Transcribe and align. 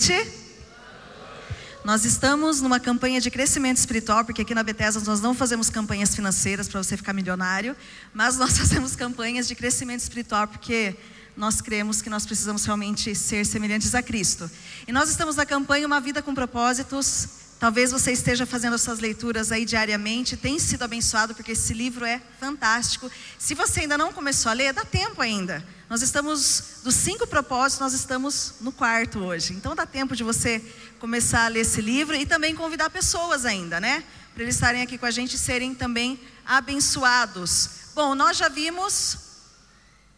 Noite. 0.00 0.32
Nós 1.84 2.06
estamos 2.06 2.62
numa 2.62 2.80
campanha 2.80 3.20
de 3.20 3.30
crescimento 3.30 3.76
espiritual, 3.76 4.24
porque 4.24 4.40
aqui 4.40 4.54
na 4.54 4.62
Bethesda 4.62 4.98
nós 5.04 5.20
não 5.20 5.34
fazemos 5.34 5.68
campanhas 5.68 6.14
financeiras 6.14 6.68
para 6.68 6.82
você 6.82 6.96
ficar 6.96 7.12
milionário, 7.12 7.76
mas 8.14 8.38
nós 8.38 8.56
fazemos 8.56 8.96
campanhas 8.96 9.46
de 9.46 9.54
crescimento 9.54 10.00
espiritual, 10.00 10.48
porque 10.48 10.96
nós 11.36 11.60
cremos 11.60 12.00
que 12.00 12.08
nós 12.08 12.24
precisamos 12.24 12.64
realmente 12.64 13.14
ser 13.14 13.44
semelhantes 13.44 13.94
a 13.94 14.02
Cristo. 14.02 14.50
E 14.88 14.92
nós 14.92 15.10
estamos 15.10 15.36
na 15.36 15.44
campanha 15.44 15.86
Uma 15.86 16.00
Vida 16.00 16.22
com 16.22 16.34
Propósitos. 16.34 17.28
Talvez 17.60 17.92
você 17.92 18.10
esteja 18.10 18.46
fazendo 18.46 18.76
essas 18.76 19.00
leituras 19.00 19.52
aí 19.52 19.66
diariamente, 19.66 20.34
tem 20.34 20.58
sido 20.58 20.82
abençoado, 20.82 21.34
porque 21.34 21.52
esse 21.52 21.74
livro 21.74 22.06
é 22.06 22.18
fantástico. 22.40 23.10
Se 23.38 23.54
você 23.54 23.80
ainda 23.80 23.98
não 23.98 24.14
começou 24.14 24.48
a 24.48 24.54
ler, 24.54 24.72
dá 24.72 24.82
tempo 24.82 25.20
ainda. 25.20 25.62
Nós 25.86 26.00
estamos, 26.00 26.80
dos 26.82 26.94
cinco 26.94 27.26
propósitos, 27.26 27.78
nós 27.78 27.92
estamos 27.92 28.54
no 28.62 28.72
quarto 28.72 29.18
hoje. 29.18 29.52
Então 29.52 29.76
dá 29.76 29.84
tempo 29.84 30.16
de 30.16 30.24
você 30.24 30.58
começar 30.98 31.44
a 31.44 31.48
ler 31.48 31.60
esse 31.60 31.82
livro 31.82 32.16
e 32.16 32.24
também 32.24 32.54
convidar 32.54 32.88
pessoas 32.88 33.44
ainda, 33.44 33.78
né? 33.78 34.04
Para 34.32 34.42
eles 34.42 34.54
estarem 34.54 34.80
aqui 34.80 34.96
com 34.96 35.04
a 35.04 35.10
gente 35.10 35.34
e 35.34 35.38
serem 35.38 35.74
também 35.74 36.18
abençoados. 36.46 37.92
Bom, 37.94 38.14
nós 38.14 38.38
já 38.38 38.48
vimos 38.48 39.18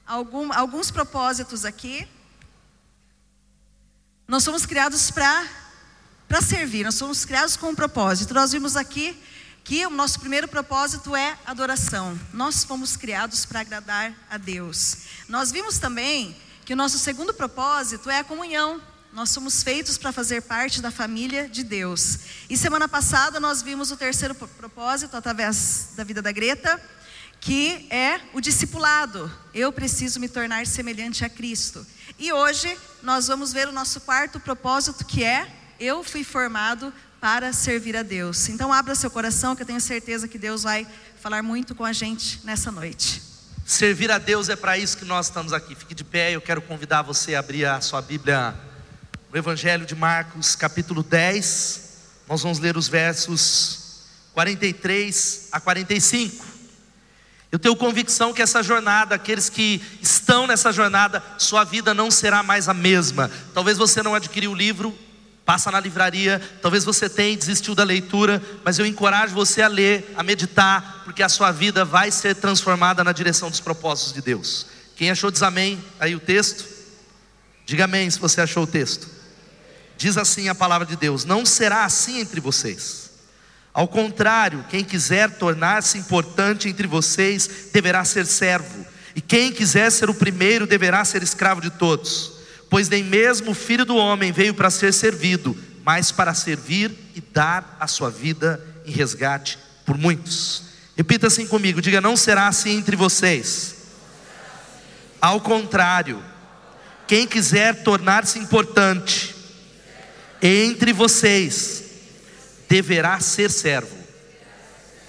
algum, 0.07 0.53
alguns 0.53 0.93
propósitos 0.93 1.65
aqui. 1.65 2.07
Nós 4.29 4.45
somos 4.45 4.65
criados 4.65 5.11
para 5.11 5.62
para 6.33 6.41
servir, 6.41 6.83
nós 6.83 6.95
somos 6.95 7.27
criados 7.27 7.59
com 7.59 7.69
um 7.69 7.75
propósito. 7.75 8.33
Nós 8.33 8.53
vimos 8.53 8.75
aqui 8.75 9.15
que 9.63 9.85
o 9.85 9.91
nosso 9.91 10.19
primeiro 10.19 10.49
propósito 10.49 11.15
é 11.15 11.37
adoração. 11.45 12.19
Nós 12.33 12.65
fomos 12.65 12.97
criados 12.97 13.45
para 13.45 13.61
agradar 13.61 14.15
a 14.31 14.39
Deus. 14.39 14.97
Nós 15.29 15.53
vimos 15.53 15.77
também 15.77 16.35
que 16.65 16.73
o 16.73 16.77
nosso 16.77 16.99
segundo 16.99 17.35
propósito 17.35 18.09
é 18.09 18.21
a 18.21 18.25
comunhão. 18.25 18.81
Nós 19.13 19.29
somos 19.29 19.63
feitos 19.63 19.99
para 19.99 20.11
fazer 20.11 20.41
parte 20.41 20.81
da 20.81 20.91
família 20.91 21.47
de 21.47 21.63
Deus. 21.63 22.21
E 22.49 22.57
semana 22.57 22.89
passada 22.89 23.39
nós 23.39 23.61
vimos 23.61 23.91
o 23.91 23.97
terceiro 23.99 24.35
propósito 24.35 25.15
através 25.15 25.89
da 25.97 26.03
vida 26.03 26.23
da 26.23 26.33
Greta, 26.33 26.81
que 27.43 27.87
é 27.91 28.19
o 28.33 28.41
discipulado. 28.41 29.31
Eu 29.53 29.71
preciso 29.71 30.19
me 30.19 30.31
tornar 30.31 30.67
semelhante 30.67 31.27
a 31.27 31.29
Cristo. 31.29 31.87
E 32.19 32.33
hoje 32.33 32.75
nós 33.03 33.27
vamos 33.27 33.53
ver 33.53 33.69
o 33.69 33.73
nosso 33.73 34.01
quarto 34.01 34.41
propósito, 34.41 35.05
que 35.05 35.23
é 35.23 35.59
eu 35.83 36.05
fui 36.05 36.23
formado 36.23 36.93
para 37.21 37.53
servir 37.53 37.97
a 37.97 38.05
Deus. 38.05 38.49
Então 38.49 38.73
abra 38.73 38.95
seu 38.95 39.11
coração 39.11 39.57
que 39.57 39.63
eu 39.63 39.67
tenho 39.67 39.81
certeza 39.81 40.29
que 40.29 40.39
Deus 40.39 40.63
vai 40.63 40.87
falar 41.21 41.43
muito 41.43 41.75
com 41.75 41.85
a 41.85 41.93
gente 41.93 42.41
nessa 42.45 42.71
noite. 42.71 43.21
Servir 43.67 44.11
a 44.11 44.19
Deus 44.19 44.49
é 44.49 44.55
para 44.55 44.79
isso 44.79 44.97
que 44.97 45.05
nós 45.05 45.27
estamos 45.27 45.53
aqui. 45.53 45.75
Fique 45.75 45.95
de 45.95 46.05
pé, 46.05 46.33
eu 46.33 46.41
quero 46.41 46.63
convidar 46.63 47.03
você 47.03 47.35
a 47.35 47.41
abrir 47.41 47.65
a 47.65 47.81
sua 47.81 48.01
Bíblia 48.01 48.55
no 49.31 49.37
Evangelho 49.37 49.85
de 49.85 49.97
Marcos, 49.97 50.55
capítulo 50.55 51.03
10. 51.03 51.91
Nós 52.29 52.43
vamos 52.43 52.61
ler 52.61 52.77
os 52.77 52.87
versos 52.87 54.05
43 54.35 55.49
a 55.51 55.59
45. 55.59 56.45
Eu 57.51 57.59
tenho 57.59 57.77
convicção 57.77 58.33
que 58.33 58.41
essa 58.41 58.63
jornada, 58.63 59.17
aqueles 59.17 59.49
que 59.49 59.83
estão 60.01 60.47
nessa 60.47 60.73
jornada, 60.73 61.23
sua 61.39 61.65
vida 61.65 61.93
não 61.93 62.11
será 62.11 62.43
mais 62.43 62.69
a 62.69 62.75
mesma. 62.75 63.31
Talvez 63.53 63.77
você 63.77 64.03
não 64.03 64.15
adquiriu 64.15 64.53
o 64.53 64.55
livro, 64.55 64.97
Passa 65.53 65.71
na 65.71 65.81
livraria, 65.81 66.41
talvez 66.63 66.83
você 66.83 67.11
tenha 67.11 67.37
desistiu 67.37 67.75
da 67.75 67.85
leitura, 67.85 68.43
mas 68.65 68.79
eu 68.79 68.87
encorajo 68.87 69.35
você 69.35 69.61
a 69.61 69.69
ler, 69.69 70.11
a 70.17 70.23
meditar, 70.23 71.03
porque 71.05 71.23
a 71.23 71.29
sua 71.29 71.53
vida 71.53 71.85
vai 71.85 72.11
ser 72.11 72.35
transformada 72.37 73.05
na 73.05 73.13
direção 73.13 73.51
dos 73.51 73.61
propósitos 73.61 74.15
de 74.15 74.23
Deus. 74.23 74.67
Quem 74.97 75.11
achou 75.11 75.31
diz 75.31 75.43
amém 75.43 75.79
aí 76.01 76.15
o 76.15 76.19
texto? 76.19 76.65
Diga 77.67 77.85
amém 77.85 78.09
se 78.09 78.19
você 78.19 78.41
achou 78.41 78.63
o 78.63 78.67
texto. 78.67 79.07
Diz 79.99 80.17
assim 80.17 80.49
a 80.49 80.55
palavra 80.55 80.87
de 80.87 80.97
Deus: 80.97 81.27
Não 81.27 81.45
será 81.45 81.85
assim 81.85 82.19
entre 82.21 82.41
vocês. 82.41 83.11
Ao 83.75 83.87
contrário, 83.87 84.65
quem 84.71 84.83
quiser 84.83 85.37
tornar-se 85.37 85.99
importante 85.99 86.67
entre 86.67 86.87
vocês 86.87 87.69
deverá 87.71 88.07
ser 88.07 88.25
servo, 88.25 88.87
e 89.15 89.21
quem 89.21 89.53
quiser 89.53 89.93
ser 89.93 90.09
o 90.09 90.15
primeiro 90.15 90.67
deverá 90.67 91.05
ser 91.05 91.23
escravo 91.23 91.61
de 91.61 91.69
todos 91.69 92.32
pois 92.73 92.89
nem 92.89 93.05
mesmo 93.05 93.51
o 93.51 93.55
filho 93.55 93.85
do 93.85 93.97
homem 93.97 94.33
veio 94.33 94.55
para 94.55 94.71
ser 94.71 94.95
servido, 94.95 95.55
mas 95.85 96.11
para 96.11 96.33
servir 96.33 96.91
e 97.15 97.21
dar 97.21 97.77
a 97.79 97.87
sua 97.87 98.09
vida 98.09 98.67
em 98.87 98.91
resgate 98.91 99.59
por 99.85 99.99
muitos. 99.99 100.63
Repita 100.97 101.27
assim 101.27 101.47
comigo: 101.47 101.83
diga, 101.83 102.01
não 102.01 102.17
será 102.17 102.49
assim 102.49 102.79
entre 102.79 102.97
vocês. 102.97 103.75
Ao 105.21 105.39
contrário, 105.39 106.25
quem 107.07 107.27
quiser 107.27 107.83
tornar-se 107.83 108.39
importante 108.39 109.35
entre 110.41 110.95
vocês, 110.95 111.85
deverá 112.71 113.21
ser 113.21 113.51
servo. 113.51 113.99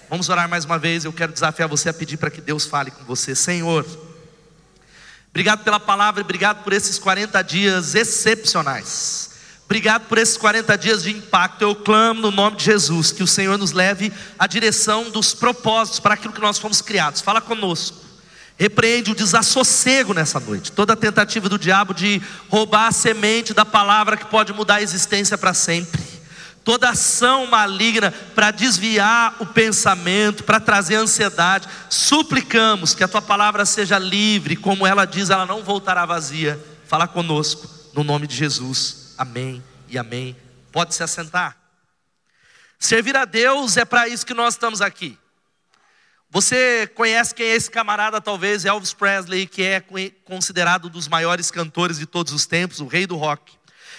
Vamos 0.10 0.28
orar 0.28 0.50
mais 0.50 0.66
uma 0.66 0.78
vez. 0.78 1.06
Eu 1.06 1.14
quero 1.14 1.32
desafiar 1.32 1.70
você 1.70 1.88
a 1.88 1.94
pedir 1.94 2.18
para 2.18 2.30
que 2.30 2.42
Deus 2.42 2.66
fale 2.66 2.92
com 2.92 3.06
você, 3.06 3.34
Senhor. 3.34 3.86
Obrigado 5.34 5.64
pela 5.64 5.80
palavra, 5.80 6.22
obrigado 6.22 6.64
por 6.64 6.74
esses 6.74 7.00
40 7.00 7.42
dias 7.42 7.96
excepcionais. 7.96 9.32
Obrigado 9.66 10.08
por 10.08 10.20
esses 10.20 10.38
40 10.38 10.78
dias 10.78 11.02
de 11.02 11.10
impacto. 11.10 11.64
Eu 11.64 11.74
clamo 11.74 12.22
no 12.22 12.30
nome 12.30 12.58
de 12.58 12.66
Jesus 12.66 13.12
que 13.12 13.24
o 13.24 13.28
Senhor 13.28 13.58
nos 13.58 13.72
leve 13.72 14.14
à 14.38 14.46
direção 14.46 15.10
dos 15.10 15.34
propósitos 15.34 16.00
para 16.00 16.14
aquilo 16.14 16.34
que 16.34 16.40
nós 16.40 16.60
fomos 16.60 16.82
criados. 16.82 17.20
Fala 17.20 17.42
conosco. 17.42 17.98
Repreende 18.60 19.10
o 19.10 19.16
desassossego 19.16 20.14
nessa 20.14 20.40
noite. 20.40 20.72
Toda 20.72 20.96
tentativa 20.96 21.50
do 21.50 21.58
diabo 21.58 21.96
de 21.96 22.22
roubar 22.48 22.90
a 22.90 22.92
semente 22.92 23.56
da 23.56 23.66
palavra 23.66 24.16
que 24.16 24.28
pode 24.28 24.54
mudar 24.54 24.76
a 24.76 24.82
existência 24.84 25.36
para 25.36 25.56
sempre 25.56 26.14
toda 26.64 26.90
ação 26.90 27.46
maligna 27.48 28.12
para 28.34 28.52
desviar 28.52 29.36
o 29.40 29.46
pensamento, 29.46 30.44
para 30.44 30.60
trazer 30.60 30.96
ansiedade. 30.96 31.68
Suplicamos 31.90 32.96
que 32.96 33.04
a 33.04 33.08
tua 33.08 33.22
palavra 33.22 33.66
seja 33.66 34.00
livre, 34.00 34.56
como 34.56 34.88
ela 34.88 35.06
diz, 35.06 35.30
ela 35.30 35.46
não 35.46 35.64
voltará 35.64 36.06
vazia. 36.06 36.60
Fala 36.88 37.08
conosco, 37.08 37.70
no 37.94 38.04
nome 38.04 38.28
de 38.28 38.36
Jesus. 38.36 39.14
Amém 39.18 39.64
e 39.88 39.98
amém. 39.98 40.36
Pode 40.72 40.96
se 40.96 41.04
assentar. 41.04 41.58
Servir 42.80 43.16
a 43.16 43.26
Deus 43.26 43.78
é 43.78 43.86
para 43.86 44.08
isso 44.08 44.26
que 44.26 44.34
nós 44.34 44.56
estamos 44.56 44.82
aqui. 44.82 45.18
Você 46.30 46.92
conhece 46.96 47.36
quem 47.36 47.46
é 47.46 47.56
esse 47.56 47.70
camarada, 47.70 48.20
talvez, 48.20 48.66
Elvis 48.66 48.92
Presley, 48.92 49.46
que 49.46 49.62
é 49.62 49.84
considerado 50.26 50.88
um 50.88 50.90
dos 50.90 51.08
maiores 51.08 51.52
cantores 51.52 52.00
de 52.00 52.08
todos 52.08 52.34
os 52.34 52.48
tempos, 52.48 52.80
o 52.80 52.88
rei 52.88 53.06
do 53.06 53.16
rock. 53.16 53.54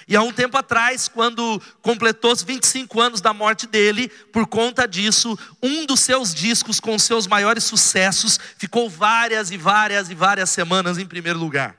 E 0.07 0.17
há 0.17 0.23
um 0.23 0.33
tempo 0.33 0.57
atrás, 0.57 1.09
quando 1.09 1.61
completou 1.81 2.33
os 2.33 2.43
25 2.43 3.01
anos 3.01 3.21
da 3.21 3.33
morte 3.33 3.67
dele, 3.67 4.09
por 4.33 4.47
conta 4.47 4.87
disso, 4.87 5.39
um 5.63 5.87
dos 5.87 6.01
seus 6.01 6.35
discos 6.35 6.79
com 6.79 6.99
seus 6.99 7.27
maiores 7.27 7.65
sucessos 7.65 8.39
ficou 8.59 8.89
várias 8.89 9.51
e 9.51 9.57
várias 9.57 10.11
e 10.11 10.15
várias 10.15 10.51
semanas 10.51 10.99
em 10.99 11.07
primeiro 11.07 11.39
lugar. 11.39 11.77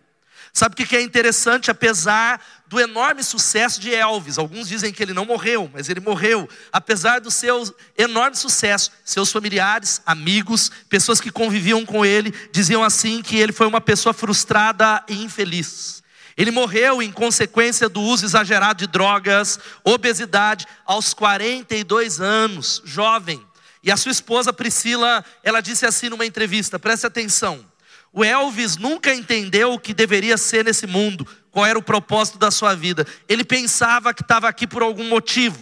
Sabe 0.55 0.73
o 0.73 0.87
que 0.87 0.95
é 0.95 1.01
interessante? 1.01 1.69
Apesar 1.69 2.41
do 2.65 2.79
enorme 2.79 3.21
sucesso 3.21 3.77
de 3.77 3.93
Elvis, 3.93 4.37
alguns 4.37 4.69
dizem 4.69 4.93
que 4.93 5.03
ele 5.03 5.13
não 5.13 5.25
morreu, 5.25 5.69
mas 5.73 5.89
ele 5.89 5.99
morreu. 5.99 6.47
Apesar 6.71 7.19
do 7.19 7.29
seu 7.29 7.75
enorme 7.97 8.37
sucesso, 8.37 8.89
seus 9.03 9.29
familiares, 9.33 10.01
amigos, 10.05 10.71
pessoas 10.87 11.19
que 11.19 11.29
conviviam 11.29 11.85
com 11.85 12.05
ele, 12.05 12.33
diziam 12.53 12.85
assim 12.85 13.21
que 13.21 13.35
ele 13.35 13.51
foi 13.51 13.67
uma 13.67 13.81
pessoa 13.81 14.13
frustrada 14.13 15.03
e 15.09 15.21
infeliz. 15.21 16.01
Ele 16.37 16.51
morreu 16.51 17.01
em 17.01 17.11
consequência 17.11 17.87
do 17.87 18.01
uso 18.01 18.25
exagerado 18.25 18.79
de 18.79 18.87
drogas, 18.87 19.57
obesidade, 19.83 20.65
aos 20.85 21.13
42 21.13 22.19
anos, 22.19 22.81
jovem. 22.83 23.45
E 23.81 23.91
a 23.91 23.95
sua 23.95 24.11
esposa 24.11 24.51
Priscila, 24.51 25.23
ela 25.43 25.61
disse 25.61 25.85
assim 25.85 26.09
numa 26.09 26.25
entrevista: 26.25 26.77
preste 26.77 27.05
atenção. 27.05 27.65
O 28.11 28.23
Elvis 28.23 28.77
nunca 28.77 29.13
entendeu 29.13 29.73
o 29.73 29.79
que 29.79 29.93
deveria 29.93 30.37
ser 30.37 30.63
nesse 30.65 30.87
mundo, 30.87 31.27
qual 31.51 31.65
era 31.65 31.77
o 31.77 31.83
propósito 31.83 32.37
da 32.37 32.49
sua 32.49 32.73
vida. 32.73 33.05
Ele 33.29 33.43
pensava 33.43 34.13
que 34.13 34.21
estava 34.21 34.47
aqui 34.47 34.65
por 34.65 34.81
algum 34.81 35.07
motivo. 35.07 35.59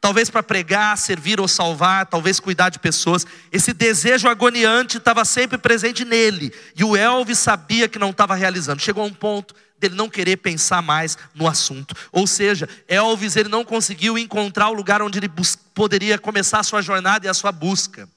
Talvez 0.00 0.28
para 0.30 0.42
pregar, 0.42 0.98
servir 0.98 1.40
ou 1.40 1.46
salvar, 1.46 2.06
talvez 2.06 2.40
cuidar 2.40 2.70
de 2.70 2.78
pessoas. 2.78 3.24
Esse 3.52 3.72
desejo 3.72 4.28
agoniante 4.28 4.96
estava 4.96 5.24
sempre 5.24 5.58
presente 5.58 6.04
nele. 6.04 6.52
E 6.74 6.82
o 6.82 6.96
Elvis 6.96 7.38
sabia 7.38 7.88
que 7.88 8.00
não 8.00 8.10
estava 8.10 8.34
realizando. 8.34 8.82
Chegou 8.82 9.04
a 9.04 9.06
um 9.06 9.12
ponto 9.12 9.54
dele 9.82 9.94
não 9.94 10.08
querer 10.08 10.36
pensar 10.36 10.80
mais 10.80 11.18
no 11.34 11.46
assunto. 11.46 11.94
Ou 12.10 12.26
seja, 12.26 12.68
Elvis 12.88 13.36
ele 13.36 13.48
não 13.48 13.64
conseguiu 13.64 14.16
encontrar 14.16 14.68
o 14.68 14.72
lugar 14.72 15.02
onde 15.02 15.18
ele 15.18 15.30
poderia 15.74 16.18
começar 16.18 16.60
a 16.60 16.62
sua 16.62 16.80
jornada 16.80 17.26
e 17.26 17.28
a 17.28 17.34
sua 17.34 17.52
busca. 17.52 18.08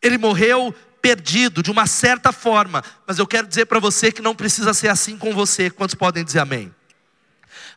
Ele 0.00 0.18
morreu 0.18 0.74
perdido 1.00 1.62
de 1.62 1.70
uma 1.70 1.86
certa 1.86 2.32
forma, 2.32 2.82
mas 3.06 3.18
eu 3.18 3.26
quero 3.26 3.46
dizer 3.46 3.66
para 3.66 3.80
você 3.80 4.12
que 4.12 4.22
não 4.22 4.34
precisa 4.34 4.72
ser 4.72 4.88
assim 4.88 5.18
com 5.18 5.34
você. 5.34 5.70
Quantos 5.70 5.94
podem 5.94 6.24
dizer 6.24 6.38
amém? 6.40 6.72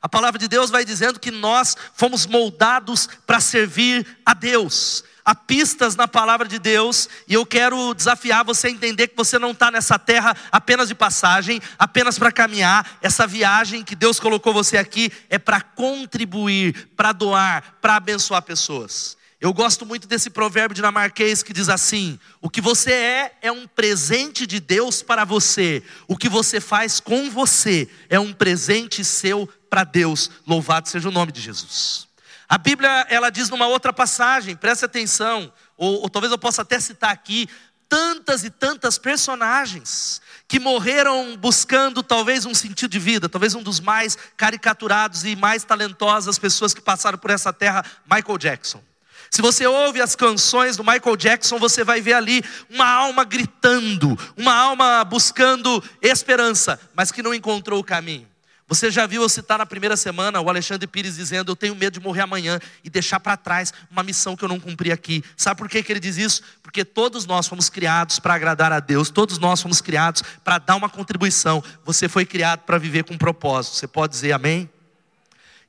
A 0.02 0.08
palavra 0.08 0.38
de 0.38 0.48
Deus 0.48 0.70
vai 0.70 0.86
dizendo 0.86 1.20
que 1.20 1.32
nós 1.32 1.76
fomos 1.94 2.26
moldados 2.26 3.10
para 3.26 3.40
servir 3.40 4.06
a 4.26 4.34
Deus. 4.34 5.04
Há 5.28 5.36
pistas 5.36 5.98
na 5.98 6.08
palavra 6.08 6.48
de 6.48 6.58
Deus, 6.58 7.10
e 7.28 7.34
eu 7.34 7.46
quero 7.46 7.94
desafiar 7.94 8.46
você 8.46 8.68
a 8.68 8.72
entender 8.72 9.10
que 9.10 9.18
você 9.18 9.38
não 9.38 9.52
está 9.52 9.70
nessa 9.70 10.00
terra 10.00 10.34
apenas 10.50 10.88
de 10.88 10.96
passagem, 10.96 11.62
apenas 11.78 12.18
para 12.18 12.32
caminhar. 12.32 12.98
Essa 13.02 13.28
viagem 13.28 13.84
que 13.84 13.94
Deus 13.94 14.22
colocou 14.22 14.54
você 14.54 14.78
aqui 14.78 15.12
é 15.30 15.38
para 15.38 15.60
contribuir, 15.60 16.92
para 16.96 17.12
doar, 17.12 17.76
para 17.82 17.98
abençoar 17.98 18.42
pessoas. 18.42 19.18
Eu 19.42 19.54
gosto 19.54 19.86
muito 19.86 20.08
desse 20.08 20.30
provérbio 20.30 20.74
dinamarquês 20.74 21.44
que 21.44 21.52
diz 21.52 21.68
assim: 21.68 22.18
o 22.42 22.50
que 22.50 22.62
você 22.62 22.94
é 22.94 23.38
é 23.42 23.52
um 23.52 23.68
presente 23.68 24.48
de 24.48 24.62
Deus 24.62 25.02
para 25.04 25.26
você, 25.26 25.84
o 26.08 26.16
que 26.16 26.30
você 26.30 26.62
faz 26.62 27.02
com 27.02 27.30
você 27.30 27.90
é 28.10 28.18
um 28.18 28.32
presente 28.32 29.04
seu 29.04 29.46
para 29.70 29.84
Deus. 29.84 30.32
Louvado 30.48 30.88
seja 30.88 31.10
o 31.10 31.12
nome 31.12 31.34
de 31.34 31.42
Jesus. 31.42 32.07
A 32.50 32.58
Bíblia, 32.58 33.06
ela 33.10 33.30
diz 33.30 33.50
numa 33.50 33.68
outra 33.68 33.92
passagem, 33.92 34.56
preste 34.56 34.86
atenção, 34.86 35.52
ou, 35.76 36.02
ou 36.02 36.10
talvez 36.10 36.32
eu 36.32 36.38
possa 36.38 36.62
até 36.62 36.80
citar 36.80 37.12
aqui, 37.12 37.50
tantas 37.90 38.44
e 38.44 38.50
tantas 38.50 38.98
personagens 38.98 40.22
que 40.48 40.60
morreram 40.60 41.36
buscando 41.38 42.02
talvez 42.02 42.46
um 42.46 42.54
sentido 42.54 42.92
de 42.92 43.00
vida, 43.00 43.28
talvez 43.28 43.54
um 43.54 43.62
dos 43.62 43.80
mais 43.80 44.18
caricaturados 44.38 45.26
e 45.26 45.36
mais 45.36 45.64
talentosas 45.64 46.40
pessoas 46.40 46.74
que 46.74 46.82
passaram 46.82 47.18
por 47.18 47.32
essa 47.32 47.52
terra, 47.52 47.84
Michael 48.10 48.38
Jackson. 48.38 48.82
Se 49.30 49.42
você 49.42 49.68
ouve 49.68 50.02
as 50.02 50.16
canções 50.16 50.78
do 50.78 50.86
Michael 50.86 51.18
Jackson, 51.18 51.60
você 51.60 51.84
vai 51.84 52.00
ver 52.00 52.14
ali 52.14 52.42
uma 52.70 52.88
alma 52.88 53.26
gritando, 53.26 54.18
uma 54.38 54.54
alma 54.54 55.04
buscando 55.04 55.84
esperança, 56.02 56.80
mas 56.96 57.12
que 57.12 57.22
não 57.22 57.34
encontrou 57.34 57.80
o 57.80 57.84
caminho. 57.84 58.28
Você 58.68 58.92
já 58.92 59.08
viu 59.08 59.22
eu 59.22 59.30
citar 59.30 59.58
na 59.58 59.66
primeira 59.66 59.96
semana 59.96 60.42
o 60.42 60.50
Alexandre 60.50 60.86
Pires 60.86 61.16
dizendo: 61.16 61.52
Eu 61.52 61.56
tenho 61.56 61.74
medo 61.74 61.94
de 61.94 62.00
morrer 62.02 62.22
amanhã 62.22 62.60
e 62.84 62.90
deixar 62.90 63.18
para 63.18 63.38
trás 63.38 63.74
uma 63.90 64.04
missão 64.04 64.36
que 64.36 64.44
eu 64.44 64.50
não 64.50 64.60
cumpri 64.60 64.92
aqui. 64.92 65.24
Sabe 65.38 65.58
por 65.58 65.70
que, 65.70 65.82
que 65.82 65.92
ele 65.92 66.02
diz 66.02 66.18
isso? 66.18 66.42
Porque 66.62 66.84
todos 66.84 67.26
nós 67.26 67.48
fomos 67.48 67.70
criados 67.70 68.20
para 68.20 68.34
agradar 68.34 68.74
a 68.74 68.82
Deus, 68.82 69.10
todos 69.10 69.38
nós 69.38 69.62
fomos 69.62 69.80
criados 69.80 70.22
para 70.44 70.58
dar 70.58 70.76
uma 70.76 70.90
contribuição. 70.90 71.64
Você 71.86 72.10
foi 72.10 72.26
criado 72.26 72.60
para 72.62 72.78
viver 72.78 73.06
com 73.06 73.14
um 73.14 73.18
propósito. 73.18 73.78
Você 73.78 73.88
pode 73.88 74.12
dizer 74.12 74.34
amém? 74.34 74.70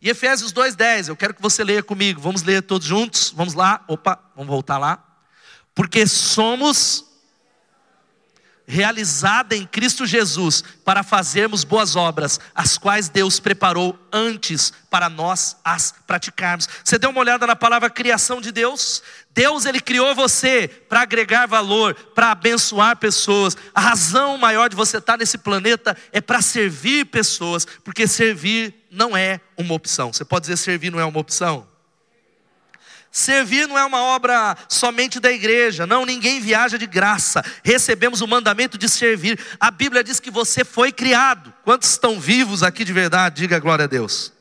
E 0.02 0.10
Efésios 0.10 0.52
2,10, 0.52 1.08
eu 1.08 1.16
quero 1.16 1.34
que 1.34 1.42
você 1.42 1.62
leia 1.62 1.84
comigo. 1.84 2.20
Vamos 2.20 2.42
ler 2.42 2.62
todos 2.62 2.86
juntos? 2.86 3.32
Vamos 3.34 3.54
lá? 3.54 3.84
Opa, 3.86 4.18
vamos 4.34 4.50
voltar 4.50 4.76
lá. 4.76 5.04
Porque 5.72 6.04
somos 6.04 7.07
realizada 8.68 9.56
em 9.56 9.64
Cristo 9.66 10.04
Jesus 10.04 10.62
para 10.84 11.02
fazermos 11.02 11.64
boas 11.64 11.96
obras, 11.96 12.38
as 12.54 12.76
quais 12.76 13.08
Deus 13.08 13.40
preparou 13.40 13.98
antes 14.12 14.70
para 14.90 15.08
nós 15.08 15.56
as 15.64 15.94
praticarmos. 16.06 16.68
Você 16.84 16.98
deu 16.98 17.08
uma 17.08 17.20
olhada 17.20 17.46
na 17.46 17.56
palavra 17.56 17.88
criação 17.88 18.42
de 18.42 18.52
Deus? 18.52 19.02
Deus 19.32 19.64
ele 19.64 19.80
criou 19.80 20.14
você 20.14 20.68
para 20.68 21.00
agregar 21.00 21.46
valor, 21.46 21.94
para 22.14 22.30
abençoar 22.32 22.98
pessoas. 22.98 23.56
A 23.74 23.80
razão 23.80 24.36
maior 24.36 24.68
de 24.68 24.76
você 24.76 24.98
estar 24.98 25.16
nesse 25.16 25.38
planeta 25.38 25.96
é 26.12 26.20
para 26.20 26.42
servir 26.42 27.06
pessoas, 27.06 27.66
porque 27.82 28.06
servir 28.06 28.86
não 28.90 29.16
é 29.16 29.40
uma 29.56 29.74
opção. 29.74 30.12
Você 30.12 30.26
pode 30.26 30.42
dizer 30.42 30.58
servir 30.58 30.92
não 30.92 31.00
é 31.00 31.04
uma 31.06 31.20
opção? 31.20 31.66
Servir 33.10 33.66
não 33.66 33.78
é 33.78 33.84
uma 33.84 34.02
obra 34.02 34.56
somente 34.68 35.18
da 35.18 35.32
igreja, 35.32 35.86
não, 35.86 36.04
ninguém 36.04 36.40
viaja 36.40 36.78
de 36.78 36.86
graça. 36.86 37.42
Recebemos 37.64 38.20
o 38.20 38.28
mandamento 38.28 38.76
de 38.76 38.88
servir. 38.88 39.38
A 39.58 39.70
Bíblia 39.70 40.04
diz 40.04 40.20
que 40.20 40.30
você 40.30 40.64
foi 40.64 40.92
criado. 40.92 41.52
Quantos 41.64 41.90
estão 41.90 42.20
vivos 42.20 42.62
aqui 42.62 42.84
de 42.84 42.92
verdade? 42.92 43.40
Diga 43.42 43.58
glória 43.58 43.84
a 43.84 43.88
Deus. 43.88 44.32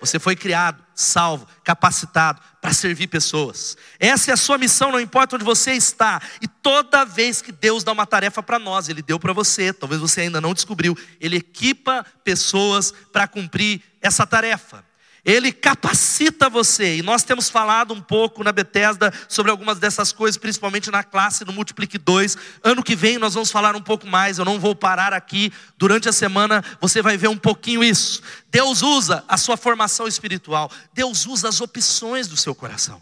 Você 0.00 0.18
foi 0.18 0.36
criado, 0.36 0.84
salvo, 0.94 1.48
capacitado 1.64 2.38
para 2.60 2.74
servir 2.74 3.06
pessoas. 3.06 3.74
Essa 3.98 4.30
é 4.30 4.34
a 4.34 4.36
sua 4.36 4.58
missão, 4.58 4.92
não 4.92 5.00
importa 5.00 5.36
onde 5.36 5.44
você 5.44 5.72
está. 5.72 6.20
E 6.42 6.46
toda 6.46 7.06
vez 7.06 7.40
que 7.40 7.50
Deus 7.50 7.82
dá 7.82 7.92
uma 7.92 8.06
tarefa 8.06 8.42
para 8.42 8.58
nós, 8.58 8.90
Ele 8.90 9.00
deu 9.00 9.18
para 9.18 9.32
você, 9.32 9.72
talvez 9.72 10.00
você 10.00 10.20
ainda 10.20 10.42
não 10.42 10.52
descobriu, 10.52 10.94
Ele 11.18 11.36
equipa 11.36 12.04
pessoas 12.22 12.92
para 13.12 13.26
cumprir 13.26 13.80
essa 14.02 14.26
tarefa. 14.26 14.84
Ele 15.24 15.52
capacita 15.52 16.50
você. 16.50 16.98
E 16.98 17.02
nós 17.02 17.22
temos 17.22 17.48
falado 17.48 17.94
um 17.94 18.00
pouco 18.00 18.44
na 18.44 18.52
Bethesda 18.52 19.12
sobre 19.28 19.50
algumas 19.50 19.78
dessas 19.78 20.12
coisas, 20.12 20.36
principalmente 20.36 20.90
na 20.90 21.02
classe 21.02 21.44
no 21.44 21.52
Multiplique 21.52 21.96
2. 21.96 22.36
Ano 22.62 22.82
que 22.82 22.94
vem 22.94 23.18
nós 23.18 23.34
vamos 23.34 23.50
falar 23.50 23.74
um 23.74 23.80
pouco 23.80 24.06
mais. 24.06 24.38
Eu 24.38 24.44
não 24.44 24.60
vou 24.60 24.74
parar 24.74 25.12
aqui. 25.12 25.52
Durante 25.78 26.08
a 26.08 26.12
semana 26.12 26.62
você 26.80 27.00
vai 27.00 27.16
ver 27.16 27.28
um 27.28 27.38
pouquinho 27.38 27.82
isso. 27.82 28.22
Deus 28.50 28.82
usa 28.82 29.24
a 29.26 29.36
sua 29.36 29.56
formação 29.56 30.06
espiritual. 30.06 30.70
Deus 30.92 31.26
usa 31.26 31.48
as 31.48 31.60
opções 31.60 32.28
do 32.28 32.36
seu 32.36 32.54
coração. 32.54 33.00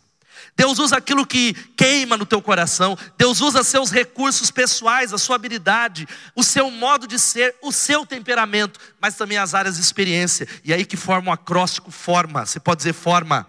Deus 0.56 0.78
usa 0.78 0.96
aquilo 0.96 1.26
que 1.26 1.54
queima 1.76 2.16
no 2.16 2.26
teu 2.26 2.42
coração. 2.42 2.96
Deus 3.16 3.40
usa 3.40 3.64
seus 3.64 3.90
recursos 3.90 4.50
pessoais, 4.50 5.12
a 5.12 5.18
sua 5.18 5.36
habilidade, 5.36 6.06
o 6.36 6.42
seu 6.42 6.70
modo 6.70 7.06
de 7.06 7.18
ser, 7.18 7.54
o 7.62 7.72
seu 7.72 8.04
temperamento, 8.04 8.78
mas 9.00 9.14
também 9.14 9.38
as 9.38 9.54
áreas 9.54 9.76
de 9.76 9.82
experiência. 9.82 10.46
E 10.64 10.72
aí 10.72 10.84
que 10.84 10.96
forma 10.96 11.30
um 11.30 11.32
acróstico 11.32 11.90
forma. 11.90 12.44
Você 12.44 12.60
pode 12.60 12.78
dizer 12.78 12.92
forma. 12.92 13.46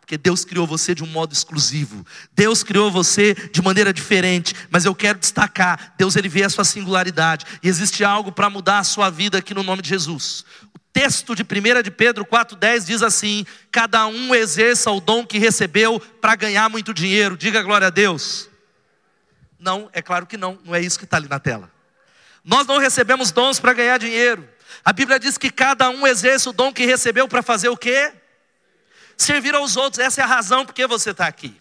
Porque 0.00 0.16
Deus 0.16 0.44
criou 0.44 0.68
você 0.68 0.94
de 0.94 1.02
um 1.02 1.08
modo 1.08 1.32
exclusivo. 1.32 2.06
Deus 2.32 2.62
criou 2.62 2.92
você 2.92 3.34
de 3.34 3.60
maneira 3.60 3.92
diferente, 3.92 4.54
mas 4.70 4.84
eu 4.84 4.94
quero 4.94 5.18
destacar, 5.18 5.94
Deus 5.98 6.14
ele 6.14 6.28
vê 6.28 6.44
a 6.44 6.48
sua 6.48 6.64
singularidade 6.64 7.44
e 7.60 7.68
existe 7.68 8.04
algo 8.04 8.30
para 8.30 8.48
mudar 8.48 8.78
a 8.78 8.84
sua 8.84 9.10
vida 9.10 9.38
aqui 9.38 9.52
no 9.52 9.64
nome 9.64 9.82
de 9.82 9.88
Jesus 9.88 10.44
texto 10.96 11.34
de 11.34 11.42
1 11.42 11.82
de 11.82 11.90
Pedro 11.90 12.24
4,10 12.24 12.86
diz 12.86 13.02
assim: 13.02 13.44
cada 13.70 14.06
um 14.06 14.34
exerça 14.34 14.90
o 14.90 14.98
dom 14.98 15.26
que 15.26 15.36
recebeu 15.36 16.00
para 16.00 16.34
ganhar 16.34 16.70
muito 16.70 16.94
dinheiro. 16.94 17.36
Diga 17.36 17.60
glória 17.60 17.88
a 17.88 17.90
Deus. 17.90 18.48
Não, 19.58 19.90
é 19.92 20.00
claro 20.00 20.24
que 20.24 20.38
não, 20.38 20.58
não 20.64 20.74
é 20.74 20.80
isso 20.80 20.98
que 20.98 21.04
está 21.04 21.18
ali 21.18 21.28
na 21.28 21.38
tela. 21.38 21.70
Nós 22.42 22.66
não 22.66 22.78
recebemos 22.78 23.30
dons 23.30 23.60
para 23.60 23.74
ganhar 23.74 23.98
dinheiro. 23.98 24.48
A 24.82 24.90
Bíblia 24.90 25.18
diz 25.18 25.36
que 25.36 25.50
cada 25.50 25.90
um 25.90 26.06
exerce 26.06 26.48
o 26.48 26.52
dom 26.52 26.72
que 26.72 26.86
recebeu 26.86 27.28
para 27.28 27.42
fazer 27.42 27.68
o 27.68 27.76
quê? 27.76 28.10
Servir 29.18 29.54
aos 29.54 29.76
outros. 29.76 29.98
Essa 29.98 30.22
é 30.22 30.24
a 30.24 30.26
razão 30.26 30.64
por 30.64 30.72
que 30.72 30.86
você 30.86 31.10
está 31.10 31.26
aqui. 31.26 31.60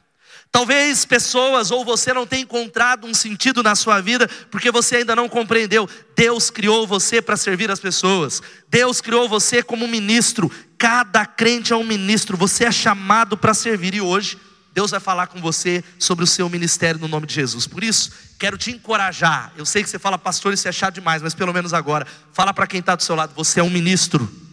Talvez 0.56 1.04
pessoas 1.04 1.69
ou 1.69 1.84
você 1.84 2.13
não 2.13 2.25
tenha 2.25 2.44
encontrado 2.44 3.06
um 3.06 3.13
sentido 3.13 3.62
na 3.62 3.75
sua 3.75 4.00
vida 4.00 4.25
porque 4.50 4.72
você 4.72 4.96
ainda 4.96 5.13
não 5.13 5.28
compreendeu. 5.28 5.86
Deus 6.16 6.50
criou 6.50 6.88
você 6.88 7.22
para 7.22 7.36
servir 7.36 7.69
as 7.69 7.81
pessoas. 7.81 8.42
Deus 8.69 9.02
criou 9.02 9.28
você 9.28 9.62
como 9.62 9.86
ministro. 9.86 10.50
Cada 10.78 11.25
crente 11.25 11.74
é 11.74 11.75
um 11.75 11.84
ministro. 11.84 12.38
Você 12.38 12.63
é 12.63 12.72
chamado 12.72 13.36
para 13.36 13.53
servir 13.53 13.96
e 13.96 14.00
hoje 14.00 14.38
Deus 14.74 14.91
vai 14.91 15.01
falar 15.01 15.27
com 15.27 15.41
você 15.41 15.84
sobre 16.00 16.24
o 16.24 16.27
seu 16.27 16.48
ministério 16.48 17.01
no 17.01 17.10
nome 17.10 17.27
de 17.27 17.34
Jesus. 17.34 17.68
Por 17.68 17.84
isso, 17.84 18.13
quero 18.39 18.58
te 18.58 18.72
encorajar. 18.72 19.51
Eu 19.58 19.65
sei 19.65 19.84
que 19.84 19.89
você 19.89 20.00
fala, 20.00 20.18
pastor, 20.18 20.53
isso 20.53 20.70
é 20.70 20.72
chato 20.72 20.94
demais, 20.94 21.22
mas 21.22 21.34
pelo 21.34 21.51
menos 21.51 21.74
agora, 21.74 22.08
fala 22.32 22.53
para 22.53 22.65
quem 22.65 22.80
está 22.80 22.96
do 22.96 23.03
seu 23.03 23.13
lado: 23.13 23.34
você 23.36 23.60
é 23.60 23.63
um 23.63 23.70
ministro. 23.70 24.46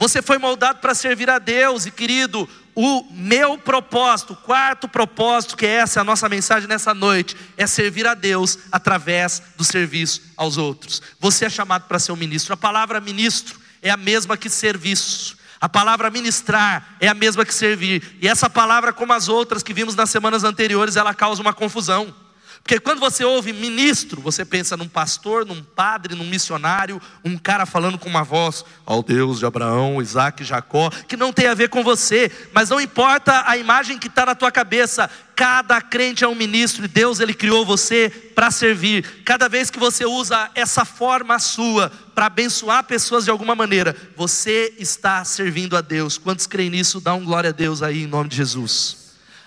Você 0.00 0.22
foi 0.22 0.38
moldado 0.38 0.78
para 0.80 0.94
servir 0.94 1.28
a 1.28 1.38
Deus, 1.38 1.84
e 1.84 1.90
querido, 1.90 2.48
o 2.74 3.04
meu 3.10 3.58
propósito, 3.58 4.32
o 4.32 4.36
quarto 4.36 4.88
propósito, 4.88 5.56
que 5.56 5.66
é 5.66 5.76
essa 5.76 6.00
a 6.00 6.04
nossa 6.04 6.28
mensagem 6.28 6.68
nessa 6.68 6.94
noite, 6.94 7.36
é 7.56 7.66
servir 7.66 8.06
a 8.06 8.14
Deus 8.14 8.58
através 8.70 9.42
do 9.56 9.64
serviço 9.64 10.22
aos 10.36 10.56
outros. 10.56 11.02
Você 11.18 11.46
é 11.46 11.50
chamado 11.50 11.86
para 11.86 11.98
ser 11.98 12.12
um 12.12 12.16
ministro. 12.16 12.54
A 12.54 12.56
palavra 12.56 13.00
ministro 13.00 13.58
é 13.82 13.90
a 13.90 13.96
mesma 13.96 14.36
que 14.36 14.48
serviço. 14.48 15.38
A 15.60 15.68
palavra 15.68 16.10
ministrar 16.10 16.96
é 17.00 17.08
a 17.08 17.12
mesma 17.12 17.44
que 17.44 17.52
servir. 17.52 18.16
E 18.20 18.26
essa 18.26 18.48
palavra, 18.48 18.94
como 18.94 19.12
as 19.12 19.28
outras 19.28 19.62
que 19.62 19.74
vimos 19.74 19.94
nas 19.94 20.08
semanas 20.08 20.42
anteriores, 20.42 20.96
ela 20.96 21.12
causa 21.12 21.42
uma 21.42 21.52
confusão. 21.52 22.14
Porque 22.62 22.78
quando 22.78 23.00
você 23.00 23.24
ouve 23.24 23.52
ministro, 23.52 24.20
você 24.20 24.44
pensa 24.44 24.76
num 24.76 24.86
pastor, 24.86 25.44
num 25.44 25.60
padre, 25.62 26.14
num 26.14 26.24
missionário, 26.24 27.02
um 27.24 27.36
cara 27.36 27.66
falando 27.66 27.98
com 27.98 28.08
uma 28.08 28.22
voz 28.22 28.64
ao 28.86 29.02
Deus 29.02 29.40
de 29.40 29.46
Abraão, 29.46 30.00
Isaac 30.00 30.42
e 30.42 30.46
Jacó, 30.46 30.88
que 31.08 31.16
não 31.16 31.32
tem 31.32 31.48
a 31.48 31.54
ver 31.54 31.68
com 31.68 31.82
você, 31.82 32.30
mas 32.52 32.70
não 32.70 32.80
importa 32.80 33.42
a 33.46 33.56
imagem 33.56 33.98
que 33.98 34.06
está 34.06 34.24
na 34.24 34.36
tua 34.36 34.52
cabeça, 34.52 35.10
cada 35.34 35.80
crente 35.80 36.22
é 36.22 36.28
um 36.28 36.34
ministro 36.34 36.84
e 36.84 36.88
Deus 36.88 37.18
ele 37.18 37.34
criou 37.34 37.64
você 37.64 38.08
para 38.34 38.50
servir. 38.50 39.22
Cada 39.24 39.48
vez 39.48 39.70
que 39.70 39.78
você 39.78 40.04
usa 40.04 40.50
essa 40.54 40.84
forma 40.84 41.38
sua 41.38 41.90
para 42.14 42.26
abençoar 42.26 42.84
pessoas 42.84 43.24
de 43.24 43.30
alguma 43.30 43.54
maneira, 43.54 43.96
você 44.14 44.74
está 44.78 45.24
servindo 45.24 45.76
a 45.76 45.80
Deus. 45.80 46.18
Quantos 46.18 46.46
creem 46.46 46.70
nisso? 46.70 47.00
Dá 47.00 47.14
um 47.14 47.24
glória 47.24 47.50
a 47.50 47.54
Deus 47.54 47.82
aí 47.82 48.04
em 48.04 48.06
nome 48.06 48.28
de 48.28 48.36
Jesus. 48.36 48.99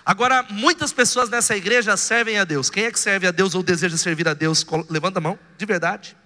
Agora, 0.04 0.44
muitas 0.50 0.92
pessoas 0.92 1.30
nessa 1.30 1.56
igreja 1.56 1.96
servem 1.96 2.38
a 2.38 2.44
Deus. 2.44 2.68
Quem 2.68 2.84
é 2.84 2.90
que 2.90 2.98
serve 2.98 3.26
a 3.26 3.30
Deus 3.30 3.54
ou 3.54 3.62
deseja 3.62 3.96
servir 3.96 4.28
a 4.28 4.34
Deus? 4.34 4.64
Levanta 4.90 5.18
a 5.18 5.22
mão, 5.22 5.38
de 5.56 5.64
verdade. 5.64 6.16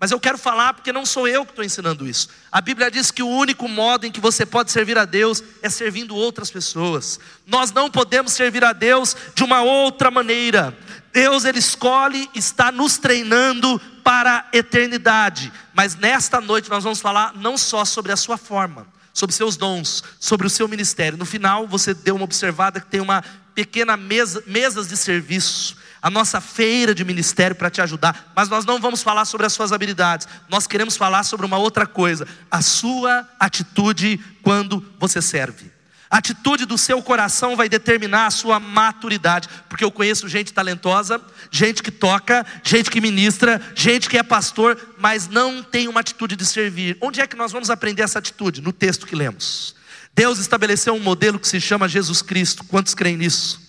Mas 0.00 0.12
eu 0.12 0.20
quero 0.20 0.38
falar 0.38 0.74
porque 0.74 0.92
não 0.92 1.04
sou 1.04 1.26
eu 1.26 1.44
que 1.44 1.50
estou 1.50 1.64
ensinando 1.64 2.06
isso. 2.06 2.28
A 2.52 2.60
Bíblia 2.60 2.88
diz 2.90 3.10
que 3.10 3.22
o 3.22 3.28
único 3.28 3.68
modo 3.68 4.06
em 4.06 4.12
que 4.12 4.20
você 4.20 4.46
pode 4.46 4.70
servir 4.70 4.96
a 4.96 5.04
Deus 5.04 5.42
é 5.60 5.68
servindo 5.68 6.14
outras 6.14 6.50
pessoas. 6.50 7.18
Nós 7.44 7.72
não 7.72 7.90
podemos 7.90 8.32
servir 8.32 8.64
a 8.64 8.72
Deus 8.72 9.16
de 9.34 9.42
uma 9.42 9.60
outra 9.60 10.08
maneira. 10.10 10.76
Deus 11.12 11.44
ele 11.44 11.58
escolhe, 11.58 12.30
está 12.32 12.70
nos 12.70 12.96
treinando 12.96 13.80
para 14.04 14.38
a 14.52 14.56
eternidade. 14.56 15.52
Mas 15.74 15.96
nesta 15.96 16.40
noite 16.40 16.70
nós 16.70 16.84
vamos 16.84 17.00
falar 17.00 17.34
não 17.34 17.58
só 17.58 17.84
sobre 17.84 18.12
a 18.12 18.16
sua 18.16 18.38
forma, 18.38 18.86
sobre 19.18 19.34
seus 19.34 19.56
dons, 19.56 20.04
sobre 20.20 20.46
o 20.46 20.50
seu 20.50 20.68
ministério. 20.68 21.18
No 21.18 21.24
final, 21.24 21.66
você 21.66 21.92
deu 21.92 22.14
uma 22.14 22.24
observada 22.24 22.80
que 22.80 22.86
tem 22.86 23.00
uma 23.00 23.22
pequena 23.52 23.96
mesa, 23.96 24.42
mesas 24.46 24.88
de 24.88 24.96
serviço, 24.96 25.76
a 26.00 26.08
nossa 26.08 26.40
feira 26.40 26.94
de 26.94 27.04
ministério 27.04 27.56
para 27.56 27.68
te 27.68 27.80
ajudar, 27.80 28.32
mas 28.36 28.48
nós 28.48 28.64
não 28.64 28.80
vamos 28.80 29.02
falar 29.02 29.24
sobre 29.24 29.44
as 29.44 29.52
suas 29.52 29.72
habilidades, 29.72 30.28
nós 30.48 30.68
queremos 30.68 30.96
falar 30.96 31.24
sobre 31.24 31.44
uma 31.44 31.58
outra 31.58 31.84
coisa, 31.84 32.28
a 32.48 32.62
sua 32.62 33.28
atitude 33.40 34.20
quando 34.42 34.84
você 35.00 35.20
serve. 35.20 35.77
A 36.10 36.18
atitude 36.18 36.64
do 36.64 36.78
seu 36.78 37.02
coração 37.02 37.54
vai 37.54 37.68
determinar 37.68 38.26
a 38.26 38.30
sua 38.30 38.58
maturidade, 38.58 39.48
porque 39.68 39.84
eu 39.84 39.90
conheço 39.90 40.26
gente 40.26 40.54
talentosa, 40.54 41.20
gente 41.50 41.82
que 41.82 41.90
toca, 41.90 42.46
gente 42.62 42.90
que 42.90 43.00
ministra, 43.00 43.60
gente 43.74 44.08
que 44.08 44.16
é 44.16 44.22
pastor, 44.22 44.78
mas 44.98 45.28
não 45.28 45.62
tem 45.62 45.86
uma 45.86 46.00
atitude 46.00 46.34
de 46.34 46.46
servir. 46.46 46.96
Onde 47.00 47.20
é 47.20 47.26
que 47.26 47.36
nós 47.36 47.52
vamos 47.52 47.68
aprender 47.68 48.02
essa 48.02 48.18
atitude? 48.18 48.62
No 48.62 48.72
texto 48.72 49.06
que 49.06 49.14
lemos. 49.14 49.76
Deus 50.14 50.38
estabeleceu 50.38 50.94
um 50.94 51.00
modelo 51.00 51.38
que 51.38 51.46
se 51.46 51.60
chama 51.60 51.86
Jesus 51.86 52.22
Cristo. 52.22 52.64
Quantos 52.64 52.94
creem 52.94 53.18
nisso? 53.18 53.68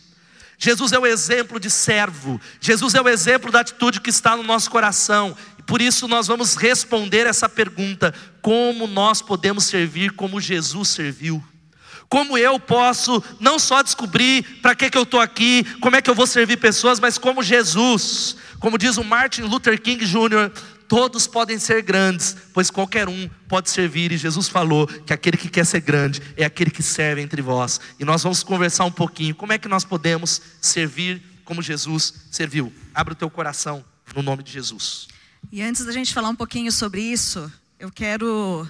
Jesus 0.57 0.91
é 0.91 0.99
o 0.99 1.05
exemplo 1.05 1.59
de 1.59 1.69
servo, 1.69 2.39
Jesus 2.59 2.93
é 2.93 3.01
o 3.01 3.07
exemplo 3.07 3.49
da 3.49 3.61
atitude 3.61 4.01
que 4.01 4.09
está 4.09 4.35
no 4.35 4.43
nosso 4.43 4.69
coração, 4.69 5.35
e 5.57 5.61
por 5.61 5.81
isso 5.81 6.05
nós 6.05 6.27
vamos 6.27 6.55
responder 6.55 7.25
essa 7.25 7.47
pergunta: 7.47 8.13
como 8.41 8.85
nós 8.85 9.21
podemos 9.21 9.63
servir 9.63 10.11
como 10.11 10.41
Jesus 10.41 10.89
serviu? 10.89 11.41
Como 12.09 12.35
eu 12.35 12.59
posso 12.59 13.23
não 13.39 13.59
só 13.59 13.83
descobrir 13.83 14.43
para 14.61 14.75
que, 14.75 14.89
que 14.89 14.97
eu 14.97 15.03
estou 15.03 15.21
aqui, 15.21 15.63
como 15.79 15.95
é 15.95 16.01
que 16.01 16.09
eu 16.09 16.15
vou 16.15 16.25
servir 16.25 16.57
pessoas, 16.57 16.99
mas 16.99 17.19
como 17.19 17.43
Jesus. 17.43 18.35
Como 18.59 18.79
diz 18.79 18.97
o 18.97 19.03
Martin 19.03 19.43
Luther 19.43 19.79
King 19.79 20.03
Jr., 20.03 20.51
todos 20.87 21.27
podem 21.27 21.59
ser 21.59 21.83
grandes, 21.83 22.35
pois 22.51 22.71
qualquer 22.71 23.07
um 23.07 23.29
pode 23.47 23.69
servir. 23.69 24.11
E 24.11 24.17
Jesus 24.17 24.49
falou 24.49 24.87
que 24.87 25.13
aquele 25.13 25.37
que 25.37 25.47
quer 25.47 25.65
ser 25.65 25.81
grande 25.81 26.19
é 26.35 26.43
aquele 26.43 26.71
que 26.71 26.81
serve 26.81 27.21
entre 27.21 27.43
vós. 27.43 27.79
E 27.99 28.03
nós 28.03 28.23
vamos 28.23 28.41
conversar 28.41 28.85
um 28.85 28.91
pouquinho. 28.91 29.35
Como 29.35 29.53
é 29.53 29.59
que 29.59 29.67
nós 29.67 29.85
podemos 29.85 30.41
servir 30.59 31.21
como 31.45 31.61
Jesus 31.61 32.25
serviu? 32.31 32.73
Abre 32.93 33.13
o 33.13 33.15
teu 33.15 33.29
coração 33.29 33.85
no 34.15 34.23
nome 34.23 34.41
de 34.41 34.51
Jesus. 34.51 35.07
E 35.51 35.61
antes 35.61 35.85
da 35.85 35.91
gente 35.91 36.11
falar 36.11 36.29
um 36.29 36.35
pouquinho 36.35 36.71
sobre 36.71 37.01
isso, 37.01 37.51
eu 37.79 37.91
quero 37.91 38.67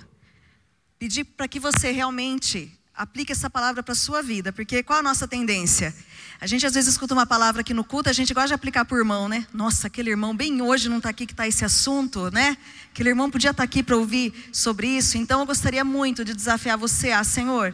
pedir 1.00 1.24
para 1.24 1.48
que 1.48 1.60
você 1.60 1.91
realmente 1.91 2.78
aplique 3.00 3.32
essa 3.32 3.50
palavra 3.50 3.82
para 3.82 3.94
a 3.94 3.96
sua 3.96 4.22
vida, 4.22 4.51
porque 4.51 4.84
qual 4.84 5.00
a 5.00 5.01
nossa 5.01 5.25
tendência? 5.25 5.96
A 6.41 6.46
gente 6.46 6.65
às 6.65 6.74
vezes 6.74 6.91
escuta 6.91 7.13
uma 7.13 7.25
palavra 7.25 7.62
aqui 7.62 7.74
no 7.74 7.82
culto, 7.82 8.10
a 8.10 8.13
gente 8.13 8.34
gosta 8.34 8.50
de 8.50 8.53
aplicar 8.53 8.84
por 8.84 8.98
irmão, 8.98 9.29
né? 9.29 9.48
Nossa, 9.53 9.88
aquele 9.88 10.10
irmão 10.10 10.36
bem 10.36 10.62
hoje 10.62 10.89
não 10.89 10.98
está 10.98 11.08
aqui 11.08 11.25
que 11.25 11.32
está 11.32 11.48
esse 11.48 11.63
assunto, 11.63 12.29
né? 12.29 12.58
Aquele 12.91 13.08
irmão 13.08 13.32
podia 13.32 13.51
estar 13.51 13.62
tá 13.62 13.63
aqui 13.63 13.82
para 13.82 13.96
ouvir 13.96 14.34
sobre 14.51 14.86
isso. 14.86 15.18
Então 15.18 15.39
eu 15.39 15.46
gostaria 15.46 15.86
muito 15.86 16.25
de 16.25 16.34
desafiar 16.34 16.77
você 16.77 17.12
a, 17.12 17.24
Senhor, 17.24 17.74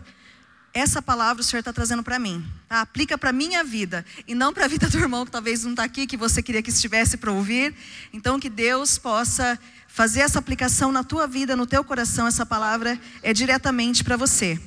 essa 0.72 1.01
palavra 1.01 1.41
o 1.41 1.44
Senhor 1.44 1.62
está 1.62 1.74
trazendo 1.74 2.03
para 2.03 2.20
mim, 2.20 2.46
tá? 2.70 2.82
Aplica 2.82 3.17
para 3.17 3.34
minha 3.34 3.63
vida 3.63 4.05
e 4.27 4.36
não 4.36 4.53
para 4.53 4.65
a 4.65 4.67
vida 4.67 4.88
do 4.88 5.00
irmão 5.00 5.25
que 5.25 5.32
talvez 5.32 5.63
não 5.63 5.72
está 5.72 5.84
aqui, 5.84 6.05
que 6.05 6.17
você 6.17 6.44
queria 6.44 6.62
que 6.62 6.70
estivesse 6.70 7.17
para 7.17 7.32
ouvir. 7.32 7.74
Então 8.13 8.39
que 8.39 8.50
Deus 8.50 9.00
possa 9.00 9.58
fazer 9.88 10.20
essa 10.20 10.38
aplicação 10.38 10.91
na 10.91 11.03
tua 11.03 11.25
vida, 11.25 11.55
no 11.55 11.65
teu 11.65 11.84
coração. 11.84 12.27
Essa 12.27 12.46
palavra 12.46 13.00
é 13.24 13.34
diretamente 13.34 14.03
para 14.03 14.15
você. 14.15 14.62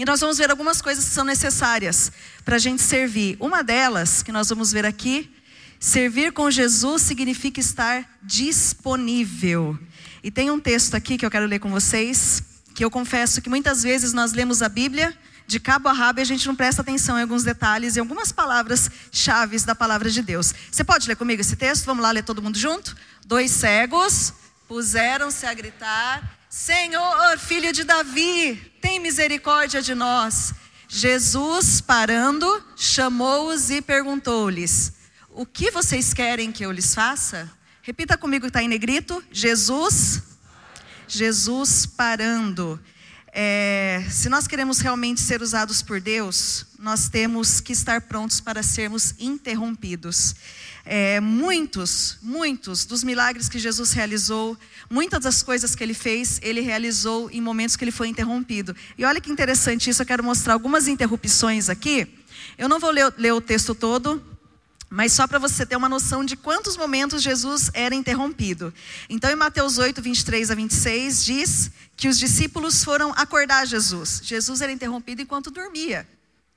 E 0.00 0.04
nós 0.06 0.18
vamos 0.18 0.38
ver 0.38 0.50
algumas 0.50 0.80
coisas 0.80 1.04
que 1.04 1.10
são 1.10 1.26
necessárias 1.26 2.10
para 2.42 2.56
a 2.56 2.58
gente 2.58 2.80
servir. 2.80 3.36
Uma 3.38 3.62
delas, 3.62 4.22
que 4.22 4.32
nós 4.32 4.48
vamos 4.48 4.72
ver 4.72 4.86
aqui, 4.86 5.30
servir 5.78 6.32
com 6.32 6.50
Jesus 6.50 7.02
significa 7.02 7.60
estar 7.60 8.08
disponível. 8.22 9.78
E 10.24 10.30
tem 10.30 10.50
um 10.50 10.58
texto 10.58 10.94
aqui 10.94 11.18
que 11.18 11.26
eu 11.26 11.30
quero 11.30 11.44
ler 11.44 11.58
com 11.58 11.70
vocês, 11.70 12.42
que 12.74 12.82
eu 12.82 12.90
confesso 12.90 13.42
que 13.42 13.50
muitas 13.50 13.82
vezes 13.82 14.14
nós 14.14 14.32
lemos 14.32 14.62
a 14.62 14.70
Bíblia 14.70 15.14
de 15.46 15.60
cabo 15.60 15.90
a 15.90 15.92
rabo 15.92 16.20
e 16.20 16.22
a 16.22 16.24
gente 16.24 16.46
não 16.46 16.56
presta 16.56 16.80
atenção 16.80 17.18
em 17.18 17.22
alguns 17.22 17.44
detalhes 17.44 17.96
e 17.96 18.00
algumas 18.00 18.32
palavras 18.32 18.90
chaves 19.12 19.64
da 19.64 19.74
palavra 19.74 20.08
de 20.08 20.22
Deus. 20.22 20.54
Você 20.72 20.82
pode 20.82 21.06
ler 21.06 21.16
comigo 21.16 21.42
esse 21.42 21.56
texto? 21.56 21.84
Vamos 21.84 22.02
lá 22.02 22.10
ler 22.10 22.24
todo 22.24 22.40
mundo 22.40 22.58
junto? 22.58 22.96
Dois 23.26 23.50
cegos 23.50 24.32
puseram-se 24.66 25.44
a 25.44 25.52
gritar 25.52 26.40
Senhor, 26.50 27.38
filho 27.38 27.72
de 27.72 27.84
Davi, 27.84 28.69
tem 28.80 28.98
misericórdia 28.98 29.82
de 29.82 29.94
nós. 29.94 30.54
Jesus, 30.88 31.80
parando, 31.80 32.64
chamou-os 32.76 33.70
e 33.70 33.80
perguntou-lhes: 33.80 34.92
O 35.30 35.46
que 35.46 35.70
vocês 35.70 36.12
querem 36.12 36.50
que 36.50 36.64
eu 36.64 36.72
lhes 36.72 36.94
faça? 36.94 37.50
Repita 37.82 38.16
comigo 38.16 38.42
que 38.42 38.48
está 38.48 38.62
em 38.62 38.68
negrito. 38.68 39.22
Jesus, 39.30 40.22
Jesus 41.06 41.86
parando. 41.86 42.80
É, 43.32 44.04
se 44.10 44.28
nós 44.28 44.48
queremos 44.48 44.80
realmente 44.80 45.20
ser 45.20 45.40
usados 45.40 45.82
por 45.82 46.00
Deus, 46.00 46.66
nós 46.78 47.08
temos 47.08 47.60
que 47.60 47.72
estar 47.72 48.00
prontos 48.00 48.40
para 48.40 48.62
sermos 48.62 49.14
interrompidos. 49.20 50.34
É, 50.84 51.20
muitos, 51.20 52.18
muitos 52.22 52.84
dos 52.84 53.04
milagres 53.04 53.48
que 53.48 53.58
Jesus 53.58 53.92
realizou, 53.92 54.56
muitas 54.88 55.20
das 55.20 55.42
coisas 55.42 55.74
que 55.74 55.82
ele 55.82 55.94
fez, 55.94 56.40
ele 56.42 56.60
realizou 56.60 57.30
em 57.30 57.40
momentos 57.40 57.76
que 57.76 57.84
ele 57.84 57.92
foi 57.92 58.08
interrompido. 58.08 58.74
E 58.96 59.04
olha 59.04 59.20
que 59.20 59.30
interessante 59.30 59.90
isso, 59.90 60.02
eu 60.02 60.06
quero 60.06 60.24
mostrar 60.24 60.54
algumas 60.54 60.88
interrupções 60.88 61.68
aqui. 61.68 62.08
Eu 62.56 62.68
não 62.68 62.80
vou 62.80 62.90
ler, 62.90 63.12
ler 63.16 63.32
o 63.32 63.40
texto 63.40 63.74
todo, 63.74 64.22
mas 64.88 65.12
só 65.12 65.26
para 65.26 65.38
você 65.38 65.64
ter 65.64 65.76
uma 65.76 65.88
noção 65.88 66.24
de 66.24 66.36
quantos 66.36 66.76
momentos 66.76 67.22
Jesus 67.22 67.70
era 67.72 67.94
interrompido. 67.94 68.74
Então, 69.08 69.30
em 69.30 69.36
Mateus 69.36 69.78
8, 69.78 70.02
23 70.02 70.50
a 70.50 70.54
26, 70.54 71.24
diz 71.24 71.70
que 71.96 72.08
os 72.08 72.18
discípulos 72.18 72.82
foram 72.82 73.12
acordar 73.16 73.66
Jesus. 73.66 74.20
Jesus 74.24 74.60
era 74.60 74.72
interrompido 74.72 75.22
enquanto 75.22 75.50
dormia. 75.50 76.08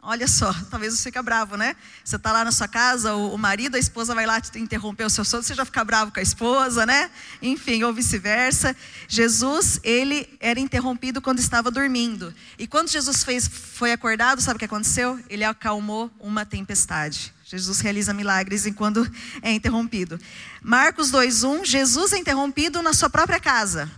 Olha 0.06 0.28
só, 0.28 0.54
talvez 0.70 0.94
você 0.94 1.04
fique 1.04 1.22
bravo, 1.22 1.56
né? 1.56 1.78
Você 2.04 2.18
está 2.18 2.34
lá 2.34 2.44
na 2.44 2.52
sua 2.52 2.68
casa, 2.68 3.16
o, 3.16 3.38
marido, 3.38 3.76
a 3.76 3.80
esposa 3.80 4.14
vai 4.14 4.26
lá 4.26 4.42
te 4.42 4.60
interromper 4.60 5.06
o 5.06 5.10
seu 5.10 5.24
sono, 5.24 5.42
você 5.42 5.56
já 5.56 5.64
fica 5.64 5.82
bravo 5.86 6.12
com 6.12 6.20
a 6.20 6.24
esposa, 6.24 6.86
né? 6.86 7.10
Enfim, 7.42 7.84
ou 7.84 7.94
vice-versa. 7.94 8.76
Jesus, 9.08 9.80
ele 9.82 10.28
era 10.42 10.60
interrompido 10.60 11.22
quando 11.22 11.40
estava 11.40 11.72
dormindo. 11.72 12.36
E 12.60 12.68
quando 12.68 12.90
Jesus 12.90 13.24
fez, 13.24 13.48
foi 13.48 13.94
acordado, 13.94 14.42
sabe 14.42 14.58
o 14.58 14.60
que 14.60 14.66
aconteceu? 14.66 15.18
Ele 15.30 15.46
acalmou 15.46 16.12
uma 16.20 16.46
tempestade. 16.46 17.34
Jesus 17.46 17.80
realiza 17.80 18.14
milagres 18.14 18.66
enquanto 18.66 19.10
é 19.42 19.54
interrompido. 19.54 20.20
Marcos 20.62 21.12
2:1, 21.12 21.64
Jesus 21.64 22.12
é 22.12 22.18
interrompido 22.18 22.82
na 22.82 22.92
sua 22.92 23.10
própria 23.10 23.40
casa. 23.40 23.90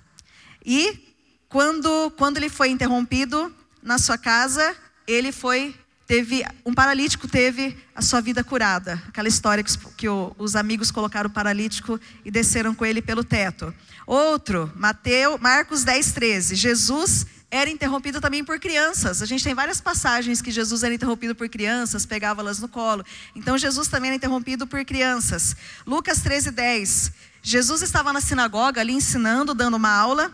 E 0.63 1.15
quando 1.49 2.11
quando 2.11 2.37
ele 2.37 2.49
foi 2.49 2.69
interrompido 2.69 3.51
na 3.81 3.97
sua 3.97 4.19
casa, 4.19 4.75
ele 5.07 5.31
foi 5.31 5.75
teve 6.07 6.45
um 6.65 6.73
paralítico 6.73 7.27
teve 7.27 7.77
a 7.93 8.01
sua 8.01 8.21
vida 8.21 8.43
curada. 8.43 9.01
Aquela 9.07 9.27
história 9.27 9.63
que, 9.63 9.77
que 9.97 10.09
o, 10.09 10.35
os 10.37 10.55
amigos 10.55 10.91
colocaram 10.91 11.29
o 11.29 11.33
paralítico 11.33 11.99
e 12.23 12.31
desceram 12.31 12.73
com 12.75 12.85
ele 12.85 13.01
pelo 13.01 13.23
teto. 13.23 13.73
Outro, 14.05 14.71
Mateus, 14.75 15.39
Marcos 15.39 15.83
10, 15.83 16.11
13. 16.11 16.55
Jesus 16.55 17.25
era 17.49 17.69
interrompido 17.69 18.19
também 18.19 18.43
por 18.43 18.59
crianças. 18.59 19.21
A 19.21 19.25
gente 19.25 19.43
tem 19.43 19.53
várias 19.53 19.79
passagens 19.79 20.41
que 20.41 20.51
Jesus 20.51 20.83
era 20.83 20.93
interrompido 20.93 21.33
por 21.33 21.47
crianças, 21.47 22.05
pegava-las 22.05 22.59
no 22.59 22.67
colo. 22.67 23.03
Então 23.35 23.57
Jesus 23.57 23.87
também 23.87 24.09
era 24.09 24.17
interrompido 24.17 24.67
por 24.67 24.83
crianças. 24.83 25.55
Lucas 25.85 26.21
13, 26.21 26.51
10. 26.51 27.11
Jesus 27.41 27.81
estava 27.81 28.11
na 28.11 28.21
sinagoga 28.21 28.81
ali 28.81 28.93
ensinando, 28.93 29.53
dando 29.53 29.75
uma 29.75 29.91
aula. 29.91 30.31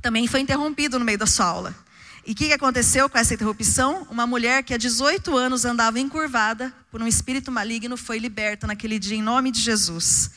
Também 0.00 0.26
foi 0.26 0.40
interrompido 0.40 0.98
no 0.98 1.04
meio 1.04 1.18
da 1.18 1.26
sua 1.26 1.46
aula. 1.46 1.85
E 2.26 2.32
o 2.32 2.34
que, 2.34 2.48
que 2.48 2.52
aconteceu 2.52 3.08
com 3.08 3.16
essa 3.16 3.34
interrupção? 3.34 4.04
Uma 4.10 4.26
mulher 4.26 4.64
que 4.64 4.74
há 4.74 4.76
18 4.76 5.36
anos 5.36 5.64
andava 5.64 6.00
encurvada 6.00 6.74
por 6.90 7.00
um 7.00 7.06
espírito 7.06 7.52
maligno 7.52 7.96
foi 7.96 8.18
liberta 8.18 8.66
naquele 8.66 8.98
dia 8.98 9.16
em 9.16 9.22
nome 9.22 9.52
de 9.52 9.60
Jesus. 9.60 10.32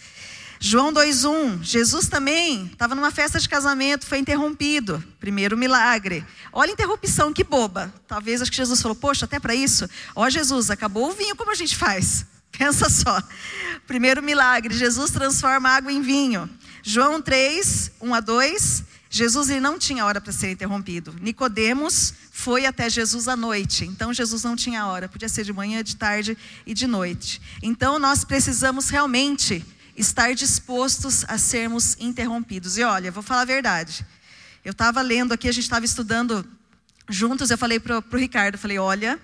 João 0.59 0.93
2:1, 0.93 1.63
Jesus 1.63 2.07
também 2.07 2.65
estava 2.65 2.93
numa 2.93 3.09
festa 3.09 3.39
de 3.39 3.49
casamento, 3.49 4.05
foi 4.05 4.19
interrompido. 4.19 5.03
Primeiro 5.19 5.57
milagre. 5.57 6.23
Olha 6.53 6.69
a 6.69 6.73
interrupção, 6.73 7.33
que 7.33 7.43
boba. 7.43 7.91
Talvez 8.07 8.39
acho 8.39 8.51
que 8.51 8.57
Jesus 8.57 8.79
falou: 8.79 8.93
"Poxa, 8.93 9.25
até 9.25 9.39
para 9.39 9.55
isso, 9.55 9.89
ó 10.15 10.29
Jesus, 10.29 10.69
acabou 10.69 11.09
o 11.09 11.13
vinho, 11.13 11.35
como 11.35 11.49
a 11.49 11.55
gente 11.55 11.75
faz?" 11.75 12.23
Pensa 12.55 12.87
só. 12.87 13.19
Primeiro 13.87 14.21
milagre, 14.21 14.75
Jesus 14.75 15.09
transforma 15.09 15.69
água 15.69 15.91
em 15.91 16.03
vinho. 16.03 16.47
João 16.83 17.19
3, 17.19 17.93
1 17.99 18.13
a 18.13 18.19
2, 18.19 18.83
Jesus 19.09 19.49
ele 19.49 19.59
não 19.59 19.79
tinha 19.79 20.05
hora 20.05 20.21
para 20.21 20.31
ser 20.31 20.51
interrompido. 20.51 21.15
Nicodemos 21.19 22.13
foi 22.31 22.67
até 22.67 22.87
Jesus 22.89 23.27
à 23.27 23.35
noite. 23.35 23.85
Então 23.85 24.13
Jesus 24.13 24.43
não 24.43 24.55
tinha 24.55 24.85
hora, 24.85 25.09
podia 25.09 25.27
ser 25.27 25.43
de 25.43 25.51
manhã, 25.51 25.83
de 25.83 25.95
tarde 25.95 26.37
e 26.65 26.73
de 26.75 26.85
noite. 26.85 27.41
Então 27.63 27.97
nós 27.97 28.23
precisamos 28.23 28.89
realmente 28.89 29.65
estar 29.97 30.33
dispostos 30.35 31.25
a 31.27 31.37
sermos 31.37 31.97
interrompidos. 31.99 32.77
E 32.77 32.83
olha, 32.83 33.11
vou 33.11 33.23
falar 33.23 33.41
a 33.41 33.45
verdade. 33.45 34.05
Eu 34.63 34.71
estava 34.71 35.01
lendo 35.01 35.33
aqui, 35.33 35.47
a 35.47 35.51
gente 35.51 35.63
estava 35.63 35.85
estudando 35.85 36.45
juntos, 37.09 37.49
eu 37.49 37.57
falei 37.57 37.79
para 37.79 37.97
o 37.97 38.15
Ricardo, 38.15 38.57
falei, 38.57 38.77
olha, 38.77 39.19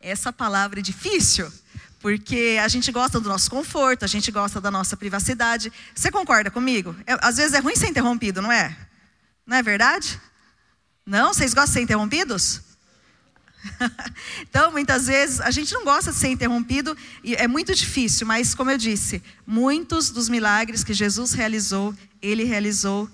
essa 0.00 0.30
palavra 0.30 0.80
é 0.80 0.82
difícil, 0.82 1.50
porque 1.98 2.58
a 2.62 2.68
gente 2.68 2.92
gosta 2.92 3.18
do 3.18 3.28
nosso 3.28 3.50
conforto, 3.50 4.04
a 4.04 4.08
gente 4.08 4.30
gosta 4.30 4.60
da 4.60 4.70
nossa 4.70 4.96
privacidade. 4.96 5.72
Você 5.94 6.10
concorda 6.10 6.50
comigo? 6.50 6.94
É, 7.06 7.16
às 7.22 7.38
vezes 7.38 7.54
é 7.54 7.60
ruim 7.60 7.74
ser 7.74 7.88
interrompido, 7.88 8.42
não 8.42 8.52
é? 8.52 8.76
Não 9.46 9.56
é 9.56 9.62
verdade? 9.62 10.20
Não? 11.04 11.34
Vocês 11.34 11.52
gostam 11.52 11.66
de 11.66 11.72
ser 11.72 11.80
interrompidos? 11.82 12.62
então, 14.42 14.72
muitas 14.72 15.06
vezes, 15.06 15.40
a 15.40 15.50
gente 15.50 15.72
não 15.72 15.84
gosta 15.84 16.10
de 16.12 16.16
ser 16.16 16.28
interrompido 16.28 16.96
e 17.22 17.34
é 17.34 17.46
muito 17.46 17.74
difícil, 17.74 18.26
mas, 18.26 18.54
como 18.54 18.70
eu 18.70 18.78
disse, 18.78 19.22
muitos 19.46 20.10
dos 20.10 20.28
milagres 20.28 20.84
que 20.84 20.94
Jesus 20.94 21.32
realizou, 21.32 21.94
ele 22.20 22.44
realizou 22.44 23.10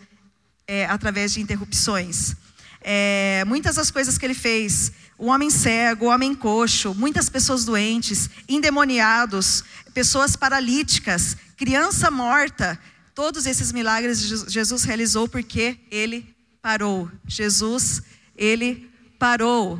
é, 0.66 0.86
através 0.86 1.32
de 1.32 1.40
interrupções. 1.40 2.34
É, 2.80 3.44
muitas 3.46 3.76
das 3.76 3.90
coisas 3.90 4.16
que 4.16 4.24
ele 4.24 4.34
fez, 4.34 4.92
o 5.18 5.26
homem 5.26 5.50
cego, 5.50 6.06
o 6.06 6.08
homem 6.08 6.34
coxo, 6.34 6.94
muitas 6.94 7.28
pessoas 7.28 7.64
doentes, 7.64 8.30
endemoniados, 8.48 9.64
pessoas 9.92 10.34
paralíticas, 10.34 11.36
criança 11.56 12.10
morta, 12.10 12.78
todos 13.20 13.44
esses 13.44 13.70
milagres 13.70 14.18
Jesus 14.48 14.82
realizou 14.82 15.28
porque 15.28 15.78
ele 15.90 16.34
parou. 16.62 17.10
Jesus, 17.26 18.00
ele 18.34 18.90
parou. 19.18 19.78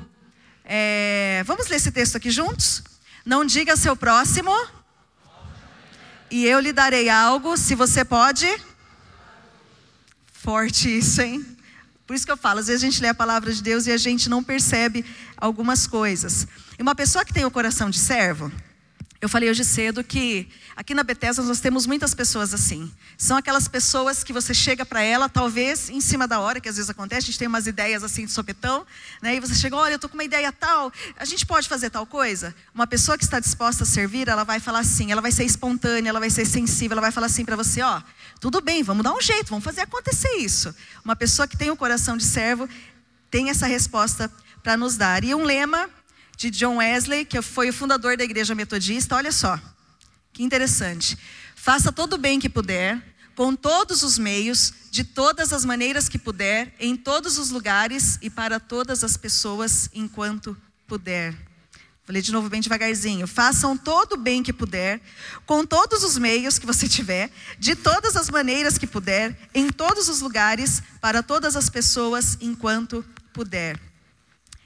É, 0.62 1.42
vamos 1.46 1.66
ler 1.68 1.76
esse 1.76 1.90
texto 1.90 2.16
aqui 2.16 2.30
juntos? 2.30 2.82
Não 3.24 3.42
diga 3.42 3.78
seu 3.78 3.96
próximo, 3.96 4.52
e 6.30 6.44
eu 6.44 6.60
lhe 6.60 6.70
darei 6.70 7.08
algo, 7.08 7.56
se 7.56 7.74
você 7.74 8.04
pode. 8.04 8.46
Forte 10.34 10.98
isso, 10.98 11.22
hein? 11.22 11.56
Por 12.06 12.14
isso 12.14 12.26
que 12.26 12.32
eu 12.32 12.36
falo, 12.36 12.60
às 12.60 12.66
vezes 12.66 12.82
a 12.82 12.86
gente 12.90 13.00
lê 13.00 13.08
a 13.08 13.14
palavra 13.14 13.50
de 13.50 13.62
Deus 13.62 13.86
e 13.86 13.90
a 13.90 13.96
gente 13.96 14.28
não 14.28 14.44
percebe 14.44 15.02
algumas 15.34 15.86
coisas. 15.86 16.46
E 16.78 16.82
uma 16.82 16.94
pessoa 16.94 17.24
que 17.24 17.32
tem 17.32 17.46
o 17.46 17.50
coração 17.50 17.88
de 17.88 17.98
servo, 17.98 18.52
eu 19.20 19.28
falei 19.28 19.50
hoje 19.50 19.62
cedo 19.66 20.02
que 20.02 20.48
aqui 20.74 20.94
na 20.94 21.02
Bethesda 21.02 21.42
nós 21.42 21.60
temos 21.60 21.86
muitas 21.86 22.14
pessoas 22.14 22.54
assim. 22.54 22.90
São 23.18 23.36
aquelas 23.36 23.68
pessoas 23.68 24.24
que 24.24 24.32
você 24.32 24.54
chega 24.54 24.86
para 24.86 25.02
ela, 25.02 25.28
talvez 25.28 25.90
em 25.90 26.00
cima 26.00 26.26
da 26.26 26.40
hora, 26.40 26.58
que 26.58 26.70
às 26.70 26.76
vezes 26.76 26.88
acontece, 26.88 27.24
a 27.24 27.26
gente 27.26 27.38
tem 27.38 27.46
umas 27.46 27.66
ideias 27.66 28.02
assim 28.02 28.24
de 28.24 28.32
sopetão, 28.32 28.86
né? 29.20 29.36
E 29.36 29.40
você 29.40 29.54
chega, 29.54 29.76
olha, 29.76 29.94
eu 29.94 29.98
tô 29.98 30.08
com 30.08 30.14
uma 30.14 30.24
ideia 30.24 30.50
tal, 30.50 30.90
a 31.18 31.24
gente 31.26 31.44
pode 31.44 31.68
fazer 31.68 31.90
tal 31.90 32.06
coisa? 32.06 32.54
Uma 32.74 32.86
pessoa 32.86 33.18
que 33.18 33.24
está 33.24 33.38
disposta 33.38 33.82
a 33.82 33.86
servir, 33.86 34.26
ela 34.26 34.42
vai 34.42 34.58
falar 34.58 34.78
assim, 34.78 35.12
ela 35.12 35.20
vai 35.20 35.32
ser 35.32 35.44
espontânea, 35.44 36.08
ela 36.08 36.20
vai 36.20 36.30
ser 36.30 36.46
sensível, 36.46 36.94
ela 36.94 37.02
vai 37.02 37.12
falar 37.12 37.26
assim 37.26 37.44
para 37.44 37.56
você, 37.56 37.82
ó, 37.82 38.00
tudo 38.40 38.62
bem, 38.62 38.82
vamos 38.82 39.04
dar 39.04 39.12
um 39.12 39.20
jeito, 39.20 39.50
vamos 39.50 39.64
fazer 39.64 39.82
acontecer 39.82 40.36
isso. 40.38 40.74
Uma 41.04 41.14
pessoa 41.14 41.46
que 41.46 41.58
tem 41.58 41.68
o 41.68 41.74
um 41.74 41.76
coração 41.76 42.16
de 42.16 42.24
servo 42.24 42.66
tem 43.30 43.50
essa 43.50 43.66
resposta 43.66 44.32
para 44.62 44.78
nos 44.78 44.96
dar. 44.96 45.24
E 45.24 45.34
um 45.34 45.44
lema 45.44 45.90
de 46.40 46.50
John 46.50 46.76
Wesley, 46.76 47.26
que 47.26 47.42
foi 47.42 47.68
o 47.68 47.72
fundador 47.72 48.16
da 48.16 48.24
igreja 48.24 48.54
metodista, 48.54 49.14
olha 49.14 49.30
só, 49.30 49.60
que 50.32 50.42
interessante. 50.42 51.18
Faça 51.54 51.92
todo 51.92 52.14
o 52.14 52.18
bem 52.18 52.40
que 52.40 52.48
puder, 52.48 52.98
com 53.36 53.54
todos 53.54 54.02
os 54.02 54.16
meios, 54.16 54.72
de 54.90 55.04
todas 55.04 55.52
as 55.52 55.66
maneiras 55.66 56.08
que 56.08 56.16
puder, 56.18 56.74
em 56.80 56.96
todos 56.96 57.36
os 57.36 57.50
lugares 57.50 58.18
e 58.22 58.30
para 58.30 58.58
todas 58.58 59.04
as 59.04 59.18
pessoas 59.18 59.90
enquanto 59.92 60.56
puder. 60.86 61.36
Falei 62.06 62.22
de 62.22 62.32
novo 62.32 62.48
bem 62.48 62.62
devagarzinho. 62.62 63.26
Façam 63.26 63.76
todo 63.76 64.14
o 64.14 64.16
bem 64.16 64.42
que 64.42 64.52
puder, 64.52 64.98
com 65.44 65.62
todos 65.66 66.02
os 66.02 66.16
meios 66.16 66.58
que 66.58 66.64
você 66.64 66.88
tiver, 66.88 67.30
de 67.58 67.76
todas 67.76 68.16
as 68.16 68.30
maneiras 68.30 68.78
que 68.78 68.86
puder, 68.86 69.38
em 69.54 69.68
todos 69.68 70.08
os 70.08 70.22
lugares, 70.22 70.82
para 71.02 71.22
todas 71.22 71.54
as 71.54 71.68
pessoas, 71.68 72.38
enquanto 72.40 73.04
puder. 73.30 73.89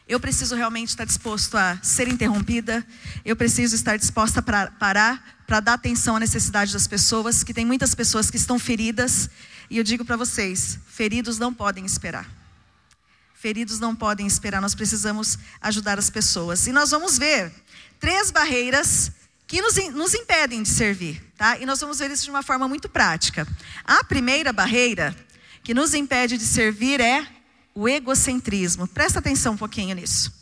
Eu 0.06 0.20
preciso 0.20 0.54
realmente 0.54 0.90
estar 0.90 1.06
disposto 1.06 1.56
a 1.56 1.78
ser 1.82 2.08
interrompida, 2.08 2.86
eu 3.24 3.34
preciso 3.34 3.74
estar 3.74 3.96
disposta 3.96 4.40
a 4.40 4.70
parar, 4.70 5.40
para 5.46 5.60
dar 5.60 5.74
atenção 5.74 6.16
à 6.16 6.20
necessidade 6.20 6.74
das 6.74 6.86
pessoas, 6.86 7.42
que 7.42 7.54
tem 7.54 7.64
muitas 7.64 7.94
pessoas 7.94 8.30
que 8.30 8.36
estão 8.36 8.58
feridas, 8.58 9.30
e 9.70 9.78
eu 9.78 9.84
digo 9.84 10.04
para 10.04 10.16
vocês: 10.16 10.78
feridos 10.86 11.38
não 11.38 11.54
podem 11.54 11.86
esperar. 11.86 12.28
Feridos 13.32 13.80
não 13.80 13.94
podem 13.96 14.26
esperar, 14.26 14.60
nós 14.60 14.74
precisamos 14.74 15.38
ajudar 15.60 15.98
as 15.98 16.10
pessoas. 16.10 16.66
E 16.66 16.72
nós 16.72 16.90
vamos 16.90 17.18
ver 17.18 17.52
três 17.98 18.30
barreiras 18.30 19.10
que 19.46 19.60
nos, 19.62 19.74
nos 19.92 20.14
impedem 20.14 20.62
de 20.62 20.68
servir, 20.68 21.22
tá? 21.36 21.58
E 21.58 21.66
nós 21.66 21.80
vamos 21.80 21.98
ver 21.98 22.10
isso 22.10 22.24
de 22.24 22.30
uma 22.30 22.42
forma 22.42 22.68
muito 22.68 22.88
prática. 22.88 23.46
A 23.84 24.04
primeira 24.04 24.52
barreira 24.52 25.16
que 25.62 25.72
nos 25.72 25.94
impede 25.94 26.36
de 26.36 26.44
servir 26.44 27.00
é 27.00 27.26
o 27.74 27.88
egocentrismo. 27.88 28.86
Presta 28.86 29.18
atenção 29.18 29.54
um 29.54 29.56
pouquinho 29.56 29.94
nisso. 29.94 30.32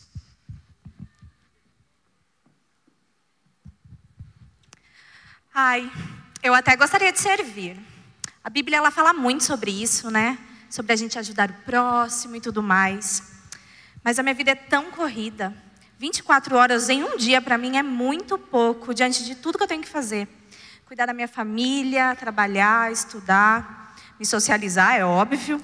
Ai, 5.55 5.90
eu 6.42 6.55
até 6.55 6.77
gostaria 6.77 7.12
de 7.12 7.21
servir. 7.21 7.79
A 8.45 8.51
Bíblia 8.51 8.79
ela 8.79 8.90
fala 8.90 9.12
muito 9.12 9.45
sobre 9.45 9.71
isso, 9.71 10.11
né? 10.11 10.38
sobre 10.73 10.95
a 10.95 10.97
gente 10.97 11.18
ajudar 11.18 11.51
o 11.51 11.55
próximo 11.64 12.35
e 12.35 12.40
tudo 12.40 12.62
mais. 12.62 13.23
Mas 14.03 14.18
a 14.18 14.23
minha 14.23 14.35
vida 14.35 14.53
é 14.53 14.55
tão 14.55 14.90
corrida. 14.90 15.55
24 15.99 16.57
horas 16.57 16.88
em 16.88 17.05
um 17.05 17.16
dia 17.18 17.42
para 17.42 17.59
mim 17.59 17.77
é 17.77 17.83
muito 17.83 18.38
pouco 18.38 18.95
diante 18.95 19.23
de 19.23 19.35
tudo 19.35 19.59
que 19.59 19.64
eu 19.64 19.68
tenho 19.68 19.83
que 19.83 19.88
fazer. 19.88 20.27
Cuidar 20.87 21.05
da 21.05 21.12
minha 21.12 21.29
família, 21.29 22.16
trabalhar, 22.16 22.90
estudar, 22.90 23.95
me 24.18 24.25
socializar, 24.25 24.97
é 24.97 25.05
óbvio. 25.05 25.62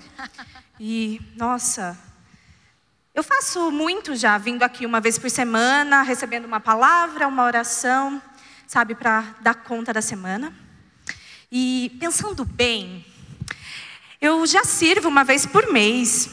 E, 0.81 1.21
nossa, 1.35 1.99
eu 3.12 3.25
faço 3.25 3.73
muito 3.73 4.14
já, 4.14 4.38
vindo 4.38 4.62
aqui 4.62 4.87
uma 4.87 5.01
vez 5.01 5.19
por 5.19 5.29
semana, 5.29 6.03
recebendo 6.03 6.45
uma 6.45 6.61
palavra, 6.61 7.27
uma 7.27 7.43
oração, 7.43 8.23
sabe, 8.64 8.95
para 8.95 9.23
dar 9.41 9.57
conta 9.57 9.93
da 9.93 10.01
semana. 10.01 10.55
E 11.51 11.97
pensando 11.99 12.45
bem, 12.45 13.05
eu 14.21 14.47
já 14.47 14.62
sirvo 14.62 15.09
uma 15.09 15.25
vez 15.25 15.45
por 15.45 15.73
mês. 15.73 16.31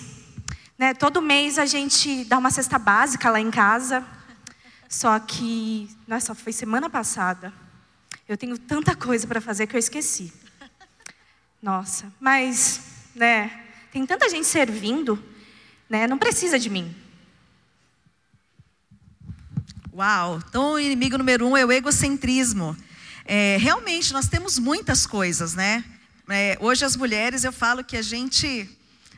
Né? 0.77 0.93
Todo 0.93 1.23
mês 1.23 1.57
a 1.57 1.65
gente 1.65 2.23
dá 2.25 2.37
uma 2.37 2.51
cesta 2.51 2.77
básica 2.77 3.31
lá 3.31 3.39
em 3.39 3.49
casa. 3.49 4.05
Só 4.87 5.17
que, 5.17 5.89
nossa, 6.07 6.35
foi 6.35 6.53
semana 6.53 6.87
passada. 6.87 7.51
Eu 8.29 8.37
tenho 8.37 8.59
tanta 8.59 8.95
coisa 8.95 9.25
para 9.25 9.41
fazer 9.41 9.65
que 9.65 9.75
eu 9.75 9.79
esqueci. 9.79 10.31
Nossa, 11.63 12.13
mas, 12.19 12.81
né, 13.15 13.64
tem 13.95 14.05
tanta 14.05 14.29
gente 14.29 14.45
servindo, 14.45 15.17
né, 15.89 16.05
não 16.05 16.17
precisa 16.17 16.59
de 16.59 16.69
mim. 16.69 16.93
Uau, 19.93 20.41
então 20.49 20.73
o 20.73 20.79
inimigo 20.79 21.17
número 21.17 21.47
um 21.47 21.55
é 21.55 21.65
o 21.65 21.71
egocentrismo. 21.71 22.75
É, 23.23 23.55
realmente, 23.57 24.11
nós 24.11 24.27
temos 24.27 24.59
muitas 24.59 25.07
coisas, 25.07 25.55
né? 25.55 25.81
É, 26.27 26.57
hoje 26.59 26.83
as 26.83 26.97
mulheres 26.97 27.45
eu 27.45 27.53
falo 27.53 27.85
que 27.85 27.95
a 27.95 28.01
gente 28.01 28.69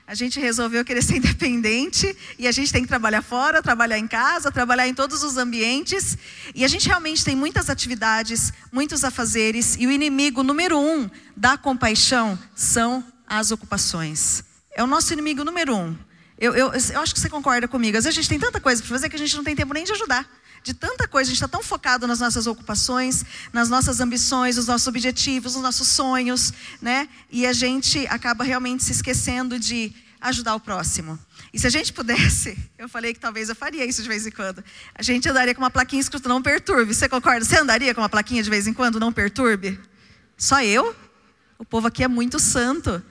a 0.06 0.14
gente 0.14 0.40
resolveu 0.40 0.86
querer 0.86 1.02
ser 1.02 1.16
independente 1.18 2.16
e 2.38 2.48
a 2.48 2.52
gente 2.52 2.72
tem 2.72 2.84
que 2.84 2.88
trabalhar 2.88 3.24
fora, 3.24 3.64
trabalhar 3.64 3.98
em 3.98 4.08
casa, 4.08 4.52
trabalhar 4.52 4.88
em 4.88 4.94
todos 4.94 5.24
os 5.24 5.38
ambientes. 5.38 6.16
E 6.54 6.64
a 6.64 6.68
gente 6.68 6.88
realmente 6.88 7.26
tem 7.26 7.36
muitas 7.36 7.68
atividades, 7.68 8.54
muitos 8.72 9.04
afazeres. 9.04 9.76
E 9.80 9.88
o 9.88 9.92
inimigo 9.92 10.44
número 10.44 10.78
um 10.78 11.10
da 11.36 11.58
compaixão 11.58 12.38
são 12.56 13.04
as 13.28 13.50
ocupações. 13.50 14.46
É 14.78 14.84
o 14.84 14.88
nosso 14.88 15.12
inimigo 15.12 15.44
número 15.44 15.76
um. 15.76 15.98
Eu, 16.40 16.54
eu, 16.56 16.72
eu 16.72 17.02
acho 17.02 17.14
que 17.14 17.20
você 17.20 17.28
concorda 17.28 17.68
comigo. 17.68 17.98
Às 17.98 18.04
vezes 18.04 18.18
a 18.18 18.22
gente 18.22 18.30
tem 18.30 18.40
tanta 18.40 18.62
coisa 18.62 18.80
para 18.80 18.90
fazer 18.90 19.10
que 19.10 19.16
a 19.16 19.20
gente 19.20 19.36
não 19.36 19.44
tem 19.44 19.56
tempo 19.56 19.74
nem 19.74 19.84
de 19.84 19.92
ajudar 19.92 20.26
de 20.64 20.74
tanta 20.74 21.08
coisa, 21.08 21.30
a 21.30 21.34
gente 21.34 21.42
está 21.42 21.48
tão 21.48 21.64
focado 21.64 22.06
nas 22.06 22.20
nossas 22.20 22.46
ocupações, 22.46 23.24
nas 23.54 23.70
nossas 23.70 24.02
ambições, 24.02 24.58
nos 24.58 24.68
nossos 24.68 24.86
objetivos, 24.86 25.54
nos 25.54 25.64
nossos 25.64 25.88
sonhos, 25.88 26.52
né? 26.82 27.08
E 27.32 27.48
a 27.48 27.54
gente 27.54 28.06
acaba 28.08 28.44
realmente 28.44 28.84
se 28.84 28.92
esquecendo 28.92 29.58
de 29.58 29.96
ajudar 30.20 30.56
o 30.56 30.60
próximo. 30.60 31.18
E 31.54 31.60
se 31.60 31.68
a 31.68 31.70
gente 31.70 31.94
pudesse, 31.94 32.58
eu 32.78 32.90
falei 32.90 33.14
que 33.14 33.20
talvez 33.20 33.48
eu 33.48 33.56
faria 33.56 33.86
isso 33.86 34.02
de 34.04 34.10
vez 34.10 34.28
em 34.28 34.32
quando, 34.32 34.62
a 34.94 35.02
gente 35.02 35.30
andaria 35.30 35.56
com 35.56 35.62
uma 35.62 35.72
plaquinha 35.72 36.02
escrito 36.02 36.28
não 36.28 36.42
perturbe. 36.42 36.94
Você 36.94 37.08
concorda? 37.08 37.46
Você 37.46 37.58
andaria 37.58 37.96
com 37.96 38.02
uma 38.02 38.10
plaquinha 38.10 38.44
de 38.44 38.50
vez 38.50 38.68
em 38.68 38.74
quando, 38.74 39.00
não 39.00 39.14
perturbe? 39.14 39.80
Só 40.38 40.62
eu? 40.62 40.94
O 41.58 41.64
povo 41.64 41.88
aqui 41.88 42.04
é 42.04 42.08
muito 42.08 42.40
santo. 42.40 43.02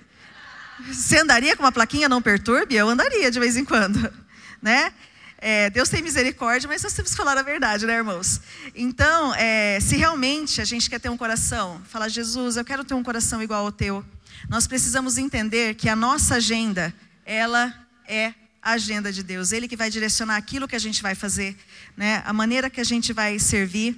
Você 0.84 1.18
andaria 1.18 1.56
com 1.56 1.62
uma 1.62 1.72
plaquinha 1.72 2.08
não 2.08 2.20
perturbe? 2.20 2.74
Eu 2.74 2.88
andaria 2.88 3.30
de 3.30 3.40
vez 3.40 3.56
em 3.56 3.64
quando, 3.64 4.12
né? 4.60 4.92
É, 5.38 5.68
Deus 5.70 5.88
tem 5.88 6.02
misericórdia, 6.02 6.66
mas 6.66 6.82
nós 6.82 6.92
temos 6.92 7.10
que 7.10 7.16
falar 7.16 7.36
a 7.36 7.42
verdade, 7.42 7.86
né, 7.86 7.94
irmãos? 7.94 8.40
Então, 8.74 9.34
é, 9.34 9.78
se 9.80 9.96
realmente 9.96 10.60
a 10.60 10.64
gente 10.64 10.88
quer 10.88 10.98
ter 10.98 11.10
um 11.10 11.16
coração, 11.16 11.80
falar, 11.88 12.08
Jesus, 12.08 12.56
eu 12.56 12.64
quero 12.64 12.84
ter 12.84 12.94
um 12.94 13.02
coração 13.02 13.42
igual 13.42 13.64
ao 13.64 13.72
teu, 13.72 14.04
nós 14.48 14.66
precisamos 14.66 15.18
entender 15.18 15.74
que 15.74 15.88
a 15.88 15.96
nossa 15.96 16.36
agenda, 16.36 16.94
ela 17.24 17.72
é 18.08 18.32
a 18.62 18.72
agenda 18.72 19.12
de 19.12 19.22
Deus. 19.22 19.52
Ele 19.52 19.68
que 19.68 19.76
vai 19.76 19.90
direcionar 19.90 20.36
aquilo 20.36 20.66
que 20.66 20.74
a 20.74 20.78
gente 20.78 21.02
vai 21.02 21.14
fazer, 21.14 21.56
né? 21.96 22.22
a 22.24 22.32
maneira 22.32 22.70
que 22.70 22.80
a 22.80 22.84
gente 22.84 23.12
vai 23.12 23.38
servir. 23.38 23.96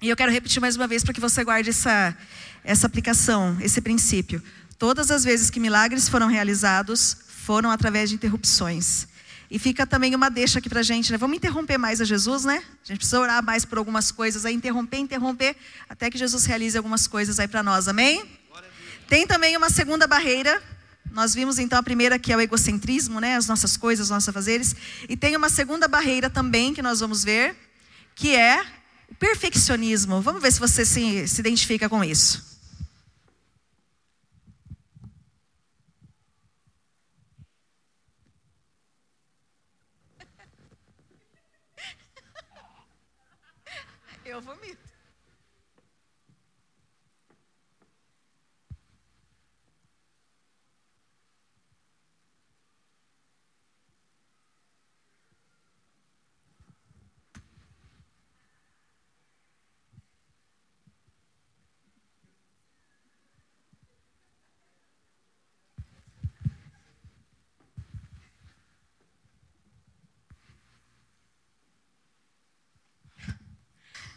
E 0.00 0.08
eu 0.08 0.16
quero 0.16 0.32
repetir 0.32 0.60
mais 0.60 0.76
uma 0.76 0.86
vez 0.86 1.02
para 1.02 1.12
que 1.12 1.20
você 1.20 1.44
guarde 1.44 1.70
essa, 1.70 2.16
essa 2.64 2.86
aplicação, 2.86 3.58
esse 3.60 3.80
princípio. 3.80 4.42
Todas 4.80 5.10
as 5.10 5.22
vezes 5.24 5.50
que 5.50 5.60
milagres 5.60 6.08
foram 6.08 6.26
realizados, 6.26 7.14
foram 7.44 7.70
através 7.70 8.08
de 8.08 8.16
interrupções. 8.16 9.06
E 9.50 9.58
fica 9.58 9.86
também 9.86 10.14
uma 10.14 10.30
deixa 10.30 10.58
aqui 10.58 10.70
para 10.70 10.80
a 10.80 10.82
gente, 10.82 11.12
né? 11.12 11.18
Vamos 11.18 11.36
interromper 11.36 11.76
mais 11.76 12.00
a 12.00 12.04
Jesus, 12.06 12.46
né? 12.46 12.62
A 12.82 12.86
gente 12.86 12.96
precisa 12.96 13.20
orar 13.20 13.44
mais 13.44 13.66
por 13.66 13.76
algumas 13.76 14.10
coisas, 14.10 14.46
aí 14.46 14.54
interromper, 14.54 14.96
interromper, 14.96 15.54
até 15.86 16.08
que 16.08 16.16
Jesus 16.16 16.46
realize 16.46 16.78
algumas 16.78 17.06
coisas 17.06 17.38
aí 17.38 17.46
para 17.46 17.62
nós, 17.62 17.88
amém? 17.88 18.24
Tem 19.06 19.26
também 19.26 19.54
uma 19.54 19.68
segunda 19.68 20.06
barreira 20.06 20.62
Nós 21.10 21.34
vimos 21.34 21.58
então 21.58 21.78
a 21.78 21.82
primeira 21.82 22.18
que 22.18 22.32
é 22.32 22.36
o 22.38 22.40
egocentrismo, 22.40 23.20
né? 23.20 23.36
As 23.36 23.46
nossas 23.46 23.76
coisas, 23.76 24.06
os 24.06 24.10
nossos 24.10 24.30
afazeres. 24.30 24.74
E 25.10 25.14
tem 25.14 25.36
uma 25.36 25.50
segunda 25.50 25.86
barreira 25.88 26.30
também 26.30 26.72
que 26.72 26.80
nós 26.80 27.00
vamos 27.00 27.22
ver, 27.22 27.54
que 28.14 28.34
é 28.34 28.64
o 29.10 29.14
perfeccionismo. 29.14 30.22
Vamos 30.22 30.40
ver 30.40 30.50
se 30.50 30.58
você 30.58 30.86
se, 30.86 31.28
se 31.28 31.38
identifica 31.38 31.86
com 31.86 32.02
isso. 32.02 32.48
Eu 44.30 44.40
vomito. 44.40 44.90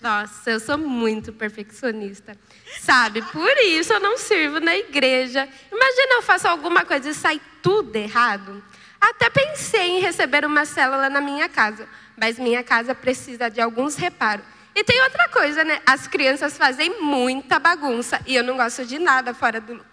Nossa, 0.04 0.52
eu 0.52 0.60
sou 0.60 0.78
muito 0.78 1.32
perfeccionista. 1.32 2.36
Sabe, 2.82 3.22
por 3.22 3.58
isso 3.60 3.94
eu 3.94 4.02
não 4.02 4.18
sirvo 4.18 4.60
na 4.60 4.76
igreja. 4.76 5.48
Imagina 5.72 6.16
eu 6.16 6.22
faço 6.22 6.46
alguma 6.46 6.84
coisa 6.84 7.10
e 7.10 7.14
sai 7.14 7.40
tudo 7.62 7.96
errado. 7.96 8.62
Até 9.00 9.30
pensei 9.30 9.92
em 9.92 10.02
receber 10.02 10.44
uma 10.44 10.66
célula 10.66 11.10
na 11.10 11.22
minha 11.22 11.48
casa, 11.48 11.88
mas 12.18 12.38
minha 12.38 12.62
casa 12.62 12.94
precisa 12.94 13.50
de 13.50 13.62
alguns 13.62 13.96
reparos. 13.96 14.44
E 14.76 14.84
tem 14.84 15.02
outra 15.04 15.30
coisa, 15.30 15.64
né? 15.64 15.82
As 15.86 16.06
crianças 16.06 16.58
fazem 16.58 17.02
muita 17.02 17.58
bagunça 17.58 18.20
e 18.28 18.36
eu 18.36 18.44
não 18.44 18.58
gosto 18.58 18.86
de 18.86 19.00
nada 19.00 19.34
fora 19.34 19.62
do, 19.62 19.86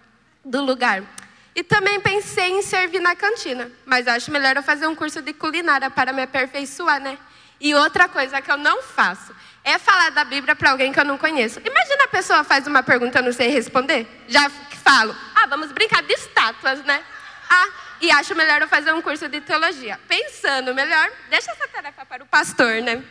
do 0.43 0.61
lugar. 0.61 1.03
E 1.55 1.63
também 1.63 2.01
pensei 2.01 2.51
em 2.51 2.61
servir 2.61 2.99
na 2.99 3.15
cantina, 3.15 3.71
mas 3.85 4.09
acho 4.09 4.29
melhor 4.29 4.57
eu 4.57 4.63
fazer 4.63 4.87
um 4.87 4.95
curso 4.95 5.21
de 5.21 5.31
culinária 5.31 5.89
para 5.89 6.11
me 6.11 6.23
aperfeiçoar, 6.23 6.99
né? 6.99 7.17
E 7.61 7.73
outra 7.75 8.09
coisa 8.09 8.41
que 8.41 8.51
eu 8.51 8.57
não 8.57 8.81
faço 8.81 9.33
é 9.63 9.77
falar 9.77 10.09
da 10.09 10.23
Bíblia 10.23 10.55
para 10.55 10.71
alguém 10.71 10.91
que 10.91 10.99
eu 10.99 11.05
não 11.05 11.17
conheço. 11.17 11.59
Imagina 11.59 12.05
a 12.05 12.07
pessoa 12.07 12.43
faz 12.43 12.65
uma 12.67 12.81
pergunta 12.81 13.19
eu 13.19 13.23
não 13.23 13.33
sei 13.33 13.49
responder. 13.49 14.07
Já 14.27 14.49
falo, 14.49 15.15
ah, 15.35 15.45
vamos 15.47 15.71
brincar 15.71 16.01
de 16.01 16.13
estátuas, 16.13 16.83
né? 16.83 17.03
Ah, 17.49 17.67
e 18.01 18.09
acho 18.11 18.33
melhor 18.35 18.61
eu 18.61 18.67
fazer 18.67 18.91
um 18.93 19.01
curso 19.01 19.27
de 19.29 19.39
teologia. 19.41 19.99
Pensando 20.07 20.73
melhor, 20.73 21.11
deixa 21.29 21.51
essa 21.51 21.67
tarefa 21.67 22.05
para 22.05 22.23
o 22.23 22.27
pastor, 22.27 22.81
né? 22.81 23.03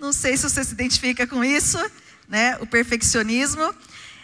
Não 0.00 0.12
sei 0.12 0.36
se 0.36 0.48
você 0.48 0.64
se 0.64 0.72
identifica 0.72 1.26
com 1.26 1.44
isso, 1.44 1.78
né? 2.28 2.56
O 2.60 2.66
perfeccionismo. 2.66 3.74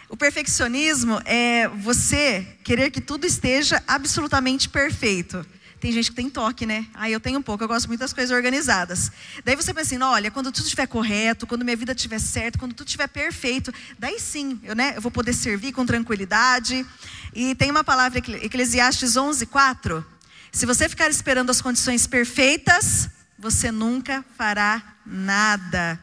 O 0.09 0.17
perfeccionismo 0.17 1.21
é 1.23 1.67
você 1.69 2.45
querer 2.63 2.91
que 2.91 2.99
tudo 2.99 3.25
esteja 3.25 3.81
absolutamente 3.87 4.67
perfeito. 4.67 5.45
Tem 5.81 5.91
gente 5.91 6.11
que 6.11 6.15
tem 6.15 6.29
toque, 6.29 6.63
né? 6.63 6.85
Ah, 6.93 7.09
eu 7.09 7.19
tenho 7.19 7.39
um 7.39 7.41
pouco, 7.41 7.63
eu 7.63 7.67
gosto 7.67 7.87
muito 7.87 8.01
das 8.01 8.13
coisas 8.13 8.29
organizadas. 8.29 9.11
Daí 9.43 9.55
você 9.55 9.73
pensa 9.73 9.95
assim, 9.95 10.03
olha, 10.03 10.29
quando 10.29 10.51
tudo 10.51 10.65
estiver 10.65 10.85
correto, 10.85 11.47
quando 11.47 11.65
minha 11.65 11.75
vida 11.75 11.91
estiver 11.91 12.19
certa, 12.19 12.59
quando 12.59 12.75
tudo 12.75 12.85
estiver 12.85 13.07
perfeito, 13.07 13.73
daí 13.97 14.19
sim, 14.19 14.59
eu, 14.63 14.75
né, 14.75 14.93
eu 14.95 15.01
vou 15.01 15.09
poder 15.09 15.33
servir 15.33 15.71
com 15.71 15.83
tranquilidade. 15.83 16.85
E 17.33 17.55
tem 17.55 17.71
uma 17.71 17.83
palavra, 17.83 18.19
Eclesiastes 18.19 19.17
11, 19.17 19.47
4. 19.47 20.05
Se 20.51 20.67
você 20.67 20.87
ficar 20.87 21.09
esperando 21.09 21.49
as 21.49 21.61
condições 21.61 22.05
perfeitas, 22.05 23.09
você 23.39 23.71
nunca 23.71 24.23
fará 24.37 24.83
nada. 25.03 25.99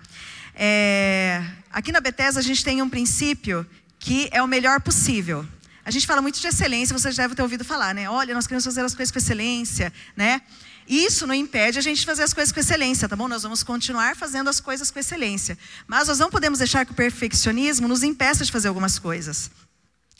É, 0.57 1.41
aqui 1.71 1.93
na 1.93 2.01
Bethesda 2.01 2.41
a 2.41 2.43
gente 2.43 2.65
tem 2.65 2.83
um 2.83 2.91
princípio 2.91 3.65
que 4.01 4.29
é 4.33 4.43
o 4.43 4.49
melhor 4.49 4.81
possível. 4.81 5.47
A 5.89 5.91
gente 5.91 6.07
fala 6.07 6.21
muito 6.21 6.39
de 6.39 6.47
excelência, 6.47 6.93
vocês 6.93 7.17
devem 7.17 7.35
ter 7.35 7.41
ouvido 7.41 7.65
falar, 7.65 7.95
né? 7.95 8.11
Olha, 8.11 8.35
nós 8.35 8.47
queremos 8.47 8.63
fazer 8.63 8.83
as 8.83 8.95
coisas 8.95 9.11
com 9.11 9.19
excelência, 9.19 9.91
né? 10.15 10.43
Isso 10.87 11.27
não 11.27 11.33
impede 11.33 11.79
a 11.79 11.81
gente 11.81 12.05
fazer 12.05 12.25
as 12.25 12.35
coisas 12.35 12.53
com 12.53 12.61
excelência, 12.61 13.09
tá 13.09 13.17
bom? 13.17 13.27
Nós 13.27 13.43
vamos 13.43 13.63
continuar 13.63 14.15
fazendo 14.15 14.51
as 14.51 14.61
coisas 14.61 14.91
com 14.91 14.99
excelência. 14.99 15.57
Mas 15.87 16.09
nós 16.09 16.19
não 16.19 16.29
podemos 16.29 16.59
deixar 16.59 16.85
que 16.85 16.93
o 16.93 16.95
perfeccionismo 16.95 17.89
nos 17.89 18.03
impeça 18.03 18.45
de 18.45 18.53
fazer 18.53 18.69
algumas 18.69 18.99
coisas. 18.99 19.51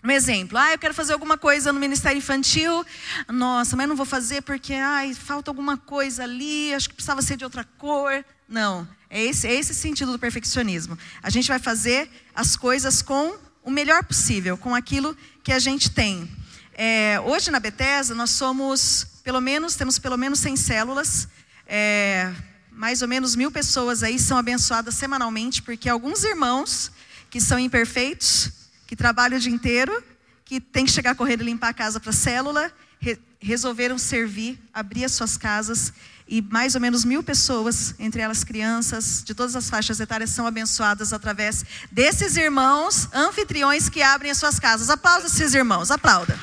Um 0.03 0.11
exemplo, 0.11 0.57
ah, 0.57 0.73
eu 0.73 0.79
quero 0.79 0.95
fazer 0.95 1.13
alguma 1.13 1.37
coisa 1.37 1.71
no 1.71 1.79
Ministério 1.79 2.17
Infantil, 2.17 2.83
nossa, 3.29 3.77
mas 3.77 3.87
não 3.87 3.95
vou 3.95 4.07
fazer 4.07 4.41
porque 4.41 4.73
ai, 4.73 5.13
falta 5.13 5.51
alguma 5.51 5.77
coisa 5.77 6.23
ali, 6.23 6.73
acho 6.73 6.89
que 6.89 6.95
precisava 6.95 7.21
ser 7.21 7.37
de 7.37 7.45
outra 7.45 7.63
cor. 7.77 8.25
Não, 8.49 8.89
é 9.11 9.23
esse, 9.23 9.47
é 9.47 9.53
esse 9.53 9.75
sentido 9.75 10.13
do 10.13 10.19
perfeccionismo. 10.19 10.97
A 11.23 11.29
gente 11.29 11.47
vai 11.47 11.59
fazer 11.59 12.11
as 12.35 12.57
coisas 12.57 13.03
com 13.03 13.37
o 13.69 13.71
melhor 13.71 14.03
possível, 14.03 14.57
com 14.57 14.75
aquilo 14.75 15.15
que 15.45 15.53
a 15.53 15.59
gente 15.59 15.91
tem. 15.91 16.27
É, 16.73 17.21
hoje 17.21 17.51
na 17.51 17.61
Bethesda 17.61 18.15
nós 18.15 18.31
somos, 18.31 19.07
pelo 19.23 19.43
menos, 19.43 19.77
temos 19.77 19.99
pelo 19.99 20.17
menos 20.17 20.39
100 20.39 20.57
células, 20.57 21.29
é, 21.67 22.33
mais 22.73 23.03
ou 23.03 23.09
menos 23.09 23.37
mil 23.37 23.51
pessoas 23.51 24.03
aí 24.03 24.19
são 24.19 24.39
abençoadas 24.39 24.95
semanalmente, 24.95 25.61
porque 25.61 25.87
alguns 25.87 26.25
irmãos 26.25 26.91
que 27.29 27.43
são 27.43 27.59
imperfeitos, 27.59 28.51
que 28.87 28.97
trabalham 28.97 29.37
o 29.37 29.41
dia 29.41 29.53
inteiro, 29.53 30.03
que 30.47 30.63
tem 30.63 30.87
que 30.87 30.91
chegar 30.91 31.15
correndo 31.15 31.43
e 31.43 31.45
limpar 31.45 31.69
a 31.69 31.75
casa 31.75 32.01
para 32.01 32.09
a 32.09 32.15
célula, 32.15 32.73
re, 32.99 33.19
resolveram 33.39 33.99
servir, 33.99 34.59
abrir 34.73 35.05
as 35.05 35.13
suas 35.13 35.37
casas 35.37 35.93
e 36.29 36.43
mais 36.43 36.75
ou 36.75 36.81
menos 36.81 37.07
mil 37.07 37.23
pessoas, 37.23 37.95
entre 37.99 38.21
elas 38.21 38.45
crianças, 38.45 39.23
de 39.25 39.35
todas 39.35 39.57
as 39.57 39.71
faixas 39.71 39.99
etárias, 39.99 40.29
são 40.29 40.47
abençoadas 40.47 41.13
através 41.15 41.65
desses 41.91 42.37
irmãos 42.37 43.09
anfitriões 43.15 43.89
que 43.89 44.03
abrem 44.03 44.31
as 44.31 44.37
suas 44.37 44.61
casas. 44.61 44.91
Aplauda 44.91 45.27
esses 45.27 45.55
irmãos, 45.55 45.91
aplauda. 45.91 46.39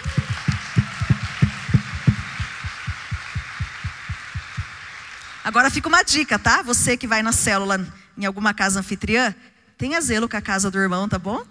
Agora 5.43 5.69
fica 5.69 5.87
uma 5.87 6.01
dica, 6.01 6.39
tá? 6.39 6.63
Você 6.63 6.97
que 6.97 7.05
vai 7.05 7.21
na 7.21 7.31
célula 7.31 7.85
em 8.17 8.25
alguma 8.25 8.55
casa 8.55 8.79
anfitriã, 8.79 9.35
tenha 9.77 10.01
zelo 10.01 10.27
com 10.27 10.35
a 10.35 10.41
casa 10.41 10.71
do 10.71 10.79
irmão, 10.79 11.07
tá 11.07 11.19
bom? 11.19 11.45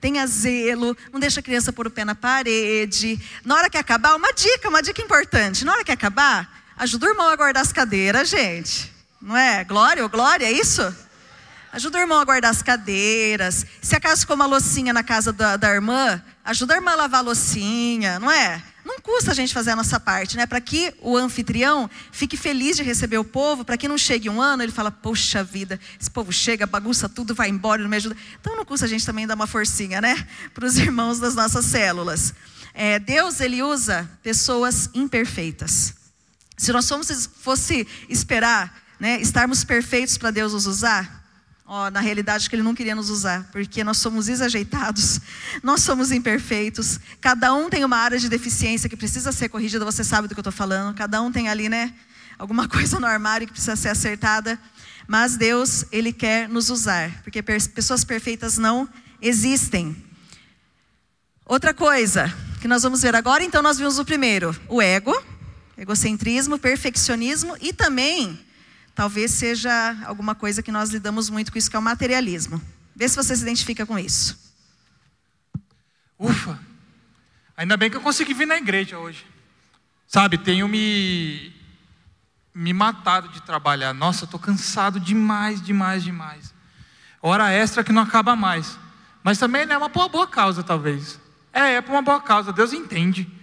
Tenha 0.00 0.26
zelo, 0.26 0.96
não 1.12 1.20
deixa 1.20 1.40
a 1.40 1.42
criança 1.42 1.70
pôr 1.74 1.86
o 1.86 1.90
pé 1.90 2.06
na 2.06 2.14
parede. 2.14 3.20
Na 3.44 3.56
hora 3.56 3.68
que 3.68 3.76
acabar, 3.76 4.16
uma 4.16 4.32
dica, 4.32 4.70
uma 4.70 4.82
dica 4.82 5.02
importante. 5.02 5.62
Na 5.62 5.72
hora 5.72 5.84
que 5.84 5.92
acabar, 5.92 6.59
Ajuda 6.80 7.08
o 7.08 7.10
irmão 7.10 7.28
a 7.28 7.36
guardar 7.36 7.62
as 7.62 7.74
cadeiras, 7.74 8.30
gente. 8.30 8.90
Não 9.20 9.36
é? 9.36 9.62
Glória 9.64 10.02
ou 10.02 10.08
glória, 10.08 10.46
é 10.46 10.50
isso? 10.50 10.82
Ajuda 11.70 11.98
o 11.98 12.00
irmão 12.00 12.18
a 12.18 12.24
guardar 12.24 12.50
as 12.50 12.62
cadeiras. 12.62 13.66
Se 13.82 13.94
acaso 13.94 14.22
ficou 14.22 14.34
uma 14.34 14.46
loucinha 14.46 14.90
na 14.90 15.02
casa 15.02 15.30
da, 15.30 15.58
da 15.58 15.74
irmã, 15.74 16.22
ajuda 16.42 16.72
a 16.72 16.76
irmã 16.78 16.92
a 16.92 16.94
lavar 16.94 17.20
a 17.20 17.22
loucinha, 17.22 18.18
não 18.18 18.30
é? 18.30 18.62
Não 18.82 18.98
custa 18.98 19.32
a 19.32 19.34
gente 19.34 19.52
fazer 19.52 19.72
a 19.72 19.76
nossa 19.76 20.00
parte, 20.00 20.38
né? 20.38 20.46
Para 20.46 20.58
que 20.58 20.94
o 21.02 21.18
anfitrião 21.18 21.88
fique 22.10 22.34
feliz 22.34 22.78
de 22.78 22.82
receber 22.82 23.18
o 23.18 23.24
povo, 23.24 23.62
para 23.62 23.76
que 23.76 23.86
não 23.86 23.98
chegue 23.98 24.30
um 24.30 24.40
ano, 24.40 24.62
ele 24.62 24.72
fala, 24.72 24.90
poxa 24.90 25.44
vida, 25.44 25.78
esse 26.00 26.10
povo 26.10 26.32
chega, 26.32 26.64
bagunça 26.64 27.10
tudo, 27.10 27.34
vai 27.34 27.50
embora, 27.50 27.82
não 27.82 27.90
me 27.90 27.96
ajuda. 27.98 28.16
Então 28.40 28.56
não 28.56 28.64
custa 28.64 28.86
a 28.86 28.88
gente 28.88 29.04
também 29.04 29.26
dar 29.26 29.34
uma 29.34 29.46
forcinha, 29.46 30.00
né? 30.00 30.26
Para 30.54 30.64
os 30.64 30.78
irmãos 30.78 31.20
das 31.20 31.34
nossas 31.34 31.66
células. 31.66 32.32
É, 32.72 32.98
Deus, 32.98 33.38
ele 33.38 33.62
usa 33.62 34.10
pessoas 34.22 34.88
imperfeitas. 34.94 35.99
Se 36.60 36.74
nós 36.74 36.86
fomos, 36.86 37.26
fosse 37.40 37.88
esperar 38.06 38.82
né, 38.98 39.18
estarmos 39.18 39.64
perfeitos 39.64 40.18
para 40.18 40.30
Deus 40.30 40.52
nos 40.52 40.66
usar, 40.66 41.24
ó, 41.64 41.90
na 41.90 42.00
realidade 42.00 42.50
que 42.50 42.54
Ele 42.54 42.62
não 42.62 42.74
queria 42.74 42.94
nos 42.94 43.08
usar, 43.08 43.48
porque 43.50 43.82
nós 43.82 43.96
somos 43.96 44.26
desajeitados, 44.26 45.22
nós 45.64 45.80
somos 45.80 46.12
imperfeitos, 46.12 47.00
cada 47.18 47.54
um 47.54 47.70
tem 47.70 47.82
uma 47.82 47.96
área 47.96 48.18
de 48.18 48.28
deficiência 48.28 48.90
que 48.90 48.96
precisa 48.96 49.32
ser 49.32 49.48
corrigida, 49.48 49.86
você 49.86 50.04
sabe 50.04 50.28
do 50.28 50.34
que 50.34 50.38
eu 50.38 50.42
estou 50.42 50.52
falando, 50.52 50.94
cada 50.94 51.22
um 51.22 51.32
tem 51.32 51.48
ali, 51.48 51.66
né, 51.70 51.94
alguma 52.38 52.68
coisa 52.68 53.00
no 53.00 53.06
armário 53.06 53.46
que 53.46 53.54
precisa 53.54 53.74
ser 53.74 53.88
acertada, 53.88 54.60
mas 55.08 55.38
Deus, 55.38 55.86
Ele 55.90 56.12
quer 56.12 56.46
nos 56.46 56.68
usar, 56.68 57.22
porque 57.22 57.42
pessoas 57.42 58.04
perfeitas 58.04 58.58
não 58.58 58.86
existem. 59.22 59.96
Outra 61.46 61.72
coisa 61.72 62.30
que 62.60 62.68
nós 62.68 62.82
vamos 62.82 63.00
ver 63.00 63.16
agora, 63.16 63.42
então 63.42 63.62
nós 63.62 63.78
vimos 63.78 63.98
o 63.98 64.04
primeiro, 64.04 64.54
o 64.68 64.82
ego, 64.82 65.18
egocentrismo, 65.80 66.58
perfeccionismo 66.58 67.56
e 67.58 67.72
também, 67.72 68.38
talvez 68.94 69.30
seja 69.30 69.96
alguma 70.04 70.34
coisa 70.34 70.62
que 70.62 70.70
nós 70.70 70.90
lidamos 70.90 71.30
muito 71.30 71.50
com 71.50 71.56
isso, 71.56 71.70
que 71.70 71.76
é 71.76 71.78
o 71.78 71.82
materialismo. 71.82 72.60
Vê 72.94 73.08
se 73.08 73.16
você 73.16 73.34
se 73.34 73.42
identifica 73.42 73.86
com 73.86 73.98
isso. 73.98 74.38
Ufa! 76.18 76.60
Ainda 77.56 77.78
bem 77.78 77.90
que 77.90 77.96
eu 77.96 78.02
consegui 78.02 78.34
vir 78.34 78.46
na 78.46 78.58
igreja 78.58 78.98
hoje. 78.98 79.26
Sabe, 80.06 80.36
tenho 80.36 80.68
me, 80.68 81.50
me 82.54 82.74
matado 82.74 83.28
de 83.28 83.40
trabalhar. 83.40 83.94
Nossa, 83.94 84.26
estou 84.26 84.38
cansado 84.38 85.00
demais, 85.00 85.62
demais, 85.62 86.04
demais. 86.04 86.52
Hora 87.22 87.50
extra 87.50 87.82
que 87.82 87.92
não 87.92 88.02
acaba 88.02 88.36
mais. 88.36 88.78
Mas 89.22 89.38
também 89.38 89.64
né, 89.64 89.74
é 89.74 89.78
uma 89.78 89.88
boa 89.88 90.26
causa, 90.26 90.62
talvez. 90.62 91.18
É, 91.54 91.74
é 91.74 91.80
para 91.80 91.92
uma 91.92 92.02
boa 92.02 92.20
causa, 92.20 92.52
Deus 92.52 92.74
entende. 92.74 93.39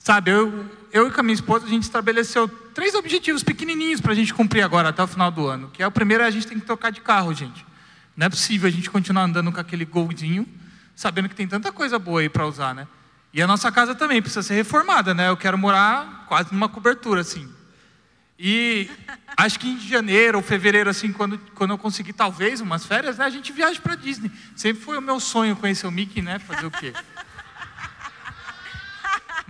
Sabe, 0.00 0.30
eu, 0.30 0.64
eu 0.90 1.08
e 1.08 1.10
com 1.10 1.20
a 1.20 1.22
minha 1.22 1.34
esposa, 1.34 1.66
a 1.66 1.68
gente 1.68 1.82
estabeleceu 1.82 2.48
três 2.48 2.94
objetivos 2.94 3.44
pequenininhos 3.44 4.00
para 4.00 4.12
a 4.12 4.14
gente 4.14 4.32
cumprir 4.32 4.62
agora, 4.62 4.88
até 4.88 5.02
o 5.02 5.06
final 5.06 5.30
do 5.30 5.46
ano. 5.46 5.70
Que 5.70 5.82
é 5.82 5.86
o 5.86 5.90
primeiro, 5.90 6.24
é 6.24 6.26
a 6.26 6.30
gente 6.30 6.46
tem 6.46 6.58
que 6.58 6.64
trocar 6.64 6.90
de 6.90 7.02
carro, 7.02 7.34
gente. 7.34 7.66
Não 8.16 8.26
é 8.26 8.30
possível 8.30 8.66
a 8.66 8.72
gente 8.72 8.90
continuar 8.90 9.24
andando 9.24 9.52
com 9.52 9.60
aquele 9.60 9.84
goldinho, 9.84 10.48
sabendo 10.96 11.28
que 11.28 11.34
tem 11.34 11.46
tanta 11.46 11.70
coisa 11.70 11.98
boa 11.98 12.22
aí 12.22 12.30
para 12.30 12.46
usar, 12.46 12.74
né? 12.74 12.88
E 13.32 13.42
a 13.42 13.46
nossa 13.46 13.70
casa 13.70 13.94
também 13.94 14.22
precisa 14.22 14.42
ser 14.42 14.54
reformada, 14.54 15.12
né? 15.12 15.28
Eu 15.28 15.36
quero 15.36 15.58
morar 15.58 16.24
quase 16.26 16.50
numa 16.50 16.68
cobertura, 16.68 17.20
assim. 17.20 17.46
E 18.38 18.90
acho 19.36 19.60
que 19.60 19.68
em 19.68 19.78
janeiro 19.78 20.38
ou 20.38 20.42
fevereiro, 20.42 20.88
assim, 20.88 21.12
quando, 21.12 21.38
quando 21.54 21.72
eu 21.72 21.78
conseguir 21.78 22.14
talvez 22.14 22.62
umas 22.62 22.86
férias, 22.86 23.18
né, 23.18 23.26
a 23.26 23.30
gente 23.30 23.52
viaja 23.52 23.78
para 23.78 23.94
Disney. 23.94 24.32
Sempre 24.56 24.82
foi 24.82 24.96
o 24.96 25.02
meu 25.02 25.20
sonho 25.20 25.54
conhecer 25.54 25.86
o 25.86 25.90
Mickey, 25.90 26.22
né? 26.22 26.38
Fazer 26.38 26.64
o 26.64 26.70
quê? 26.70 26.94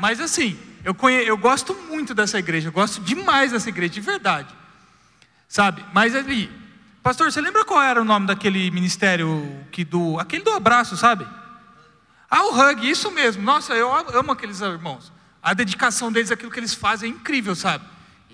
Mas 0.00 0.18
assim, 0.18 0.58
eu, 0.82 0.94
conhe... 0.94 1.22
eu 1.24 1.36
gosto 1.36 1.74
muito 1.74 2.14
dessa 2.14 2.38
igreja, 2.38 2.68
eu 2.68 2.72
gosto 2.72 3.02
demais 3.02 3.52
dessa 3.52 3.68
igreja, 3.68 3.92
de 3.92 4.00
verdade. 4.00 4.48
Sabe? 5.46 5.84
Mas 5.92 6.14
ali, 6.14 6.50
pastor, 7.02 7.30
você 7.30 7.40
lembra 7.40 7.64
qual 7.64 7.82
era 7.82 8.00
o 8.00 8.04
nome 8.04 8.26
daquele 8.26 8.70
ministério 8.70 9.66
que 9.70 9.84
do. 9.84 10.18
aquele 10.18 10.42
do 10.42 10.52
abraço, 10.52 10.96
sabe? 10.96 11.26
Ah, 12.30 12.44
o 12.44 12.58
hug, 12.58 12.88
isso 12.88 13.10
mesmo. 13.10 13.42
Nossa, 13.42 13.74
eu 13.74 13.92
amo 13.92 14.32
aqueles 14.32 14.60
irmãos. 14.60 15.12
A 15.42 15.52
dedicação 15.52 16.10
deles, 16.10 16.30
aquilo 16.30 16.50
que 16.50 16.60
eles 16.60 16.72
fazem 16.72 17.10
é 17.10 17.14
incrível, 17.14 17.54
sabe? 17.54 17.84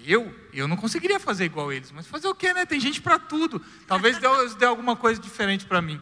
Eu, 0.04 0.32
eu 0.52 0.68
não 0.68 0.76
conseguiria 0.76 1.18
fazer 1.18 1.46
igual 1.46 1.72
eles, 1.72 1.90
mas 1.90 2.06
fazer 2.06 2.28
o 2.28 2.34
quê, 2.34 2.52
né? 2.52 2.64
Tem 2.64 2.78
gente 2.78 3.00
para 3.00 3.18
tudo. 3.18 3.60
Talvez 3.88 4.18
Deus 4.18 4.54
dê 4.56 4.66
alguma 4.66 4.94
coisa 4.94 5.20
diferente 5.20 5.64
para 5.64 5.82
mim. 5.82 6.00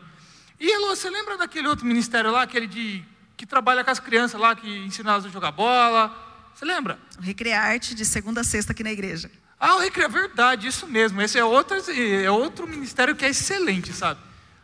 E 0.61 0.70
Elô, 0.70 0.94
você 0.94 1.09
lembra 1.09 1.38
daquele 1.38 1.68
outro 1.68 1.87
ministério 1.87 2.31
lá, 2.31 2.42
aquele 2.42 2.66
de 2.66 3.05
que 3.36 3.46
trabalha 3.46 3.84
com 3.84 3.90
as 3.90 4.00
crianças 4.00 4.40
lá, 4.40 4.54
que 4.54 4.68
ensina 4.84 5.10
elas 5.10 5.24
a 5.24 5.28
jogar 5.28 5.52
bola? 5.52 6.12
Você 6.54 6.64
lembra? 6.64 6.98
O 7.18 7.22
Recrearte 7.22 7.94
de 7.94 8.04
segunda 8.04 8.42
a 8.42 8.44
sexta 8.44 8.72
aqui 8.72 8.84
na 8.84 8.92
igreja. 8.92 9.30
Ah, 9.58 9.76
o 9.76 9.80
Recrear, 9.80 10.10
verdade, 10.10 10.66
isso 10.66 10.86
mesmo. 10.86 11.20
Esse 11.20 11.38
é 11.38 11.44
outro, 11.44 11.76
é 11.90 12.30
outro 12.30 12.66
ministério 12.66 13.16
que 13.16 13.24
é 13.24 13.30
excelente, 13.30 13.92
sabe? 13.92 14.20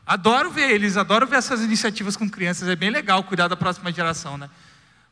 Adoro 0.07 0.51
ver 0.51 0.71
eles, 0.71 0.97
adoro 0.97 1.27
ver 1.27 1.37
essas 1.37 1.63
iniciativas 1.63 2.17
com 2.17 2.29
crianças, 2.29 2.69
é 2.69 2.77
bem 2.77 2.91
legal 2.91 3.23
cuidar 3.23 3.49
da 3.49 3.57
próxima 3.57 3.93
geração, 3.93 4.37
né? 4.37 4.51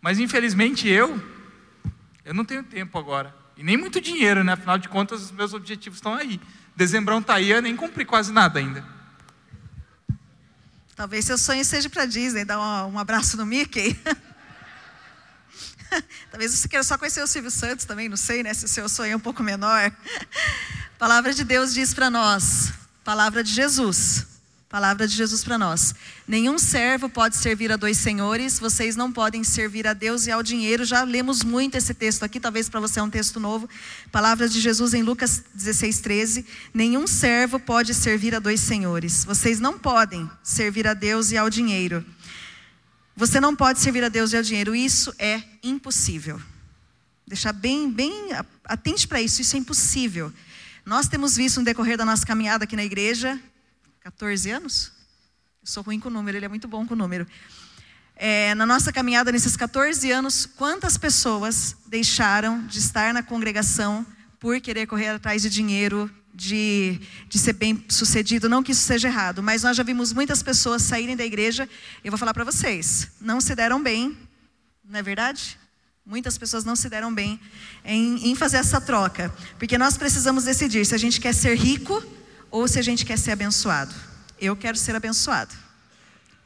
Mas 0.00 0.18
infelizmente 0.18 0.88
eu, 0.88 1.22
eu 2.24 2.34
não 2.34 2.44
tenho 2.44 2.62
tempo 2.62 2.98
agora. 2.98 3.34
E 3.56 3.62
nem 3.62 3.76
muito 3.76 4.00
dinheiro, 4.00 4.44
né? 4.44 4.52
Afinal 4.52 4.78
de 4.78 4.88
contas, 4.88 5.22
os 5.22 5.30
meus 5.30 5.52
objetivos 5.52 5.98
estão 5.98 6.14
aí. 6.14 6.40
Dezembrão 6.76 7.18
está 7.18 7.34
aí, 7.34 7.50
eu 7.50 7.62
nem 7.62 7.74
cumpri 7.76 8.04
quase 8.04 8.32
nada 8.32 8.58
ainda. 8.58 8.84
Talvez 10.98 11.24
seu 11.24 11.38
sonho 11.38 11.64
seja 11.64 11.88
para 11.88 12.04
Disney, 12.06 12.44
dar 12.44 12.58
um, 12.58 12.98
abraço 12.98 13.36
no 13.36 13.46
Mickey. 13.46 13.96
Talvez 16.28 16.52
você 16.52 16.66
queira 16.66 16.82
só 16.82 16.98
conhecer 16.98 17.22
o 17.22 17.26
Silvio 17.28 17.52
Santos 17.52 17.84
também, 17.84 18.08
não 18.08 18.16
sei, 18.16 18.42
né? 18.42 18.52
Se 18.52 18.64
o 18.64 18.68
seu 18.68 18.88
sonho 18.88 19.12
é 19.12 19.16
um 19.16 19.20
pouco 19.20 19.40
menor. 19.40 19.80
A 19.80 19.92
palavra 20.98 21.32
de 21.32 21.44
Deus 21.44 21.72
diz 21.72 21.94
para 21.94 22.10
nós, 22.10 22.72
palavra 23.04 23.44
de 23.44 23.52
Jesus, 23.52 24.26
palavra 24.68 25.08
de 25.08 25.16
Jesus 25.16 25.42
para 25.42 25.56
nós. 25.56 25.94
Nenhum 26.26 26.58
servo 26.58 27.08
pode 27.08 27.36
servir 27.36 27.72
a 27.72 27.76
dois 27.76 27.96
senhores, 27.96 28.58
vocês 28.58 28.96
não 28.96 29.10
podem 29.10 29.42
servir 29.42 29.86
a 29.86 29.94
Deus 29.94 30.26
e 30.26 30.30
ao 30.30 30.42
dinheiro. 30.42 30.84
Já 30.84 31.02
lemos 31.04 31.42
muito 31.42 31.76
esse 31.76 31.94
texto 31.94 32.22
aqui, 32.22 32.38
talvez 32.38 32.68
para 32.68 32.78
você 32.78 33.00
é 33.00 33.02
um 33.02 33.08
texto 33.08 33.40
novo. 33.40 33.68
Palavra 34.12 34.46
de 34.46 34.60
Jesus 34.60 34.92
em 34.92 35.02
Lucas 35.02 35.42
16, 35.54 36.00
13. 36.00 36.46
Nenhum 36.74 37.06
servo 37.06 37.58
pode 37.58 37.94
servir 37.94 38.34
a 38.34 38.38
dois 38.38 38.60
senhores. 38.60 39.24
Vocês 39.24 39.58
não 39.58 39.78
podem 39.78 40.30
servir 40.42 40.86
a 40.86 40.92
Deus 40.92 41.32
e 41.32 41.38
ao 41.38 41.48
dinheiro. 41.48 42.04
Você 43.16 43.40
não 43.40 43.56
pode 43.56 43.80
servir 43.80 44.04
a 44.04 44.08
Deus 44.08 44.32
e 44.32 44.36
ao 44.36 44.42
dinheiro, 44.42 44.76
isso 44.76 45.14
é 45.18 45.42
impossível. 45.62 46.40
Deixar 47.26 47.52
bem, 47.52 47.90
bem 47.90 48.12
atente 48.64 49.08
para 49.08 49.20
isso, 49.20 49.40
isso 49.40 49.56
é 49.56 49.58
impossível. 49.58 50.32
Nós 50.84 51.08
temos 51.08 51.36
visto 51.36 51.58
no 51.58 51.64
decorrer 51.64 51.96
da 51.96 52.04
nossa 52.04 52.24
caminhada 52.24 52.64
aqui 52.64 52.76
na 52.76 52.84
igreja, 52.84 53.38
14 54.00 54.50
anos? 54.50 54.92
Eu 55.60 55.66
sou 55.66 55.82
ruim 55.82 55.98
com 55.98 56.08
o 56.08 56.12
número, 56.12 56.36
ele 56.36 56.46
é 56.46 56.48
muito 56.48 56.68
bom 56.68 56.86
com 56.86 56.94
o 56.94 56.96
número. 56.96 57.26
É, 58.16 58.54
na 58.54 58.66
nossa 58.66 58.92
caminhada 58.92 59.30
nesses 59.30 59.56
14 59.56 60.10
anos, 60.10 60.46
quantas 60.46 60.96
pessoas 60.96 61.76
deixaram 61.86 62.66
de 62.66 62.78
estar 62.78 63.12
na 63.12 63.22
congregação 63.22 64.06
por 64.40 64.60
querer 64.60 64.86
correr 64.86 65.08
atrás 65.08 65.42
de 65.42 65.50
dinheiro, 65.50 66.10
de, 66.32 67.00
de 67.28 67.38
ser 67.38 67.52
bem 67.52 67.84
sucedido. 67.88 68.48
Não 68.48 68.62
que 68.62 68.72
isso 68.72 68.82
seja 68.82 69.08
errado, 69.08 69.42
mas 69.42 69.62
nós 69.62 69.76
já 69.76 69.82
vimos 69.82 70.12
muitas 70.12 70.42
pessoas 70.42 70.82
saírem 70.82 71.16
da 71.16 71.24
igreja. 71.24 71.68
Eu 72.02 72.10
vou 72.10 72.18
falar 72.18 72.34
para 72.34 72.44
vocês, 72.44 73.08
não 73.20 73.40
se 73.40 73.54
deram 73.54 73.82
bem, 73.82 74.16
não 74.84 74.98
é 74.98 75.02
verdade? 75.02 75.58
Muitas 76.06 76.38
pessoas 76.38 76.64
não 76.64 76.74
se 76.74 76.88
deram 76.88 77.12
bem 77.12 77.38
em, 77.84 78.30
em 78.30 78.34
fazer 78.34 78.56
essa 78.56 78.80
troca, 78.80 79.32
porque 79.58 79.76
nós 79.76 79.96
precisamos 79.96 80.44
decidir 80.44 80.86
se 80.86 80.94
a 80.94 80.98
gente 80.98 81.20
quer 81.20 81.34
ser 81.34 81.54
rico 81.56 82.17
ou 82.50 82.66
se 82.68 82.78
a 82.78 82.82
gente 82.82 83.04
quer 83.04 83.18
ser 83.18 83.32
abençoado. 83.32 83.94
Eu 84.40 84.56
quero 84.56 84.76
ser 84.76 84.94
abençoado. 84.94 85.54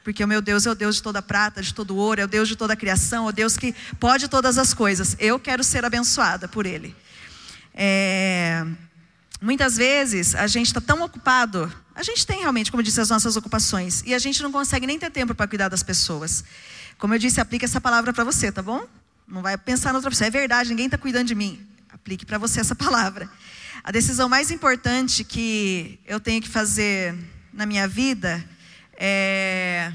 Porque 0.02 0.24
o 0.24 0.28
meu 0.28 0.42
Deus 0.42 0.66
é 0.66 0.70
o 0.70 0.74
Deus 0.74 0.96
de 0.96 1.02
toda 1.02 1.22
prata, 1.22 1.62
de 1.62 1.72
todo 1.72 1.96
ouro, 1.96 2.20
é 2.20 2.24
o 2.24 2.28
Deus 2.28 2.48
de 2.48 2.56
toda 2.56 2.74
criação, 2.74 3.26
é 3.26 3.28
o 3.28 3.32
Deus 3.32 3.56
que 3.56 3.74
pode 4.00 4.28
todas 4.28 4.58
as 4.58 4.74
coisas. 4.74 5.16
Eu 5.18 5.38
quero 5.38 5.62
ser 5.62 5.84
abençoada 5.84 6.48
por 6.48 6.66
Ele. 6.66 6.94
É, 7.74 8.66
Muitas 9.42 9.76
vezes 9.76 10.36
a 10.36 10.46
gente 10.46 10.68
está 10.68 10.80
tão 10.80 11.02
ocupado, 11.02 11.70
a 11.96 12.02
gente 12.04 12.24
tem 12.24 12.42
realmente, 12.42 12.70
como 12.70 12.80
eu 12.80 12.84
disse, 12.84 13.00
as 13.00 13.08
nossas 13.08 13.36
ocupações, 13.36 14.00
e 14.06 14.14
a 14.14 14.18
gente 14.20 14.40
não 14.40 14.52
consegue 14.52 14.86
nem 14.86 15.00
ter 15.00 15.10
tempo 15.10 15.34
para 15.34 15.48
cuidar 15.48 15.68
das 15.68 15.82
pessoas. 15.82 16.44
Como 16.96 17.12
eu 17.12 17.18
disse, 17.18 17.40
aplique 17.40 17.64
essa 17.64 17.80
palavra 17.80 18.12
para 18.12 18.22
você, 18.22 18.52
tá 18.52 18.62
bom? 18.62 18.86
Não 19.26 19.42
vai 19.42 19.58
pensar 19.58 19.92
na 19.92 19.98
outra 19.98 20.12
pessoa, 20.12 20.28
é 20.28 20.30
verdade, 20.30 20.68
ninguém 20.68 20.86
está 20.86 20.96
cuidando 20.96 21.26
de 21.26 21.34
mim. 21.34 21.60
Aplique 21.92 22.24
para 22.24 22.38
você 22.38 22.60
essa 22.60 22.76
palavra. 22.76 23.28
A 23.84 23.90
decisão 23.90 24.28
mais 24.28 24.52
importante 24.52 25.24
que 25.24 25.98
eu 26.06 26.20
tenho 26.20 26.40
que 26.40 26.48
fazer 26.48 27.18
na 27.52 27.66
minha 27.66 27.88
vida 27.88 28.44
é 28.96 29.92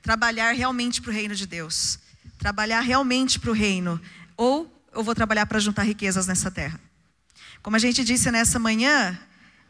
trabalhar 0.00 0.52
realmente 0.52 1.02
para 1.02 1.10
o 1.10 1.12
reino 1.12 1.34
de 1.34 1.46
Deus. 1.46 1.98
Trabalhar 2.38 2.80
realmente 2.80 3.38
para 3.38 3.50
o 3.50 3.52
reino. 3.52 4.00
Ou 4.38 4.74
eu 4.90 5.04
vou 5.04 5.14
trabalhar 5.14 5.44
para 5.44 5.58
juntar 5.58 5.82
riquezas 5.82 6.26
nessa 6.26 6.50
terra. 6.50 6.80
Como 7.62 7.76
a 7.76 7.78
gente 7.78 8.02
disse 8.04 8.30
nessa 8.30 8.58
manhã, 8.58 9.18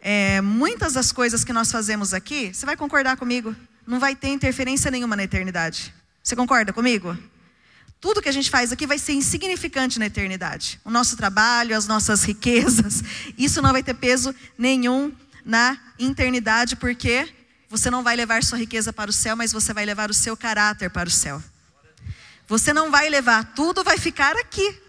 é, 0.00 0.40
muitas 0.40 0.92
das 0.92 1.10
coisas 1.10 1.42
que 1.42 1.52
nós 1.52 1.72
fazemos 1.72 2.14
aqui, 2.14 2.54
você 2.54 2.64
vai 2.64 2.76
concordar 2.76 3.16
comigo, 3.16 3.56
não 3.84 3.98
vai 3.98 4.14
ter 4.14 4.28
interferência 4.28 4.92
nenhuma 4.92 5.16
na 5.16 5.24
eternidade. 5.24 5.92
Você 6.22 6.36
concorda 6.36 6.72
comigo? 6.72 7.18
Tudo 8.06 8.22
que 8.22 8.28
a 8.28 8.32
gente 8.32 8.48
faz 8.48 8.70
aqui 8.70 8.86
vai 8.86 9.00
ser 9.00 9.14
insignificante 9.14 9.98
na 9.98 10.06
eternidade. 10.06 10.80
O 10.84 10.90
nosso 10.92 11.16
trabalho, 11.16 11.76
as 11.76 11.88
nossas 11.88 12.22
riquezas, 12.22 13.02
isso 13.36 13.60
não 13.60 13.72
vai 13.72 13.82
ter 13.82 13.94
peso 13.94 14.32
nenhum 14.56 15.12
na 15.44 15.76
eternidade, 15.98 16.76
porque 16.76 17.28
você 17.68 17.90
não 17.90 18.04
vai 18.04 18.14
levar 18.14 18.44
sua 18.44 18.58
riqueza 18.58 18.92
para 18.92 19.10
o 19.10 19.12
céu, 19.12 19.34
mas 19.34 19.50
você 19.50 19.74
vai 19.74 19.84
levar 19.84 20.08
o 20.08 20.14
seu 20.14 20.36
caráter 20.36 20.88
para 20.88 21.08
o 21.08 21.10
céu. 21.10 21.42
Você 22.46 22.72
não 22.72 22.92
vai 22.92 23.08
levar, 23.08 23.52
tudo 23.56 23.82
vai 23.82 23.98
ficar 23.98 24.36
aqui. 24.36 24.80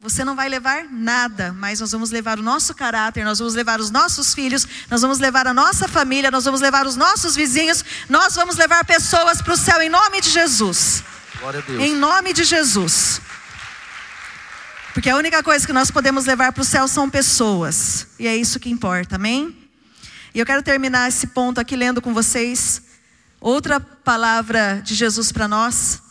Você 0.00 0.24
não 0.24 0.34
vai 0.34 0.48
levar 0.48 0.86
nada, 0.90 1.52
mas 1.52 1.78
nós 1.78 1.92
vamos 1.92 2.10
levar 2.10 2.36
o 2.36 2.42
nosso 2.42 2.74
caráter, 2.74 3.24
nós 3.24 3.38
vamos 3.38 3.54
levar 3.54 3.78
os 3.78 3.92
nossos 3.92 4.34
filhos, 4.34 4.66
nós 4.90 5.02
vamos 5.02 5.20
levar 5.20 5.46
a 5.46 5.54
nossa 5.54 5.86
família, 5.86 6.32
nós 6.32 6.46
vamos 6.46 6.60
levar 6.60 6.84
os 6.84 6.96
nossos 6.96 7.36
vizinhos, 7.36 7.84
nós 8.08 8.34
vamos 8.34 8.56
levar 8.56 8.84
pessoas 8.84 9.40
para 9.40 9.54
o 9.54 9.56
céu 9.56 9.80
em 9.80 9.88
nome 9.88 10.20
de 10.20 10.30
Jesus. 10.30 11.04
Em 11.80 11.94
nome 11.94 12.32
de 12.32 12.44
Jesus. 12.44 13.20
Porque 14.92 15.08
a 15.08 15.16
única 15.16 15.42
coisa 15.42 15.66
que 15.66 15.72
nós 15.72 15.90
podemos 15.90 16.26
levar 16.26 16.52
para 16.52 16.62
o 16.62 16.64
céu 16.64 16.88
são 16.88 17.08
pessoas, 17.08 18.08
e 18.18 18.26
é 18.26 18.36
isso 18.36 18.58
que 18.58 18.68
importa, 18.68 19.16
amém? 19.16 19.56
E 20.34 20.38
eu 20.38 20.46
quero 20.46 20.62
terminar 20.62 21.08
esse 21.08 21.28
ponto 21.28 21.60
aqui 21.60 21.76
lendo 21.76 22.02
com 22.02 22.12
vocês 22.12 22.82
outra 23.40 23.80
palavra 23.80 24.82
de 24.84 24.94
Jesus 24.94 25.32
para 25.32 25.48
nós. 25.48 26.02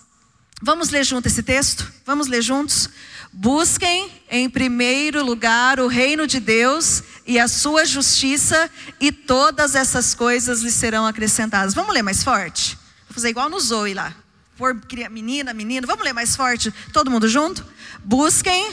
Vamos 0.61 0.89
ler 0.89 1.05
junto 1.05 1.27
esse 1.27 1.43
texto? 1.43 1.91
Vamos 2.05 2.27
ler 2.27 2.41
juntos? 2.41 2.89
Busquem 3.31 4.11
em 4.29 4.49
primeiro 4.49 5.23
lugar 5.23 5.79
o 5.79 5.87
reino 5.87 6.25
de 6.25 6.39
Deus 6.39 7.03
e 7.25 7.37
a 7.37 7.47
sua 7.47 7.85
justiça, 7.85 8.69
e 8.99 9.11
todas 9.11 9.75
essas 9.75 10.15
coisas 10.15 10.61
lhe 10.61 10.71
serão 10.71 11.05
acrescentadas. 11.05 11.73
Vamos 11.73 11.93
ler 11.93 12.01
mais 12.01 12.23
forte? 12.23 12.75
Vou 13.07 13.13
fazer 13.13 13.29
igual 13.29 13.49
no 13.49 13.59
Zoe 13.59 13.93
lá. 13.93 14.13
Por 14.59 14.75
menina, 15.09 15.53
menino, 15.53 15.87
vamos 15.87 16.03
ler 16.03 16.11
mais 16.11 16.35
forte? 16.35 16.69
Todo 16.91 17.09
mundo 17.09 17.29
junto? 17.29 17.65
Busquem 18.03 18.69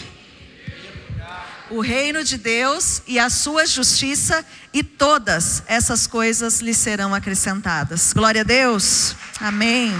o 1.70 1.80
reino 1.80 2.24
de 2.24 2.36
Deus 2.36 3.02
e 3.06 3.20
a 3.20 3.30
sua 3.30 3.64
justiça, 3.64 4.44
e 4.74 4.82
todas 4.82 5.62
essas 5.68 6.08
coisas 6.08 6.60
lhe 6.60 6.74
serão 6.74 7.14
acrescentadas. 7.14 8.12
Glória 8.12 8.40
a 8.40 8.44
Deus. 8.44 9.14
Amém. 9.38 9.92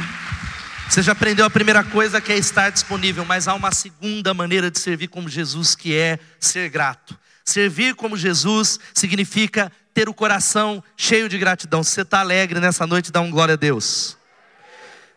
Você 0.91 1.03
já 1.03 1.13
aprendeu 1.13 1.47
a 1.47 1.51
primeira 1.51 1.85
coisa 1.85 2.21
que 2.21 2.33
é 2.33 2.37
estar 2.37 2.71
disponível, 2.71 3.25
mas 3.25 3.47
há 3.47 3.55
uma 3.55 3.71
segunda 3.71 4.35
maneira 4.35 4.69
de 4.73 4.81
servir 4.81 5.07
como 5.07 5.29
Jesus, 5.29 5.77
que 5.77 5.95
é 5.95 6.19
ser 6.41 6.69
grato. 6.69 7.17
Servir 7.45 7.95
como 7.95 8.17
Jesus 8.17 8.81
significa 8.93 9.71
ter 9.95 10.09
o 10.09 10.15
coração 10.15 10.83
cheio 10.97 11.29
de 11.29 11.39
gratidão. 11.39 11.85
Se 11.85 11.93
você 11.93 12.03
está 12.03 12.19
alegre 12.19 12.59
nessa 12.59 12.89
noite, 12.89 13.13
dá 13.13 13.21
um 13.21 13.31
glória 13.31 13.55
a 13.55 13.57
Deus. 13.57 14.16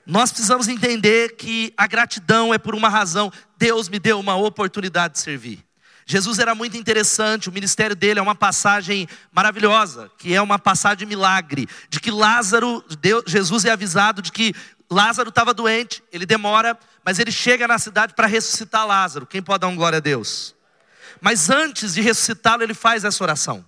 Nós 0.09 0.31
precisamos 0.31 0.67
entender 0.67 1.35
que 1.35 1.71
a 1.77 1.85
gratidão 1.85 2.51
é 2.51 2.57
por 2.57 2.73
uma 2.73 2.89
razão. 2.89 3.31
Deus 3.59 3.87
me 3.87 3.99
deu 3.99 4.19
uma 4.19 4.35
oportunidade 4.35 5.13
de 5.13 5.19
servir. 5.19 5.63
Jesus 6.03 6.39
era 6.39 6.55
muito 6.55 6.75
interessante, 6.75 7.47
o 7.47 7.51
ministério 7.51 7.95
dele 7.95 8.19
é 8.19 8.23
uma 8.23 8.33
passagem 8.33 9.07
maravilhosa, 9.31 10.09
que 10.17 10.33
é 10.33 10.41
uma 10.41 10.57
passagem 10.57 10.97
de 10.97 11.05
milagre, 11.05 11.69
de 11.87 11.99
que 11.99 12.09
Lázaro, 12.09 12.83
Deus, 12.99 13.23
Jesus 13.27 13.65
é 13.65 13.69
avisado 13.69 14.19
de 14.19 14.31
que 14.31 14.55
Lázaro 14.89 15.29
estava 15.29 15.53
doente, 15.53 16.03
ele 16.11 16.25
demora, 16.25 16.75
mas 17.05 17.19
ele 17.19 17.31
chega 17.31 17.67
na 17.67 17.77
cidade 17.77 18.15
para 18.15 18.25
ressuscitar 18.25 18.87
Lázaro. 18.87 19.27
Quem 19.27 19.43
pode 19.43 19.61
dar 19.61 19.67
um 19.67 19.75
glória 19.75 19.97
a 19.97 20.01
Deus? 20.01 20.55
Mas 21.21 21.51
antes 21.51 21.93
de 21.93 22.01
ressuscitá-lo, 22.01 22.63
ele 22.63 22.73
faz 22.73 23.03
essa 23.03 23.23
oração. 23.23 23.63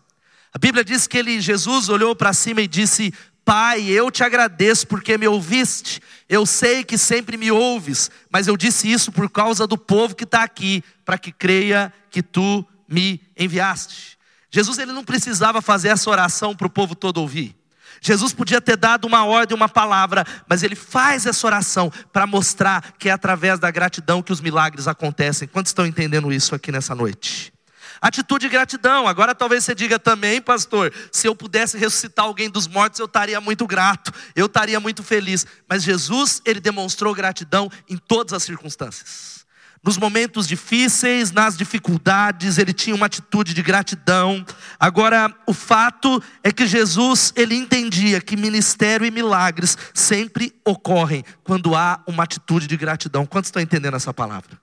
A 0.54 0.58
Bíblia 0.58 0.84
diz 0.84 1.06
que 1.06 1.18
ele, 1.18 1.40
Jesus 1.40 1.88
olhou 1.88 2.16
para 2.16 2.34
cima 2.34 2.62
e 2.62 2.68
disse: 2.68 3.14
Pai, 3.44 3.84
eu 3.84 4.12
te 4.12 4.24
agradeço 4.24 4.88
porque 4.88 5.18
me 5.18 5.28
ouviste. 5.28 6.02
Eu 6.30 6.46
sei 6.46 6.84
que 6.84 6.98
sempre 6.98 7.38
me 7.38 7.52
ouves, 7.52 8.10
mas 8.30 8.48
eu 8.48 8.56
disse 8.56 8.92
isso 8.92 9.12
por 9.12 9.30
causa 9.30 9.66
do 9.66 9.78
povo 9.78 10.16
que 10.16 10.24
está 10.24 10.44
aqui, 10.44 10.84
para 11.04 11.18
que 11.18 11.32
creia 11.32 11.92
que 12.10 12.22
tu 12.22 12.66
me 12.88 13.22
enviaste. 13.38 14.18
Jesus 14.52 14.78
ele 14.78 14.92
não 14.92 15.04
precisava 15.04 15.62
fazer 15.62 15.90
essa 15.90 16.10
oração 16.10 16.56
para 16.56 16.68
o 16.68 16.70
povo 16.70 16.94
todo 16.94 17.18
ouvir. 17.18 17.56
Jesus 18.02 18.34
podia 18.34 18.60
ter 18.60 18.76
dado 18.76 19.06
uma 19.06 19.26
ordem, 19.26 19.56
uma 19.56 19.70
palavra, 19.70 20.26
mas 20.48 20.64
ele 20.64 20.76
faz 20.76 21.26
essa 21.26 21.46
oração 21.46 21.92
para 22.12 22.26
mostrar 22.26 22.94
que 22.98 23.10
é 23.10 23.12
através 23.12 23.60
da 23.60 23.70
gratidão 23.70 24.24
que 24.24 24.32
os 24.32 24.42
milagres 24.42 24.88
acontecem. 24.88 25.48
Quantos 25.48 25.70
estão 25.70 25.86
entendendo 25.86 26.34
isso 26.34 26.56
aqui 26.56 26.72
nessa 26.72 26.96
noite? 26.96 27.54
Atitude 28.02 28.48
de 28.48 28.50
gratidão. 28.50 29.08
Agora 29.08 29.36
talvez 29.36 29.64
você 29.64 29.76
diga 29.76 30.00
também, 30.00 30.42
pastor, 30.42 30.92
se 31.12 31.28
eu 31.28 31.36
pudesse 31.36 31.78
ressuscitar 31.78 32.26
alguém 32.26 32.50
dos 32.50 32.68
mortos, 32.68 33.00
eu 33.00 33.06
estaria 33.06 33.40
muito 33.40 33.68
grato, 33.68 34.12
eu 34.36 34.48
estaria 34.48 34.80
muito 34.80 35.04
feliz. 35.04 35.46
Mas 35.70 35.84
Jesus, 35.84 36.42
ele 36.44 36.60
demonstrou 36.60 37.14
gratidão 37.14 37.70
em 37.88 37.98
todas 37.98 38.34
as 38.34 38.42
circunstâncias. 38.42 39.46
Nos 39.84 39.98
momentos 39.98 40.48
difíceis, 40.48 41.32
nas 41.32 41.58
dificuldades, 41.58 42.58
ele 42.58 42.74
tinha 42.74 42.96
uma 42.96 43.08
atitude 43.08 43.54
de 43.54 43.62
gratidão. 43.64 44.44
Agora, 44.80 45.34
o 45.48 45.54
fato 45.54 46.22
é 46.44 46.52
que 46.52 46.68
Jesus, 46.68 47.32
ele 47.36 47.56
entendia 47.56 48.22
que 48.22 48.36
ministério 48.36 49.06
e 49.06 49.12
milagres 49.12 49.78
sempre 49.94 50.54
ocorrem 50.66 51.24
quando 51.44 51.76
há 51.76 52.00
uma 52.08 52.24
atitude 52.24 52.68
de 52.68 52.78
gratidão. 52.78 53.26
Quantos 53.26 53.48
estão 53.48 53.62
entendendo 53.62 53.96
essa 53.96 54.14
palavra? 54.14 54.60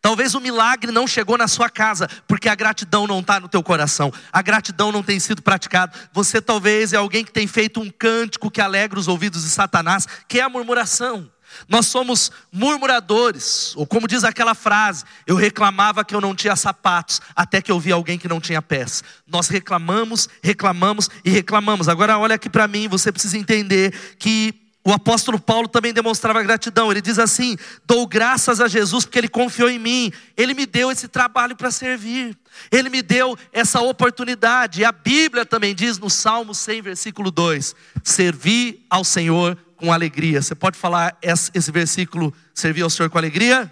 Talvez 0.00 0.34
o 0.34 0.40
milagre 0.40 0.92
não 0.92 1.06
chegou 1.06 1.36
na 1.36 1.48
sua 1.48 1.68
casa, 1.68 2.08
porque 2.26 2.48
a 2.48 2.54
gratidão 2.54 3.06
não 3.06 3.20
está 3.20 3.40
no 3.40 3.48
teu 3.48 3.62
coração, 3.62 4.12
a 4.32 4.40
gratidão 4.40 4.92
não 4.92 5.02
tem 5.02 5.18
sido 5.18 5.42
praticada. 5.42 5.92
Você 6.12 6.40
talvez 6.40 6.92
é 6.92 6.96
alguém 6.96 7.24
que 7.24 7.32
tem 7.32 7.46
feito 7.46 7.80
um 7.80 7.90
cântico 7.90 8.50
que 8.50 8.60
alegra 8.60 8.98
os 8.98 9.08
ouvidos 9.08 9.42
de 9.42 9.50
Satanás, 9.50 10.06
que 10.28 10.38
é 10.38 10.42
a 10.42 10.48
murmuração. 10.48 11.30
Nós 11.68 11.86
somos 11.86 12.30
murmuradores, 12.52 13.74
ou 13.74 13.86
como 13.86 14.06
diz 14.06 14.22
aquela 14.22 14.54
frase, 14.54 15.04
eu 15.26 15.34
reclamava 15.34 16.04
que 16.04 16.14
eu 16.14 16.20
não 16.20 16.34
tinha 16.34 16.54
sapatos, 16.54 17.20
até 17.34 17.60
que 17.60 17.72
eu 17.72 17.80
vi 17.80 17.90
alguém 17.90 18.18
que 18.18 18.28
não 18.28 18.40
tinha 18.40 18.62
pés. 18.62 19.02
Nós 19.26 19.48
reclamamos, 19.48 20.28
reclamamos 20.42 21.08
e 21.24 21.30
reclamamos. 21.30 21.88
Agora 21.88 22.18
olha 22.18 22.34
aqui 22.34 22.50
para 22.50 22.68
mim, 22.68 22.86
você 22.86 23.10
precisa 23.10 23.38
entender 23.38 23.92
que 24.18 24.67
o 24.84 24.92
apóstolo 24.92 25.38
Paulo 25.38 25.68
também 25.68 25.92
demonstrava 25.92 26.42
gratidão. 26.42 26.90
Ele 26.90 27.02
diz 27.02 27.18
assim: 27.18 27.56
dou 27.86 28.06
graças 28.06 28.60
a 28.60 28.68
Jesus 28.68 29.04
porque 29.04 29.18
ele 29.18 29.28
confiou 29.28 29.68
em 29.68 29.78
mim. 29.78 30.12
Ele 30.36 30.54
me 30.54 30.64
deu 30.64 30.90
esse 30.90 31.08
trabalho 31.08 31.54
para 31.54 31.70
servir. 31.70 32.36
Ele 32.70 32.88
me 32.88 33.02
deu 33.02 33.36
essa 33.52 33.80
oportunidade. 33.80 34.80
E 34.80 34.84
a 34.84 34.92
Bíblia 34.92 35.44
também 35.44 35.74
diz 35.74 35.98
no 35.98 36.08
Salmo 36.08 36.54
100, 36.54 36.82
versículo 36.82 37.30
2: 37.30 37.74
servir 38.02 38.86
ao 38.88 39.04
Senhor 39.04 39.58
com 39.76 39.92
alegria. 39.92 40.40
Você 40.40 40.54
pode 40.54 40.78
falar 40.78 41.18
esse 41.20 41.70
versículo, 41.70 42.32
servir 42.54 42.82
ao 42.82 42.90
Senhor 42.90 43.10
com 43.10 43.18
alegria? 43.18 43.70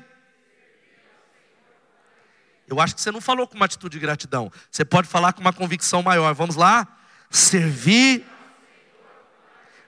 Eu 2.69 2.81
acho 2.81 2.95
que 2.95 3.01
você 3.01 3.13
não 3.13 3.21
falou 3.21 3.47
com 3.47 3.55
uma 3.55 3.65
atitude 3.65 3.97
de 3.97 4.01
gratidão. 4.01 4.53
Você 4.71 4.85
pode 4.85 5.09
falar 5.09 5.33
com 5.33 5.41
uma 5.41 5.53
convicção 5.53 6.03
maior. 6.03 6.35
Vamos 6.35 6.57
lá? 6.57 6.87
Servir. 7.31 8.27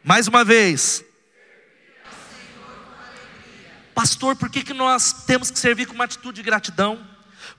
Mais 0.02 0.28
uma 0.28 0.44
vez. 0.44 1.04
Pastor, 3.98 4.36
por 4.36 4.48
que, 4.48 4.62
que 4.62 4.72
nós 4.72 5.12
temos 5.26 5.50
que 5.50 5.58
servir 5.58 5.86
com 5.86 5.92
uma 5.92 6.04
atitude 6.04 6.36
de 6.36 6.42
gratidão? 6.44 7.00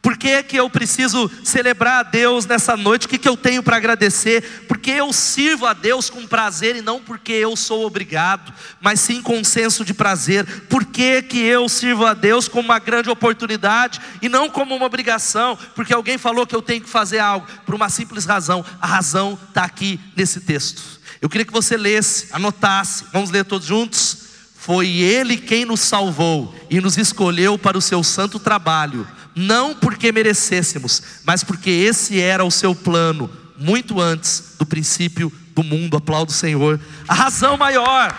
Por 0.02 0.15
que, 0.15 0.41
que 0.43 0.56
eu 0.56 0.69
preciso 0.69 1.30
celebrar 1.43 1.99
a 1.99 2.04
Deus 2.04 2.45
nessa 2.45 2.78
noite? 2.78 3.06
O 3.06 3.10
que, 3.10 3.17
que 3.17 3.28
eu 3.28 3.36
tenho 3.36 3.62
para 3.62 3.75
agradecer? 3.75 4.63
Porque 4.65 4.89
eu 4.89 5.12
sirvo 5.12 5.65
a 5.65 5.73
Deus 5.73 6.10
com 6.10 6.25
prazer 6.25 6.78
e 6.78 6.82
não 6.82 7.02
porque 7.02 7.34
eu 7.34 7.58
sou 7.58 7.86
obrigado, 7.86 8.54
mas 8.80 9.02
sim 9.02 9.21
com 9.21 9.38
um 9.38 9.43
senso 9.43 9.84
de 9.84 9.93
prazer. 9.93 10.45
Por 10.69 10.86
que, 10.86 11.21
que 11.23 11.39
eu 11.39 11.67
sirvo 11.67 12.06
a 12.06 12.13
Deus 12.13 12.47
como 12.47 12.69
uma 12.69 12.80
grande 12.80 13.10
oportunidade 13.10 13.99
e 14.21 14.30
não 14.30 14.49
como 14.49 14.73
uma 14.73 14.86
obrigação? 14.86 15.58
Porque 15.75 15.93
alguém 15.93 16.17
falou 16.17 16.47
que 16.47 16.56
eu 16.56 16.62
tenho 16.62 16.80
que 16.80 16.89
fazer 16.89 17.19
algo, 17.19 17.45
por 17.65 17.75
uma 17.75 17.89
simples 17.89 18.23
razão. 18.23 18.63
A 18.80 18.88
razão 18.88 19.38
está 19.49 19.65
aqui 19.65 19.99
nesse 20.15 20.39
texto. 20.39 20.82
Eu 21.21 21.28
queria 21.28 21.43
que 21.43 21.52
você 21.52 21.75
lesse, 21.75 22.30
anotasse. 22.32 23.04
Vamos 23.12 23.30
ler 23.30 23.43
todos 23.43 23.67
juntos? 23.67 24.29
Foi 24.60 24.88
Ele 24.88 25.38
quem 25.38 25.65
nos 25.65 25.80
salvou 25.80 26.54
e 26.69 26.80
nos 26.82 26.98
escolheu 26.98 27.58
para 27.58 27.78
o 27.78 27.82
seu 27.82 28.04
santo 28.04 28.39
trabalho 28.39 29.08
não 29.39 29.74
porque 29.74 30.12
merecêssemos, 30.12 31.02
mas 31.24 31.43
porque 31.43 31.69
esse 31.69 32.19
era 32.19 32.43
o 32.43 32.52
seu 32.52 32.76
plano, 32.76 33.30
muito 33.58 34.00
antes 34.00 34.56
do 34.58 34.65
princípio 34.65 35.32
do 35.56 35.63
mundo. 35.63 35.98
Aplaudo 35.98 36.32
o 36.32 36.36
Senhor. 36.36 36.80
A 37.08 37.13
razão 37.13 37.58
maior, 37.58 38.13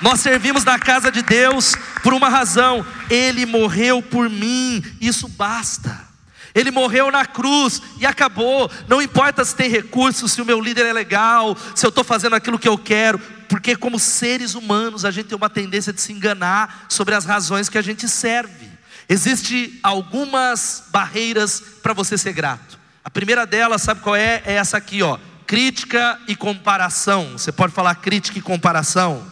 nós 0.00 0.20
servimos 0.20 0.64
na 0.64 0.78
casa 0.78 1.10
de 1.10 1.22
Deus 1.22 1.74
por 2.02 2.12
uma 2.12 2.28
razão: 2.28 2.86
Ele 3.08 3.44
morreu 3.46 4.00
por 4.00 4.30
mim, 4.30 4.82
isso 5.00 5.28
basta. 5.28 6.08
Ele 6.52 6.70
morreu 6.70 7.12
na 7.12 7.24
cruz 7.24 7.80
e 7.98 8.06
acabou. 8.06 8.70
Não 8.88 9.00
importa 9.00 9.44
se 9.44 9.54
tem 9.54 9.70
recursos, 9.70 10.32
se 10.32 10.42
o 10.42 10.44
meu 10.44 10.60
líder 10.60 10.86
é 10.86 10.92
legal, 10.92 11.56
se 11.74 11.86
eu 11.86 11.90
estou 11.90 12.02
fazendo 12.02 12.34
aquilo 12.34 12.58
que 12.58 12.68
eu 12.68 12.76
quero, 12.76 13.20
porque, 13.50 13.74
como 13.74 13.98
seres 13.98 14.54
humanos, 14.54 15.04
a 15.04 15.10
gente 15.10 15.26
tem 15.26 15.36
uma 15.36 15.50
tendência 15.50 15.92
de 15.92 16.00
se 16.00 16.12
enganar 16.12 16.86
sobre 16.88 17.16
as 17.16 17.24
razões 17.24 17.68
que 17.68 17.76
a 17.76 17.82
gente 17.82 18.08
serve. 18.08 18.70
Existem 19.08 19.76
algumas 19.82 20.84
barreiras 20.90 21.60
para 21.82 21.92
você 21.92 22.16
ser 22.16 22.32
grato. 22.32 22.78
A 23.02 23.10
primeira 23.10 23.44
delas, 23.44 23.82
sabe 23.82 24.02
qual 24.02 24.14
é? 24.14 24.40
É 24.46 24.52
essa 24.52 24.76
aqui, 24.76 25.02
ó. 25.02 25.18
Crítica 25.48 26.16
e 26.28 26.36
comparação. 26.36 27.32
Você 27.32 27.50
pode 27.50 27.72
falar 27.72 27.96
crítica 27.96 28.38
e 28.38 28.42
comparação? 28.42 29.28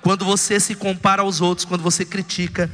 Quando 0.00 0.24
você 0.24 0.58
se 0.58 0.74
compara 0.74 1.22
aos 1.22 1.40
outros, 1.40 1.64
quando 1.64 1.82
você 1.82 2.04
critica, 2.04 2.68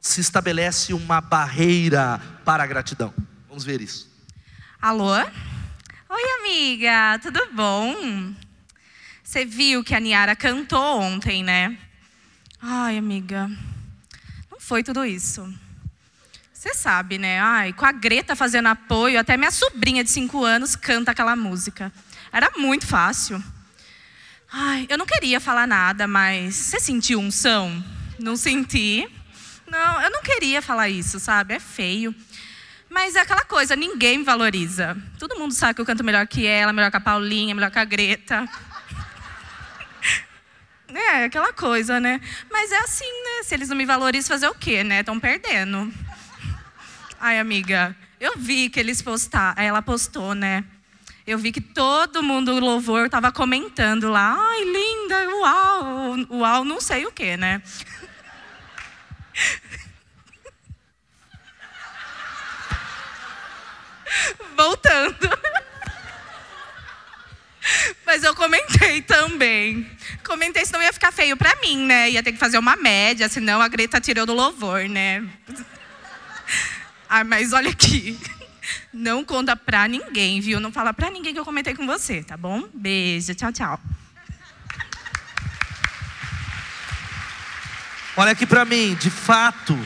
se 0.00 0.22
estabelece 0.22 0.94
uma 0.94 1.20
barreira 1.20 2.18
para 2.46 2.64
a 2.64 2.66
gratidão. 2.66 3.12
Vamos 3.46 3.62
ver 3.62 3.82
isso. 3.82 4.10
Alô? 4.80 5.14
Oi, 5.14 6.22
amiga, 6.40 7.18
tudo 7.22 7.40
bom? 7.52 8.32
Você 9.32 9.46
viu 9.46 9.82
que 9.82 9.94
a 9.94 9.98
Niara 9.98 10.36
cantou 10.36 11.00
ontem, 11.00 11.42
né? 11.42 11.78
Ai, 12.60 12.98
amiga, 12.98 13.50
foi 14.58 14.82
tudo 14.82 15.06
isso? 15.06 15.50
Você 16.52 16.74
sabe, 16.74 17.16
né? 17.16 17.40
Ai, 17.40 17.72
com 17.72 17.86
a 17.86 17.92
Greta 17.92 18.36
fazendo 18.36 18.68
apoio, 18.68 19.18
até 19.18 19.38
minha 19.38 19.50
sobrinha 19.50 20.04
de 20.04 20.10
5 20.10 20.44
anos 20.44 20.76
canta 20.76 21.12
aquela 21.12 21.34
música. 21.34 21.90
Era 22.30 22.52
muito 22.58 22.86
fácil. 22.86 23.42
Ai, 24.52 24.86
eu 24.90 24.98
não 24.98 25.06
queria 25.06 25.40
falar 25.40 25.66
nada, 25.66 26.06
mas 26.06 26.54
você 26.54 26.78
sentiu 26.78 27.18
unção? 27.18 27.82
Não 28.18 28.36
senti. 28.36 29.08
Não, 29.66 30.02
eu 30.02 30.10
não 30.10 30.20
queria 30.20 30.60
falar 30.60 30.90
isso, 30.90 31.18
sabe? 31.18 31.54
É 31.54 31.58
feio. 31.58 32.14
Mas 32.90 33.16
é 33.16 33.20
aquela 33.20 33.46
coisa, 33.46 33.74
ninguém 33.74 34.18
me 34.18 34.24
valoriza. 34.24 34.94
Todo 35.18 35.38
mundo 35.38 35.54
sabe 35.54 35.72
que 35.72 35.80
eu 35.80 35.86
canto 35.86 36.04
melhor 36.04 36.26
que 36.26 36.46
ela, 36.46 36.70
melhor 36.70 36.90
que 36.90 36.98
a 36.98 37.00
Paulinha, 37.00 37.54
melhor 37.54 37.70
que 37.70 37.78
a 37.78 37.84
Greta. 37.86 38.46
É, 40.94 41.24
aquela 41.24 41.52
coisa, 41.52 42.00
né? 42.00 42.20
Mas 42.50 42.72
é 42.72 42.78
assim, 42.78 43.04
né? 43.04 43.44
Se 43.44 43.54
eles 43.54 43.68
não 43.68 43.76
me 43.76 43.86
valorizam, 43.86 44.28
fazer 44.28 44.48
o 44.48 44.54
quê, 44.54 44.84
né? 44.84 45.00
Estão 45.00 45.18
perdendo. 45.18 45.92
Ai, 47.20 47.38
amiga, 47.38 47.96
eu 48.20 48.34
vi 48.36 48.68
que 48.68 48.80
eles 48.80 49.00
postaram. 49.00 49.62
Ela 49.62 49.80
postou, 49.80 50.34
né? 50.34 50.64
Eu 51.26 51.38
vi 51.38 51.52
que 51.52 51.60
todo 51.60 52.22
mundo 52.22 52.54
do 52.54 52.60
louvor 52.60 53.06
estava 53.06 53.30
comentando 53.30 54.10
lá. 54.10 54.34
Ai, 54.36 54.64
linda, 54.64 55.28
uau, 55.36 56.16
uau, 56.30 56.64
não 56.64 56.80
sei 56.80 57.06
o 57.06 57.12
quê, 57.12 57.36
né? 57.36 57.62
Voltando. 64.56 65.16
Mas 68.06 68.22
eu 68.22 68.34
comentei 68.34 69.02
também. 69.02 69.88
Comentei, 70.24 70.64
senão 70.64 70.82
ia 70.82 70.92
ficar 70.92 71.12
feio 71.12 71.36
pra 71.36 71.56
mim, 71.62 71.86
né? 71.86 72.10
Ia 72.10 72.22
ter 72.22 72.32
que 72.32 72.38
fazer 72.38 72.58
uma 72.58 72.76
média, 72.76 73.28
senão 73.28 73.60
a 73.60 73.68
Greta 73.68 74.00
tirou 74.00 74.26
do 74.26 74.34
louvor, 74.34 74.88
né? 74.88 75.24
Ah, 77.14 77.24
mas 77.24 77.52
olha 77.52 77.68
aqui. 77.68 78.18
Não 78.90 79.22
conta 79.22 79.54
pra 79.54 79.86
ninguém, 79.86 80.40
viu? 80.40 80.58
Não 80.58 80.72
fala 80.72 80.94
pra 80.94 81.10
ninguém 81.10 81.34
que 81.34 81.38
eu 81.38 81.44
comentei 81.44 81.74
com 81.74 81.84
você, 81.84 82.22
tá 82.22 82.38
bom? 82.38 82.66
Beijo, 82.72 83.34
tchau, 83.34 83.52
tchau. 83.52 83.80
Olha 88.16 88.32
aqui 88.32 88.46
para 88.46 88.64
mim, 88.64 88.94
de 88.94 89.10
fato, 89.10 89.78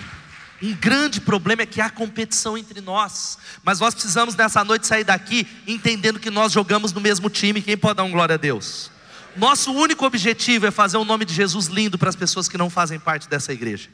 um 0.62 0.72
grande 0.74 1.20
problema 1.20 1.62
é 1.62 1.66
que 1.66 1.80
há 1.80 1.90
competição 1.90 2.57
entre 2.57 2.80
nós, 2.80 3.38
mas 3.62 3.80
nós 3.80 3.94
precisamos 3.94 4.34
nessa 4.34 4.64
noite 4.64 4.86
sair 4.86 5.04
daqui 5.04 5.46
entendendo 5.66 6.18
que 6.18 6.30
nós 6.30 6.52
jogamos 6.52 6.92
no 6.92 7.00
mesmo 7.00 7.28
time. 7.28 7.61
Quem 7.61 7.76
pode 7.76 7.96
dar 7.96 8.04
um 8.04 8.11
glória 8.11 8.34
a 8.34 8.38
Deus? 8.38 8.90
Nosso 9.36 9.70
único 9.72 10.07
objetivo 10.07 10.66
é 10.66 10.70
fazer 10.70 10.96
o 10.96 11.04
nome 11.04 11.26
de 11.26 11.34
Jesus 11.34 11.66
lindo 11.66 11.98
para 11.98 12.09
as 12.09 12.16
pessoas 12.16 12.48
que 12.48 12.57
não 12.57 12.70
fazem 12.70 12.98
parte 12.98 13.28
dessa 13.28 13.52
igreja. 13.52 13.90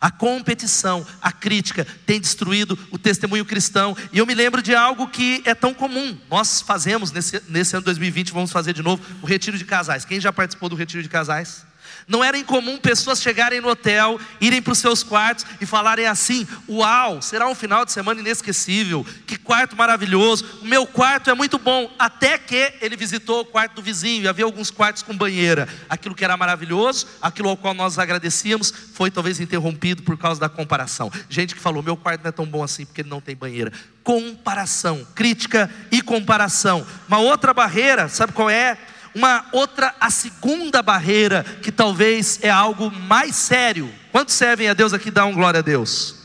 A 0.00 0.10
competição, 0.10 1.04
a 1.20 1.32
crítica 1.32 1.86
tem 2.04 2.20
destruído 2.20 2.78
o 2.90 2.98
testemunho 2.98 3.44
cristão. 3.44 3.96
E 4.12 4.18
eu 4.18 4.26
me 4.26 4.34
lembro 4.34 4.62
de 4.62 4.74
algo 4.74 5.08
que 5.08 5.42
é 5.44 5.54
tão 5.54 5.72
comum. 5.72 6.16
Nós 6.30 6.60
fazemos 6.60 7.10
nesse, 7.10 7.42
nesse 7.48 7.74
ano 7.74 7.84
2020, 7.84 8.32
vamos 8.32 8.52
fazer 8.52 8.72
de 8.72 8.82
novo, 8.82 9.02
o 9.22 9.26
retiro 9.26 9.56
de 9.56 9.64
casais. 9.64 10.04
Quem 10.04 10.20
já 10.20 10.32
participou 10.32 10.68
do 10.68 10.76
retiro 10.76 11.02
de 11.02 11.08
casais? 11.08 11.64
Não 12.08 12.22
era 12.22 12.38
incomum 12.38 12.78
pessoas 12.78 13.20
chegarem 13.20 13.60
no 13.60 13.68
hotel, 13.68 14.20
irem 14.40 14.62
para 14.62 14.72
os 14.72 14.78
seus 14.78 15.02
quartos 15.02 15.44
e 15.60 15.66
falarem 15.66 16.06
assim: 16.06 16.46
Uau, 16.68 17.20
será 17.20 17.48
um 17.48 17.54
final 17.54 17.84
de 17.84 17.90
semana 17.90 18.20
inesquecível, 18.20 19.04
que 19.26 19.36
quarto 19.36 19.74
maravilhoso, 19.74 20.60
o 20.62 20.66
meu 20.66 20.86
quarto 20.86 21.30
é 21.30 21.34
muito 21.34 21.58
bom. 21.58 21.90
Até 21.98 22.38
que 22.38 22.74
ele 22.80 22.96
visitou 22.96 23.40
o 23.40 23.44
quarto 23.44 23.74
do 23.74 23.82
vizinho 23.82 24.22
e 24.22 24.28
havia 24.28 24.44
alguns 24.44 24.70
quartos 24.70 25.02
com 25.02 25.16
banheira. 25.16 25.68
Aquilo 25.88 26.14
que 26.14 26.24
era 26.24 26.36
maravilhoso, 26.36 27.08
aquilo 27.20 27.48
ao 27.48 27.56
qual 27.56 27.74
nós 27.74 27.98
agradecíamos, 27.98 28.72
foi 28.94 29.10
talvez 29.10 29.40
interrompido 29.40 30.04
por 30.04 30.16
causa 30.16 30.40
da 30.40 30.48
comparação. 30.48 31.10
Gente 31.28 31.56
que 31.56 31.60
falou: 31.60 31.82
Meu 31.82 31.96
quarto 31.96 32.22
não 32.22 32.28
é 32.28 32.32
tão 32.32 32.46
bom 32.46 32.62
assim 32.62 32.86
porque 32.86 33.00
ele 33.00 33.10
não 33.10 33.20
tem 33.20 33.34
banheira. 33.34 33.72
Comparação, 34.04 35.04
crítica 35.12 35.68
e 35.90 36.00
comparação. 36.00 36.86
Uma 37.08 37.18
outra 37.18 37.52
barreira, 37.52 38.08
sabe 38.08 38.32
qual 38.32 38.48
é? 38.48 38.78
Uma 39.16 39.46
outra, 39.50 39.94
a 39.98 40.10
segunda 40.10 40.82
barreira, 40.82 41.42
que 41.62 41.72
talvez 41.72 42.38
é 42.42 42.50
algo 42.50 42.90
mais 42.90 43.34
sério. 43.34 43.90
Quantos 44.12 44.34
servem 44.34 44.68
a 44.68 44.74
Deus 44.74 44.92
aqui? 44.92 45.10
Dá 45.10 45.24
um 45.24 45.32
glória 45.32 45.60
a 45.60 45.62
Deus. 45.62 46.16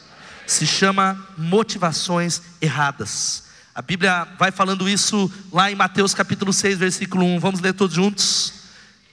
Se 0.45 0.67
chama 0.67 1.17
motivações 1.37 2.41
erradas. 2.61 3.45
A 3.73 3.81
Bíblia 3.81 4.27
vai 4.37 4.51
falando 4.51 4.89
isso 4.89 5.31
lá 5.53 5.71
em 5.71 5.75
Mateus 5.75 6.13
capítulo 6.13 6.51
6, 6.51 6.79
versículo 6.79 7.23
1. 7.23 7.39
Vamos 7.39 7.61
ler 7.61 7.71
todos 7.73 7.95
juntos. 7.95 8.55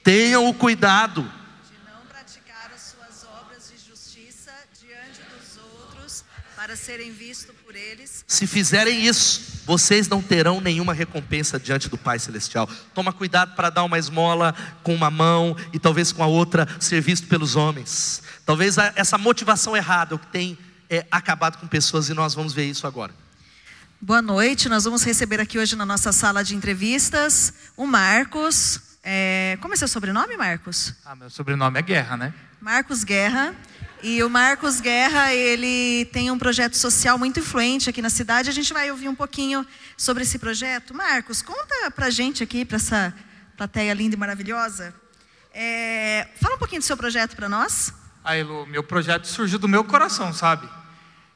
Tenham 0.03 0.49
o 0.49 0.55
cuidado 0.55 1.23
De 1.23 1.79
não 1.89 2.05
praticar 2.09 2.73
as 2.75 2.83
suas 2.83 3.31
obras 3.33 3.71
de 3.71 3.89
justiça 3.89 4.51
diante 4.81 5.21
dos 5.31 5.57
outros, 5.63 6.25
para 6.57 6.75
serem 6.75 7.13
vistos 7.13 7.55
eles. 7.79 8.25
Se 8.27 8.47
fizerem 8.47 9.07
isso, 9.07 9.63
vocês 9.65 10.09
não 10.09 10.21
terão 10.21 10.61
nenhuma 10.61 10.93
recompensa 10.93 11.59
diante 11.59 11.89
do 11.89 11.97
Pai 11.97 12.19
Celestial. 12.19 12.69
Toma 12.95 13.13
cuidado 13.13 13.55
para 13.55 13.71
dar 13.71 13.85
uma 13.85 13.99
esmola 13.99 14.55
com 14.83 14.95
uma 14.95 15.11
mão 15.11 15.57
e 15.73 15.79
talvez 15.79 16.13
com 16.13 16.23
a 16.23 16.27
outra 16.27 16.67
ser 16.81 17.01
visto 17.01 17.27
pelos 17.27 17.57
homens. 17.57 18.23
Talvez 18.45 18.77
essa 18.95 19.17
motivação 19.17 19.77
errada 19.77 20.15
o 20.15 20.19
que 20.19 20.27
tem 20.29 20.59
é, 20.91 21.07
acabado 21.11 21.59
com 21.59 21.67
pessoas 21.67 22.09
e 22.09 22.15
nós 22.15 22.35
vamos 22.35 22.53
ver 22.53 22.65
isso 22.65 22.87
agora. 22.87 23.13
Boa 24.01 24.23
noite, 24.23 24.69
nós 24.69 24.85
vamos 24.85 25.03
receber 25.03 25.41
aqui 25.41 25.59
hoje 25.59 25.75
na 25.75 25.85
nossa 25.85 26.13
sala 26.13 26.45
de 26.45 26.55
entrevistas 26.55 27.53
o 27.77 27.87
Marcos. 27.87 28.81
É, 29.03 29.59
como 29.61 29.75
é 29.75 29.77
seu 29.77 29.89
sobrenome, 29.89 30.37
Marcos? 30.37 30.95
Ah, 31.05 31.17
meu 31.17 31.31
sobrenome 31.31 31.79
é 31.79 31.83
Guerra, 31.83 32.17
né? 32.17 32.35
Marcos 32.61 33.05
Guerra. 33.05 33.55
E 34.01 34.23
o 34.23 34.31
Marcos 34.31 34.81
Guerra, 34.81 35.35
ele 35.35 36.05
tem 36.13 36.31
um 36.31 36.39
projeto 36.39 36.77
social 36.77 37.19
muito 37.19 37.41
influente 37.41 37.91
aqui 37.91 38.01
na 38.01 38.11
cidade. 38.11 38.49
A 38.49 38.53
gente 38.53 38.73
vai 38.73 38.89
ouvir 38.93 39.09
um 39.09 39.15
pouquinho 39.15 39.67
sobre 39.97 40.23
esse 40.23 40.39
projeto. 40.39 40.95
Marcos, 40.95 41.43
conta 41.43 41.91
pra 41.91 42.09
gente 42.09 42.43
aqui, 42.43 42.65
para 42.65 42.77
essa 42.77 43.13
plateia 43.57 43.93
linda 43.93 44.15
e 44.15 44.19
maravilhosa. 44.19 44.95
É, 45.53 46.29
fala 46.41 46.55
um 46.55 46.59
pouquinho 46.59 46.81
do 46.81 46.85
seu 46.85 46.97
projeto 46.97 47.35
para 47.35 47.49
nós. 47.49 47.93
Aí, 48.23 48.45
Lu, 48.45 48.67
meu 48.67 48.85
projeto 48.85 49.27
surgiu 49.27 49.59
do 49.59 49.67
meu 49.67 49.83
coração, 49.83 50.33
sabe? 50.33 50.69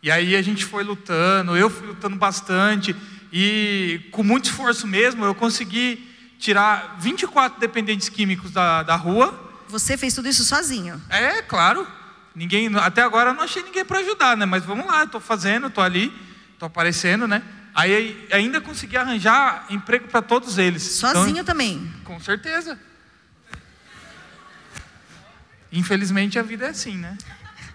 E 0.00 0.08
aí 0.08 0.36
a 0.36 0.42
gente 0.42 0.64
foi 0.64 0.84
lutando, 0.84 1.56
eu 1.56 1.68
fui 1.68 1.88
lutando 1.88 2.14
bastante 2.16 2.94
e 3.32 4.08
com 4.12 4.22
muito 4.22 4.44
esforço 4.44 4.86
mesmo 4.86 5.24
eu 5.24 5.34
consegui 5.34 6.08
tirar 6.38 6.96
24 7.00 7.58
dependentes 7.58 8.08
químicos 8.08 8.52
da, 8.52 8.84
da 8.84 8.94
rua. 8.94 9.50
Você 9.68 9.96
fez 9.96 10.14
tudo 10.14 10.28
isso 10.28 10.44
sozinho. 10.44 11.00
É, 11.08 11.42
claro. 11.42 11.86
Ninguém, 12.34 12.74
até 12.76 13.02
agora 13.02 13.30
eu 13.30 13.34
não 13.34 13.42
achei 13.42 13.62
ninguém 13.62 13.84
para 13.84 13.98
ajudar, 14.00 14.36
né? 14.36 14.46
Mas 14.46 14.64
vamos 14.64 14.86
lá, 14.86 15.04
estou 15.04 15.20
fazendo, 15.20 15.66
estou 15.66 15.84
ali, 15.84 16.12
estou 16.54 16.66
aparecendo, 16.66 17.28
né? 17.28 17.42
Aí 17.74 18.26
ainda 18.30 18.60
consegui 18.60 18.96
arranjar 18.96 19.66
emprego 19.70 20.08
para 20.08 20.20
todos 20.22 20.58
eles. 20.58 20.82
Sozinho 20.82 21.28
Então, 21.30 21.44
também. 21.44 21.92
com 22.04 22.18
certeza. 22.20 22.78
Infelizmente 25.70 26.38
a 26.38 26.42
vida 26.42 26.66
é 26.66 26.68
assim, 26.70 26.96
né? 26.96 27.16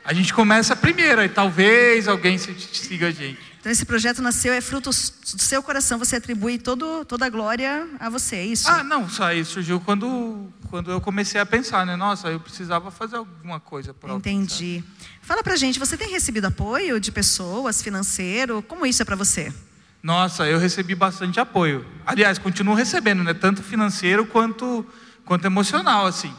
A 0.05 0.13
gente 0.13 0.33
começa 0.33 0.75
primeiro, 0.75 1.21
aí 1.21 1.29
talvez 1.29 2.07
alguém 2.07 2.37
siga 2.37 3.07
a 3.07 3.11
gente. 3.11 3.39
Então 3.67 3.73
esse 3.73 3.83
projeto 3.83 4.21
nasceu, 4.21 4.53
é 4.53 4.61
fruto 4.61 4.91
do 4.91 5.41
seu 5.41 5.61
coração, 5.61 5.99
você 5.99 6.15
atribui 6.15 6.57
todo, 6.57 7.03
toda 7.03 7.25
a 7.25 7.29
glória 7.29 7.85
a 7.99 8.09
você, 8.09 8.37
é 8.37 8.45
isso? 8.45 8.65
Ah, 8.69 8.81
não, 8.81 9.05
isso 9.07 9.21
aí 9.21 9.43
surgiu 9.43 9.77
quando, 9.81 10.47
quando 10.69 10.89
eu 10.89 11.01
comecei 11.01 11.41
a 11.41 11.45
pensar, 11.45 11.85
né? 11.85 11.97
Nossa, 11.97 12.29
eu 12.29 12.39
precisava 12.39 12.89
fazer 12.91 13.17
alguma 13.17 13.59
coisa 13.59 13.93
para 13.93 14.13
Entendi. 14.13 14.81
Fala 15.21 15.43
pra 15.43 15.57
gente, 15.57 15.79
você 15.79 15.97
tem 15.97 16.09
recebido 16.09 16.45
apoio 16.45 16.97
de 16.97 17.11
pessoas, 17.11 17.81
financeiro? 17.81 18.61
Como 18.61 18.85
isso 18.85 19.01
é 19.01 19.05
pra 19.05 19.17
você? 19.17 19.53
Nossa, 20.01 20.47
eu 20.47 20.59
recebi 20.59 20.95
bastante 20.95 21.37
apoio. 21.37 21.85
Aliás, 22.05 22.37
continuo 22.37 22.73
recebendo, 22.73 23.21
né? 23.21 23.33
Tanto 23.33 23.61
financeiro 23.61 24.25
quanto, 24.25 24.85
quanto 25.25 25.43
emocional, 25.43 26.05
assim. 26.05 26.33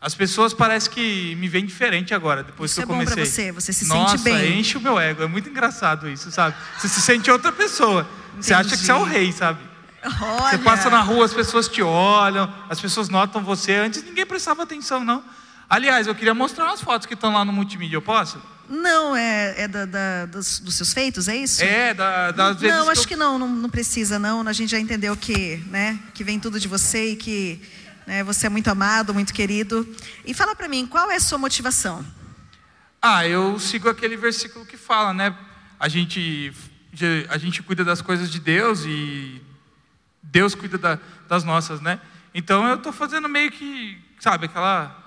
As 0.00 0.14
pessoas 0.14 0.52
parecem 0.52 0.92
que 0.92 1.34
me 1.36 1.48
veem 1.48 1.64
diferente 1.64 2.12
agora, 2.14 2.42
depois 2.42 2.70
Isso 2.70 2.80
que 2.80 2.86
eu 2.86 2.94
é 2.94 2.98
bom 2.98 3.04
pra 3.04 3.14
comecei. 3.14 3.46
você, 3.46 3.52
você 3.52 3.72
se 3.72 3.86
Nossa, 3.86 4.18
sente 4.18 4.24
bem. 4.24 4.58
enche 4.60 4.76
o 4.76 4.80
meu 4.80 4.98
ego. 5.00 5.22
É 5.22 5.26
muito 5.26 5.48
engraçado 5.48 6.08
isso, 6.08 6.30
sabe? 6.30 6.54
Você 6.78 6.88
se 6.88 7.00
sente 7.00 7.30
outra 7.30 7.50
pessoa. 7.50 8.06
Você 8.38 8.52
acha 8.52 8.70
que 8.76 8.84
você 8.84 8.90
é 8.90 8.94
o 8.94 9.02
rei, 9.04 9.32
sabe? 9.32 9.58
Olha, 10.04 10.50
Você 10.50 10.58
passa 10.58 10.90
na 10.90 11.00
rua, 11.00 11.24
as 11.24 11.32
pessoas 11.32 11.66
te 11.66 11.82
olham, 11.82 12.52
as 12.68 12.80
pessoas 12.80 13.08
notam 13.08 13.42
você. 13.42 13.74
Antes 13.74 14.04
ninguém 14.04 14.26
prestava 14.26 14.62
atenção, 14.62 15.02
não. 15.04 15.24
Aliás, 15.68 16.06
eu 16.06 16.14
queria 16.14 16.34
mostrar 16.34 16.66
umas 16.66 16.80
fotos 16.80 17.06
que 17.06 17.14
estão 17.14 17.32
lá 17.32 17.44
no 17.44 17.52
multimídia. 17.52 17.96
Eu 17.96 18.02
posso? 18.02 18.40
Não, 18.68 19.16
é, 19.16 19.62
é 19.62 19.68
da- 19.68 19.84
da- 19.86 20.26
dos, 20.26 20.60
dos 20.60 20.74
seus 20.74 20.92
feitos, 20.92 21.26
é 21.26 21.36
isso? 21.36 21.62
É, 21.64 21.94
da, 21.94 22.30
das 22.32 22.60
vezes 22.60 22.76
não, 22.76 22.88
acho 22.90 23.02
eu- 23.02 23.06
que 23.06 23.16
não, 23.16 23.38
não, 23.38 23.48
não 23.48 23.70
precisa 23.70 24.18
não. 24.18 24.46
A 24.46 24.52
gente 24.52 24.70
já 24.70 24.78
entendeu 24.78 25.16
que, 25.16 25.56
né, 25.70 25.98
que 26.14 26.22
vem 26.22 26.38
tudo 26.38 26.60
de 26.60 26.68
você 26.68 27.12
e 27.12 27.16
que 27.16 27.60
né, 28.06 28.22
você 28.22 28.46
é 28.46 28.48
muito 28.50 28.68
amado, 28.68 29.12
muito 29.12 29.32
querido. 29.34 29.86
E 30.24 30.32
fala 30.32 30.54
pra 30.54 30.68
mim, 30.68 30.86
qual 30.86 31.10
é 31.10 31.16
a 31.16 31.20
sua 31.20 31.38
motivação? 31.38 32.04
Ah, 33.02 33.26
eu 33.26 33.58
sigo 33.58 33.88
aquele 33.88 34.16
versículo 34.16 34.64
que 34.64 34.76
fala, 34.76 35.12
né? 35.12 35.36
A 35.78 35.88
gente, 35.88 36.52
a 37.28 37.36
gente 37.38 37.62
cuida 37.62 37.84
das 37.84 38.00
coisas 38.00 38.30
de 38.30 38.40
Deus 38.40 38.84
e 38.86 39.42
Deus 40.22 40.54
cuida 40.54 40.78
da- 40.78 40.98
das 41.28 41.44
nossas, 41.44 41.80
né? 41.80 42.00
Então 42.34 42.66
eu 42.66 42.76
estou 42.76 42.92
fazendo 42.92 43.28
meio 43.28 43.50
que, 43.50 43.98
sabe, 44.20 44.46
aquela. 44.46 45.04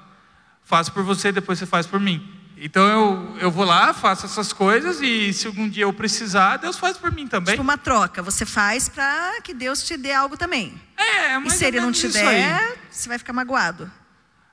Faço 0.64 0.91
por 0.91 1.04
você, 1.04 1.32
depois 1.32 1.58
você 1.58 1.66
faz 1.66 1.88
por 1.88 2.00
mim. 2.00 2.39
Então 2.62 2.86
eu, 2.88 3.38
eu 3.39 3.51
vou 3.51 3.64
lá, 3.64 3.93
faço 3.93 4.26
essas 4.26 4.51
coisas 4.51 4.99
e 5.01 5.32
se 5.32 5.47
algum 5.47 5.68
dia 5.70 5.84
eu 5.84 5.93
precisar, 5.93 6.57
Deus 6.57 6.78
faz 6.78 6.97
por 6.97 7.12
mim 7.12 7.26
também. 7.26 7.53
Tipo 7.53 7.64
uma 7.64 7.78
troca, 7.78 8.22
você 8.22 8.45
faz 8.45 8.89
pra 8.89 9.36
que 9.41 9.53
Deus 9.53 9.82
te 9.84 9.95
dê 9.95 10.12
algo 10.12 10.36
também. 10.36 10.80
É, 10.97 11.36
E 11.36 11.39
mas 11.39 11.53
se 11.53 11.66
ele 11.66 11.80
não 11.80 11.91
te 11.91 12.07
der, 12.10 12.78
você 12.91 13.07
vai 13.07 13.18
ficar 13.18 13.32
magoado. 13.34 13.89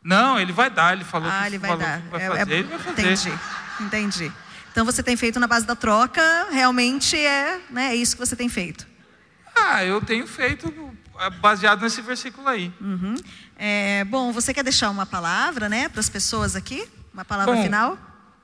Não, 0.05 0.39
ele 0.39 0.53
vai 0.53 0.71
dar, 0.71 0.93
ele 0.93 1.05
falou 1.05 1.29
Ah, 1.29 1.41
que 1.41 1.47
ele 1.49 1.59
vai 1.59 1.71
falou 1.71 1.85
dar. 1.85 2.01
vai 2.03 2.23
É- 2.23 2.29
fazer, 2.29 2.53
é- 2.53 2.59
ele 2.59 2.69
vai 2.69 2.79
fazer. 2.79 3.03
Entendi, 3.03 3.39
entendi. 3.81 4.33
Então 4.71 4.85
você 4.85 5.03
tem 5.03 5.17
feito 5.17 5.41
na 5.41 5.49
base 5.49 5.67
da 5.67 5.75
troca, 5.75 6.23
realmente 6.53 7.17
é, 7.19 7.59
né, 7.71 7.89
é 7.89 7.97
isso 7.97 8.15
que 8.15 8.25
você 8.25 8.37
tem 8.37 8.49
feito. 8.49 8.87
Ah, 9.57 9.85
eu 9.85 10.01
tenho 10.01 10.27
feito 10.29 10.73
é, 11.19 11.31
baseado 11.31 11.81
nesse 11.83 12.01
versículo 12.03 12.47
aí. 12.47 12.73
Uhum. 12.81 13.17
É, 13.59 14.05
bom, 14.05 14.31
você 14.33 14.53
quer 14.55 14.63
deixar 14.63 14.91
uma 14.91 15.07
palavra, 15.07 15.69
né, 15.69 15.89
para 15.89 15.99
as 15.99 16.09
pessoas 16.11 16.55
aqui? 16.55 16.87
Uma 17.17 17.25
palavra 17.25 17.55
Bom, 17.55 17.63
final? 17.63 17.99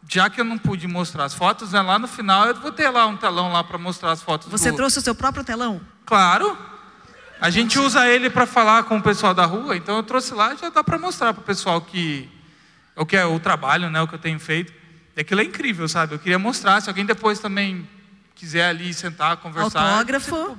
Já 0.08 0.30
que 0.30 0.40
eu 0.40 0.46
não 0.46 0.56
pude 0.56 0.88
mostrar 0.88 1.24
as 1.24 1.34
fotos, 1.34 1.72
né, 1.72 1.82
lá 1.82 1.98
no 1.98 2.08
final 2.08 2.46
eu 2.46 2.54
vou 2.54 2.72
ter 2.72 2.88
lá 2.88 3.06
um 3.06 3.18
telão 3.18 3.52
lá 3.52 3.62
para 3.62 3.76
mostrar 3.76 4.12
as 4.12 4.22
fotos. 4.22 4.48
Você 4.48 4.70
do... 4.70 4.76
trouxe 4.78 4.98
o 4.98 5.02
seu 5.02 5.14
próprio 5.14 5.44
telão? 5.44 5.78
Claro. 6.06 6.56
A 7.38 7.50
gente 7.50 7.78
usa 7.78 8.08
ele 8.08 8.30
para 8.30 8.46
falar 8.46 8.84
com 8.84 8.96
o 8.96 9.02
pessoal 9.02 9.34
da 9.34 9.44
rua, 9.44 9.76
então 9.76 9.96
eu 9.96 10.02
trouxe 10.02 10.32
lá 10.32 10.54
e 10.54 10.56
já 10.56 10.70
dá 10.70 10.82
para 10.82 10.96
mostrar 10.96 11.34
para 11.34 11.42
o 11.42 11.44
pessoal 11.44 11.82
que 11.82 12.30
o 12.96 13.04
que 13.04 13.14
é 13.14 13.26
o 13.26 13.38
trabalho, 13.38 13.90
né, 13.90 14.00
o 14.00 14.08
que 14.08 14.14
eu 14.14 14.18
tenho 14.18 14.40
feito. 14.40 14.72
Aquilo 15.14 15.42
é 15.42 15.44
incrível, 15.44 15.86
sabe? 15.86 16.14
Eu 16.14 16.18
queria 16.18 16.38
mostrar. 16.38 16.80
Se 16.80 16.88
alguém 16.88 17.04
depois 17.04 17.38
também 17.40 17.86
quiser 18.34 18.70
ali 18.70 18.94
sentar, 18.94 19.36
conversar. 19.36 19.82
Autógrafo? 19.82 20.56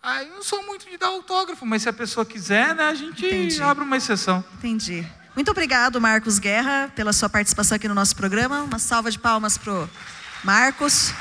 Ah, 0.00 0.22
eu 0.22 0.30
não 0.30 0.44
sou 0.44 0.64
muito 0.64 0.88
de 0.88 0.96
dar 0.96 1.08
autógrafo, 1.08 1.66
mas 1.66 1.82
se 1.82 1.88
a 1.88 1.92
pessoa 1.92 2.24
quiser, 2.24 2.72
né, 2.76 2.84
a 2.84 2.94
gente 2.94 3.26
Entendi. 3.26 3.60
abre 3.60 3.82
uma 3.82 3.96
exceção. 3.96 4.44
Entendi. 4.54 5.04
Muito 5.36 5.50
obrigado, 5.50 6.00
Marcos 6.00 6.38
Guerra, 6.38 6.90
pela 6.96 7.12
sua 7.12 7.28
participação 7.28 7.76
aqui 7.76 7.86
no 7.86 7.94
nosso 7.94 8.16
programa. 8.16 8.62
Uma 8.62 8.78
salva 8.78 9.10
de 9.10 9.18
palmas 9.18 9.58
pro 9.58 9.86
Marcos. 10.42 11.12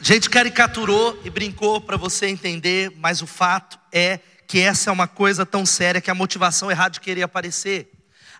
A 0.00 0.04
gente 0.04 0.30
caricaturou 0.30 1.20
e 1.24 1.28
brincou 1.28 1.80
para 1.80 1.96
você 1.96 2.26
entender, 2.26 2.92
mas 2.98 3.20
o 3.20 3.26
fato 3.26 3.76
é 3.90 4.20
que 4.46 4.60
essa 4.60 4.88
é 4.88 4.92
uma 4.92 5.08
coisa 5.08 5.44
tão 5.44 5.66
séria 5.66 6.00
que 6.00 6.08
a 6.08 6.14
motivação 6.14 6.70
errada 6.70 6.90
de 6.90 7.00
querer 7.00 7.24
aparecer. 7.24 7.90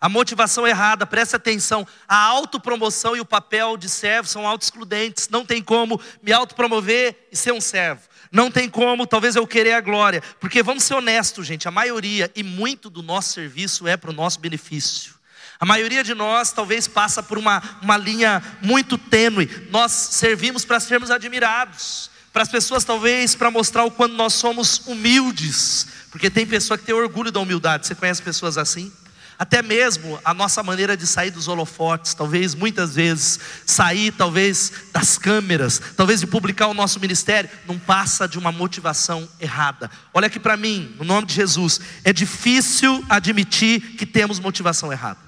A 0.01 0.09
motivação 0.09 0.65
errada, 0.65 1.05
preste 1.05 1.35
atenção, 1.35 1.85
a 2.07 2.17
autopromoção 2.17 3.17
e 3.17 3.21
o 3.21 3.25
papel 3.25 3.77
de 3.77 3.89
servo 3.89 4.29
são 4.29 4.47
auto-excludentes. 4.47 5.29
Não 5.29 5.45
tem 5.45 5.61
como 5.61 6.01
me 6.23 6.33
autopromover 6.33 7.27
e 7.33 7.37
ser 7.37 7.51
um 7.51 7.61
servo. 7.61 8.03
Não 8.31 8.51
tem 8.51 8.68
como, 8.68 9.07
talvez 9.07 9.37
eu 9.37 9.47
querer 9.47 9.72
a 9.72 9.81
glória. 9.81 10.22
Porque 10.41 10.62
vamos 10.62 10.85
ser 10.85 10.95
honestos, 10.95 11.47
gente, 11.47 11.68
a 11.68 11.70
maioria 11.70 12.31
e 12.35 12.43
muito 12.43 12.91
do 12.91 13.03
nosso 13.03 13.33
serviço 13.33 13.87
é 13.87 13.97
para 13.97 14.11
o 14.11 14.14
nosso 14.14 14.41
benefício. 14.41 15.14
A 15.59 15.64
maioria 15.64 16.05
de 16.05 16.14
nós 16.14 16.53
talvez 16.53 16.87
passa 16.87 17.22
por 17.22 17.39
uma, 17.39 17.62
uma 17.83 17.97
linha 17.97 18.43
muito 18.62 18.99
tênue. 18.99 19.49
Nós 19.70 19.93
servimos 19.93 20.64
para 20.64 20.79
sermos 20.81 21.11
admirados. 21.11 22.11
Para 22.33 22.43
as 22.43 22.49
pessoas, 22.51 22.85
talvez, 22.85 23.35
para 23.35 23.51
mostrar 23.51 23.85
o 23.85 23.91
quanto 23.91 24.14
nós 24.14 24.35
somos 24.35 24.87
humildes. 24.87 25.87
Porque 26.11 26.29
tem 26.29 26.47
pessoa 26.47 26.77
que 26.77 26.85
tem 26.85 26.95
orgulho 26.95 27.33
da 27.33 27.41
humildade. 27.41 27.87
Você 27.87 27.95
conhece 27.95 28.20
pessoas 28.20 28.59
assim? 28.59 28.93
Até 29.39 29.62
mesmo 29.62 30.18
a 30.24 30.32
nossa 30.32 30.62
maneira 30.62 30.97
de 30.97 31.07
sair 31.07 31.30
dos 31.30 31.49
holofotes, 31.49 32.14
talvez 32.14 32.55
muitas 32.55 32.95
vezes 32.95 33.39
sair 33.66 34.11
talvez 34.12 34.72
das 34.93 35.18
câmeras, 35.18 35.80
talvez 35.97 36.20
de 36.20 36.26
publicar 36.26 36.68
o 36.68 36.74
nosso 36.74 36.99
ministério, 37.01 37.51
não 37.66 37.78
passa 37.78 38.26
de 38.26 38.39
uma 38.39 38.51
motivação 38.51 39.28
errada. 39.39 39.91
Olha 40.14 40.26
aqui 40.26 40.41
para 40.41 40.57
mim, 40.57 40.95
no 40.99 41.05
nome 41.05 41.26
de 41.26 41.34
Jesus, 41.34 41.80
é 42.03 42.12
difícil 42.12 43.05
admitir 43.09 43.80
que 43.97 44.07
temos 44.07 44.39
motivação 44.39 44.93
errada. 44.93 45.26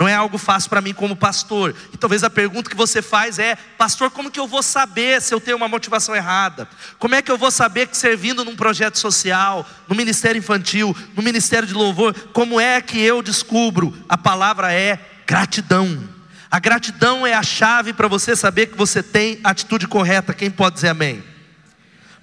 Não 0.00 0.08
é 0.08 0.14
algo 0.14 0.38
fácil 0.38 0.70
para 0.70 0.80
mim 0.80 0.94
como 0.94 1.14
pastor. 1.14 1.74
E 1.92 1.96
talvez 1.98 2.24
a 2.24 2.30
pergunta 2.30 2.70
que 2.70 2.76
você 2.76 3.02
faz 3.02 3.38
é: 3.38 3.54
Pastor, 3.54 4.10
como 4.10 4.30
que 4.30 4.40
eu 4.40 4.46
vou 4.46 4.62
saber 4.62 5.20
se 5.20 5.34
eu 5.34 5.38
tenho 5.38 5.58
uma 5.58 5.68
motivação 5.68 6.16
errada? 6.16 6.66
Como 6.98 7.14
é 7.14 7.20
que 7.20 7.30
eu 7.30 7.36
vou 7.36 7.50
saber 7.50 7.86
que 7.86 7.94
servindo 7.94 8.42
num 8.42 8.56
projeto 8.56 8.98
social, 8.98 9.68
no 9.86 9.94
ministério 9.94 10.38
infantil, 10.38 10.96
no 11.14 11.22
ministério 11.22 11.68
de 11.68 11.74
louvor, 11.74 12.14
como 12.32 12.58
é 12.58 12.80
que 12.80 12.98
eu 12.98 13.20
descubro? 13.20 13.94
A 14.08 14.16
palavra 14.16 14.72
é 14.72 14.98
gratidão. 15.26 16.08
A 16.50 16.58
gratidão 16.58 17.26
é 17.26 17.34
a 17.34 17.42
chave 17.42 17.92
para 17.92 18.08
você 18.08 18.34
saber 18.34 18.68
que 18.68 18.78
você 18.78 19.02
tem 19.02 19.38
a 19.44 19.50
atitude 19.50 19.86
correta. 19.86 20.32
Quem 20.32 20.50
pode 20.50 20.76
dizer 20.76 20.88
amém? 20.88 21.22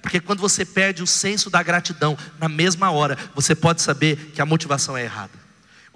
Porque 0.02 0.18
quando 0.18 0.40
você 0.40 0.64
perde 0.64 1.00
o 1.00 1.06
senso 1.06 1.48
da 1.48 1.62
gratidão, 1.62 2.18
na 2.40 2.48
mesma 2.48 2.90
hora, 2.90 3.16
você 3.36 3.54
pode 3.54 3.82
saber 3.82 4.32
que 4.34 4.42
a 4.42 4.46
motivação 4.46 4.96
é 4.96 5.04
errada. 5.04 5.37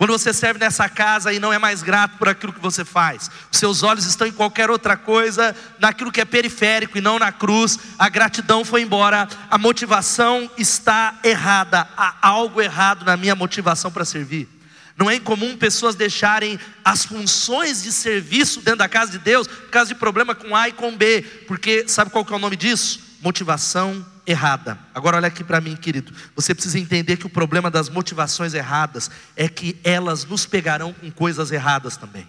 Quando 0.03 0.19
você 0.19 0.33
serve 0.33 0.59
nessa 0.59 0.89
casa 0.89 1.33
e 1.33 1.39
não 1.39 1.53
é 1.53 1.61
mais 1.61 1.81
grato 1.81 2.19
por 2.19 2.29
aquilo 2.29 2.53
que 2.53 2.59
você 2.59 2.85
faz, 2.85 3.31
os 3.53 3.57
seus 3.57 3.85
olhos 3.85 4.05
estão 4.05 4.27
em 4.27 4.33
qualquer 4.33 4.69
outra 4.69 4.97
coisa, 4.97 5.55
naquilo 5.79 6.11
que 6.11 6.21
é 6.21 6.25
periférico 6.25 6.99
e 6.99 7.01
não 7.01 7.21
na 7.21 7.31
cruz, 7.31 7.79
a 7.97 8.09
gratidão 8.09 8.65
foi 8.65 8.83
embora, 8.83 9.29
a 9.49 9.57
motivação 9.57 10.51
está 10.59 11.21
errada, 11.23 11.87
há 11.97 12.17
algo 12.21 12.61
errado 12.61 13.05
na 13.05 13.17
minha 13.17 13.37
motivação 13.37 13.93
para 13.93 14.05
servir. 14.05 14.49
Não 14.97 15.09
é 15.09 15.15
incomum 15.15 15.57
pessoas 15.57 15.95
deixarem 15.95 16.59
as 16.85 17.05
funções 17.05 17.85
de 17.85 17.93
serviço 17.93 18.61
dentro 18.61 18.79
da 18.79 18.89
casa 18.89 19.13
de 19.13 19.21
Deus 19.21 19.47
por 19.47 19.71
causa 19.71 19.95
de 19.95 20.01
problema 20.01 20.35
com 20.35 20.57
A 20.57 20.69
e 20.69 20.73
com 20.73 20.97
B, 20.97 21.23
porque 21.47 21.87
sabe 21.87 22.11
qual 22.11 22.25
que 22.25 22.33
é 22.33 22.37
o 22.37 22.41
nome 22.41 22.57
disso? 22.57 23.12
Motivação 23.23 24.05
errada. 24.27 24.79
Agora 24.95 25.17
olha 25.17 25.29
aqui 25.29 25.45
para 25.45 25.61
mim, 25.61 25.77
querido. 25.77 26.13
Você 26.35 26.55
precisa 26.55 26.79
entender 26.79 27.17
que 27.17 27.27
o 27.27 27.31
problema 27.31 27.71
das 27.71 27.89
motivações 27.89 28.53
erradas 28.53 29.11
é 29.37 29.49
que 29.49 29.79
elas 29.85 30.25
nos 30.25 30.45
pegarão 30.45 30.93
com 30.93 31.11
coisas 31.11 31.51
erradas 31.53 31.97
também. 31.97 32.27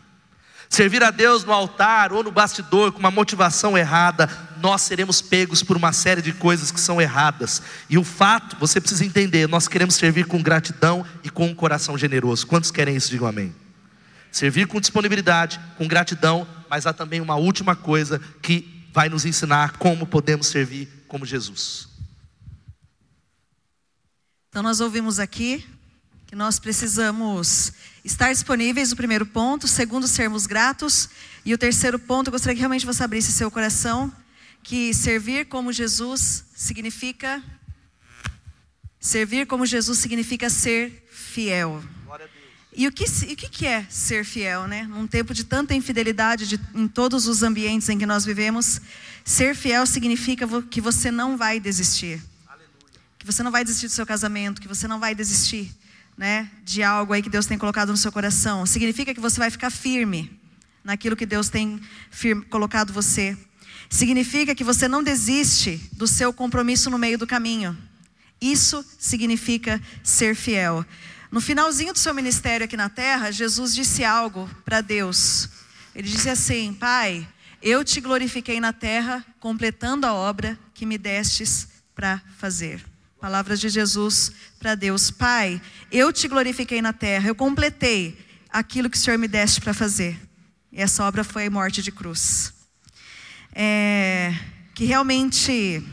Servir 0.69 1.03
a 1.03 1.11
Deus 1.11 1.43
no 1.43 1.53
altar 1.53 2.11
ou 2.11 2.23
no 2.23 2.31
bastidor 2.31 2.91
com 2.91 2.99
uma 2.99 3.11
motivação 3.11 3.77
errada, 3.77 4.27
nós 4.59 4.81
seremos 4.81 5.21
pegos 5.21 5.61
por 5.61 5.77
uma 5.77 5.93
série 5.93 6.21
de 6.21 6.33
coisas 6.33 6.71
que 6.71 6.79
são 6.79 6.99
erradas. 6.99 7.61
E 7.87 7.95
o 7.95 8.03
fato, 8.03 8.55
você 8.59 8.81
precisa 8.81 9.05
entender, 9.05 9.47
nós 9.47 9.67
queremos 9.67 9.93
servir 9.93 10.25
com 10.25 10.41
gratidão 10.41 11.05
e 11.23 11.29
com 11.29 11.45
um 11.45 11.53
coração 11.53 11.95
generoso. 11.95 12.47
Quantos 12.47 12.71
querem 12.71 12.95
isso? 12.95 13.11
Digam 13.11 13.27
amém. 13.27 13.53
Servir 14.31 14.65
com 14.65 14.79
disponibilidade, 14.79 15.59
com 15.77 15.87
gratidão, 15.87 16.47
mas 16.67 16.87
há 16.87 16.93
também 16.93 17.21
uma 17.21 17.35
última 17.35 17.75
coisa 17.75 18.19
que 18.41 18.72
vai 18.93 19.09
nos 19.09 19.25
ensinar 19.25 19.77
como 19.79 20.05
podemos 20.05 20.47
servir 20.47 20.87
como 21.07 21.25
Jesus. 21.25 21.89
Então, 24.49 24.61
nós 24.61 24.79
ouvimos 24.79 25.17
aqui 25.17 25.65
que 26.27 26.35
nós 26.35 26.59
precisamos 26.59 27.73
estar 28.05 28.31
disponíveis, 28.31 28.91
o 28.91 28.95
primeiro 28.95 29.25
ponto. 29.25 29.67
Segundo, 29.67 30.07
sermos 30.07 30.45
gratos. 30.45 31.09
E 31.43 31.55
o 31.55 31.57
terceiro 31.57 31.97
ponto, 31.97 32.27
eu 32.27 32.31
gostaria 32.31 32.53
que 32.53 32.59
realmente 32.59 32.85
você 32.85 33.03
abrisse 33.03 33.31
seu 33.31 33.49
coração, 33.49 34.13
que 34.61 34.93
servir 34.93 35.47
como 35.47 35.73
Jesus 35.73 36.45
significa. 36.55 37.43
Servir 38.99 39.47
como 39.47 39.65
Jesus 39.65 39.97
significa 39.97 40.51
ser 40.51 41.07
fiel. 41.11 41.83
E 42.75 42.87
o 42.87 42.91
que, 42.91 43.03
o 43.03 43.35
que 43.35 43.67
é 43.67 43.85
ser 43.89 44.25
fiel, 44.25 44.67
né? 44.67 44.83
Num 44.83 45.05
tempo 45.05 45.33
de 45.33 45.43
tanta 45.43 45.75
infidelidade 45.75 46.47
de, 46.47 46.59
em 46.73 46.87
todos 46.87 47.27
os 47.27 47.43
ambientes 47.43 47.87
em 47.89 47.97
que 47.97 48.05
nós 48.05 48.25
vivemos, 48.25 48.81
ser 49.23 49.55
fiel 49.55 49.85
significa 49.85 50.47
que 50.69 50.81
você 50.81 51.11
não 51.11 51.37
vai 51.37 51.59
desistir. 51.59 52.21
Que 53.19 53.25
você 53.25 53.43
não 53.43 53.51
vai 53.51 53.63
desistir 53.63 53.87
do 53.87 53.91
seu 53.91 54.05
casamento, 54.05 54.59
que 54.59 54.67
você 54.67 54.87
não 54.87 54.99
vai 54.99 55.13
desistir, 55.13 55.71
né, 56.17 56.49
de 56.65 56.83
algo 56.83 57.13
aí 57.13 57.21
que 57.21 57.29
Deus 57.29 57.45
tem 57.45 57.57
colocado 57.57 57.89
no 57.89 57.97
seu 57.97 58.11
coração. 58.11 58.65
Significa 58.65 59.13
que 59.13 59.19
você 59.19 59.39
vai 59.39 59.51
ficar 59.51 59.69
firme 59.69 60.39
naquilo 60.83 61.15
que 61.15 61.25
Deus 61.25 61.49
tem 61.49 61.79
firme, 62.09 62.43
colocado 62.45 62.91
você. 62.91 63.37
Significa 63.89 64.55
que 64.55 64.63
você 64.63 64.87
não 64.87 65.03
desiste 65.03 65.79
do 65.93 66.07
seu 66.07 66.33
compromisso 66.33 66.89
no 66.89 66.97
meio 66.97 67.17
do 67.17 67.27
caminho. 67.27 67.77
Isso 68.41 68.83
significa 68.99 69.81
ser 70.03 70.35
fiel. 70.35 70.85
No 71.33 71.41
finalzinho 71.41 71.93
do 71.93 71.97
seu 71.97 72.13
ministério 72.13 72.63
aqui 72.63 72.77
na 72.77 72.89
terra, 72.89 73.31
Jesus 73.31 73.73
disse 73.73 74.03
algo 74.03 74.47
para 74.63 74.81
Deus. 74.81 75.49
Ele 75.95 76.07
disse 76.07 76.29
assim: 76.29 76.75
Pai, 76.75 77.27
eu 77.59 77.83
te 77.83 77.99
glorifiquei 77.99 78.59
na 78.59 78.71
terra, 78.71 79.25
completando 79.39 80.05
a 80.05 80.13
obra 80.13 80.59
que 80.75 80.85
me 80.85 80.95
destes 80.95 81.69
para 81.95 82.21
fazer. 82.37 82.85
Palavras 83.19 83.59
de 83.59 83.67
Jesus 83.67 84.31
para 84.59 84.75
Deus: 84.75 85.09
Pai, 85.09 85.59
eu 85.91 86.13
te 86.13 86.27
glorifiquei 86.27 86.83
na 86.83 86.93
terra, 86.93 87.29
eu 87.29 87.33
completei 87.33 88.15
aquilo 88.47 88.87
que 88.87 88.95
o 88.95 88.99
Senhor 88.99 89.17
me 89.17 89.27
deste 89.27 89.59
para 89.59 89.73
fazer. 89.73 90.15
E 90.71 90.79
essa 90.79 91.03
obra 91.03 91.23
foi 91.23 91.47
a 91.47 91.49
morte 91.49 91.81
de 91.81 91.91
cruz. 91.91 92.53
É, 93.51 94.35
que 94.75 94.85
realmente, 94.85 95.83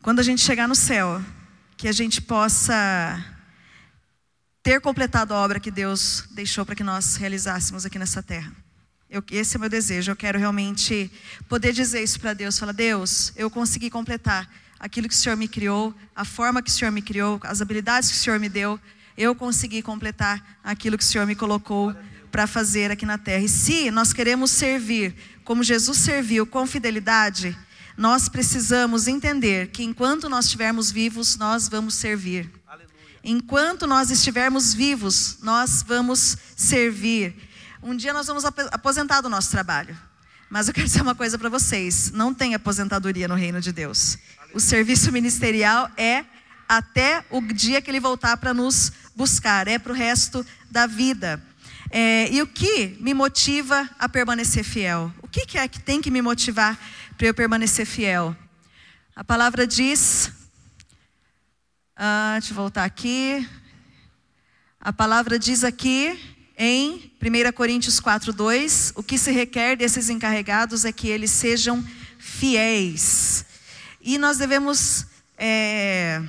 quando 0.00 0.20
a 0.20 0.22
gente 0.22 0.40
chegar 0.40 0.68
no 0.68 0.76
céu, 0.76 1.20
que 1.76 1.88
a 1.88 1.92
gente 1.92 2.22
possa 2.22 3.34
ter 4.68 4.82
completado 4.82 5.32
a 5.32 5.38
obra 5.38 5.58
que 5.58 5.70
Deus 5.70 6.24
deixou 6.32 6.62
para 6.62 6.74
que 6.74 6.84
nós 6.84 7.16
realizássemos 7.16 7.86
aqui 7.86 7.98
nessa 7.98 8.22
terra. 8.22 8.52
Eu, 9.08 9.24
esse 9.30 9.56
é 9.56 9.56
o 9.56 9.60
meu 9.60 9.70
desejo. 9.70 10.12
Eu 10.12 10.16
quero 10.16 10.38
realmente 10.38 11.10
poder 11.48 11.72
dizer 11.72 12.02
isso 12.02 12.20
para 12.20 12.34
Deus. 12.34 12.58
Falar, 12.58 12.72
Deus, 12.72 13.32
eu 13.34 13.48
consegui 13.48 13.88
completar 13.88 14.46
aquilo 14.78 15.08
que 15.08 15.14
o 15.14 15.16
Senhor 15.16 15.36
me 15.36 15.48
criou, 15.48 15.94
a 16.14 16.22
forma 16.22 16.60
que 16.60 16.68
o 16.68 16.72
Senhor 16.74 16.90
me 16.90 17.00
criou, 17.00 17.40
as 17.44 17.62
habilidades 17.62 18.10
que 18.10 18.16
o 18.16 18.18
Senhor 18.18 18.38
me 18.38 18.46
deu. 18.50 18.78
Eu 19.16 19.34
consegui 19.34 19.80
completar 19.80 20.60
aquilo 20.62 20.98
que 20.98 21.04
o 21.04 21.06
Senhor 21.06 21.26
me 21.26 21.34
colocou 21.34 21.96
para 22.30 22.46
fazer 22.46 22.90
aqui 22.90 23.06
na 23.06 23.16
terra. 23.16 23.44
E 23.44 23.48
se 23.48 23.90
nós 23.90 24.12
queremos 24.12 24.50
servir 24.50 25.14
como 25.44 25.64
Jesus 25.64 25.96
serviu, 25.96 26.46
com 26.46 26.66
fidelidade, 26.66 27.56
nós 27.96 28.28
precisamos 28.28 29.08
entender 29.08 29.68
que 29.68 29.82
enquanto 29.82 30.28
nós 30.28 30.44
estivermos 30.44 30.90
vivos, 30.90 31.38
nós 31.38 31.70
vamos 31.70 31.94
servir. 31.94 32.57
Enquanto 33.22 33.86
nós 33.86 34.10
estivermos 34.10 34.72
vivos, 34.72 35.38
nós 35.42 35.82
vamos 35.82 36.36
servir. 36.56 37.34
Um 37.82 37.96
dia 37.96 38.12
nós 38.12 38.26
vamos 38.26 38.44
aposentar 38.44 39.20
do 39.20 39.28
nosso 39.28 39.50
trabalho. 39.50 39.96
Mas 40.50 40.66
eu 40.66 40.74
quero 40.74 40.86
dizer 40.86 41.02
uma 41.02 41.14
coisa 41.14 41.38
para 41.38 41.48
vocês: 41.48 42.10
não 42.12 42.32
tem 42.32 42.54
aposentadoria 42.54 43.28
no 43.28 43.34
reino 43.34 43.60
de 43.60 43.72
Deus. 43.72 44.18
O 44.54 44.60
serviço 44.60 45.12
ministerial 45.12 45.90
é 45.96 46.24
até 46.68 47.24
o 47.30 47.40
dia 47.40 47.80
que 47.80 47.90
ele 47.90 48.00
voltar 48.00 48.36
para 48.36 48.54
nos 48.54 48.92
buscar, 49.14 49.68
é 49.68 49.78
para 49.78 49.92
o 49.92 49.94
resto 49.94 50.44
da 50.70 50.86
vida. 50.86 51.42
É, 51.90 52.30
e 52.30 52.42
o 52.42 52.46
que 52.46 52.96
me 53.00 53.14
motiva 53.14 53.88
a 53.98 54.08
permanecer 54.08 54.62
fiel? 54.62 55.12
O 55.22 55.28
que, 55.28 55.46
que 55.46 55.58
é 55.58 55.66
que 55.66 55.80
tem 55.80 56.00
que 56.00 56.10
me 56.10 56.20
motivar 56.20 56.78
para 57.16 57.26
eu 57.26 57.34
permanecer 57.34 57.86
fiel? 57.86 58.36
A 59.16 59.24
palavra 59.24 59.66
diz 59.66 60.30
ah, 62.00 62.36
deixa 62.38 62.52
eu 62.52 62.56
voltar 62.56 62.84
aqui. 62.84 63.44
A 64.80 64.92
palavra 64.92 65.36
diz 65.36 65.64
aqui 65.64 66.16
em 66.56 67.12
1 67.20 67.50
Coríntios 67.50 67.98
4, 67.98 68.32
2: 68.32 68.92
o 68.94 69.02
que 69.02 69.18
se 69.18 69.32
requer 69.32 69.76
desses 69.76 70.08
encarregados 70.08 70.84
é 70.84 70.92
que 70.92 71.08
eles 71.08 71.32
sejam 71.32 71.84
fiéis. 72.16 73.44
E 74.00 74.16
nós 74.16 74.38
devemos 74.38 75.06
é, 75.36 76.22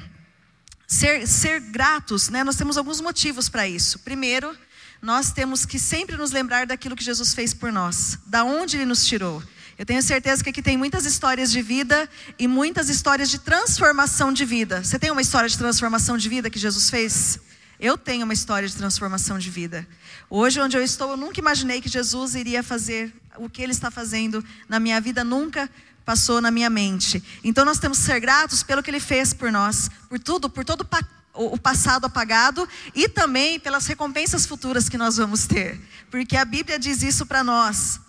ser, 0.88 1.28
ser 1.28 1.59
gratos, 1.59 2.30
né? 2.30 2.43
nós 2.43 2.55
temos 2.55 2.76
alguns 2.76 2.99
motivos 2.99 3.47
para 3.47 3.67
isso. 3.67 3.99
Primeiro, 3.99 4.57
nós 4.99 5.32
temos 5.32 5.67
que 5.67 5.78
sempre 5.78 6.17
nos 6.17 6.32
lembrar 6.32 6.65
daquilo 6.65 6.95
que 6.95 7.03
Jesus 7.03 7.36
fez 7.36 7.53
por 7.53 7.72
nós, 7.72 8.17
da 8.26 8.43
onde 8.43 8.78
Ele 8.78 8.86
nos 8.86 9.05
tirou. 9.05 9.43
Eu 9.80 9.86
tenho 9.86 10.03
certeza 10.03 10.43
que 10.43 10.49
aqui 10.49 10.61
tem 10.61 10.75
muitas 10.75 11.05
histórias 11.05 11.49
de 11.49 11.61
vida 11.61 12.09
e 12.38 12.49
muitas 12.49 12.89
histórias 12.89 13.30
de 13.30 13.39
transformação 13.39 14.34
de 14.34 14.43
vida. 14.43 14.84
Você 14.84 14.99
tem 14.99 15.09
uma 15.09 15.21
história 15.21 15.47
de 15.47 15.57
transformação 15.57 16.17
de 16.17 16.27
vida 16.27 16.49
que 16.49 16.59
Jesus 16.59 16.89
fez? 16.89 17.39
Eu 17.80 17.97
tenho 17.97 18.25
uma 18.25 18.34
história 18.34 18.67
de 18.67 18.75
transformação 18.75 19.39
de 19.39 19.49
vida. 19.49 19.88
Hoje, 20.30 20.59
onde 20.59 20.75
eu 20.75 20.84
estou, 20.84 21.11
eu 21.11 21.15
nunca 21.15 21.39
imaginei 21.39 21.80
que 21.80 21.88
Jesus 21.88 22.36
iria 22.36 22.61
fazer 22.61 23.13
o 23.38 23.49
que 23.49 23.61
ele 23.61 23.71
está 23.71 23.89
fazendo 23.89 24.43
na 24.67 24.82
minha 24.82 24.99
vida, 24.99 25.23
nunca 25.23 25.69
passou 26.03 26.41
na 26.41 26.51
minha 26.51 26.69
mente. 26.69 27.23
Então, 27.41 27.63
nós 27.63 27.80
temos 27.80 27.99
que 27.99 28.03
ser 28.03 28.19
gratos 28.19 28.61
pelo 28.61 28.84
que 28.84 28.91
ele 28.91 28.99
fez 28.99 29.34
por 29.34 29.49
nós, 29.49 29.89
por 30.09 30.19
tudo, 30.19 30.49
por 30.49 30.65
todo 30.65 30.86
o 31.34 31.57
passado 31.57 32.03
apagado 32.03 32.67
e 32.93 33.07
também 33.07 33.57
pelas 33.57 33.88
recompensas 33.88 34.45
futuras 34.45 34.89
que 34.89 34.97
nós 34.97 35.15
vamos 35.15 35.47
ter, 35.47 35.80
porque 36.11 36.36
a 36.36 36.43
Bíblia 36.43 36.77
diz 36.77 37.01
isso 37.01 37.25
para 37.25 37.45
nós. 37.45 38.09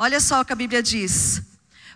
Olha 0.00 0.20
só 0.20 0.40
o 0.40 0.44
que 0.44 0.52
a 0.52 0.56
Bíblia 0.56 0.80
diz. 0.80 1.42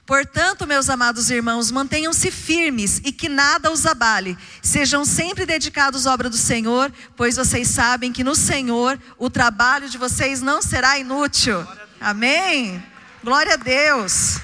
Portanto, 0.05 0.67
meus 0.67 0.91
amados 0.91 1.31
irmãos, 1.31 1.71
mantenham-se 1.71 2.33
firmes 2.33 3.01
e 3.05 3.13
que 3.13 3.29
nada 3.29 3.71
os 3.71 3.87
abale. 3.87 4.37
Sejam 4.61 5.05
sempre 5.05 5.47
dedicados 5.47 6.05
à 6.05 6.13
obra 6.13 6.29
do 6.29 6.37
Senhor, 6.37 6.93
pois 7.17 7.37
vocês 7.37 7.69
sabem 7.69 8.13
que 8.13 8.25
no 8.25 8.35
Senhor 8.35 9.01
o 9.17 9.31
trabalho 9.31 9.89
de 9.89 9.99
vocês 9.99 10.43
não 10.43 10.61
será 10.61 10.99
inútil. 10.99 11.65
Amém? 12.01 12.83
Glória 13.23 13.55
a 13.55 13.57
Deus. 13.57 14.41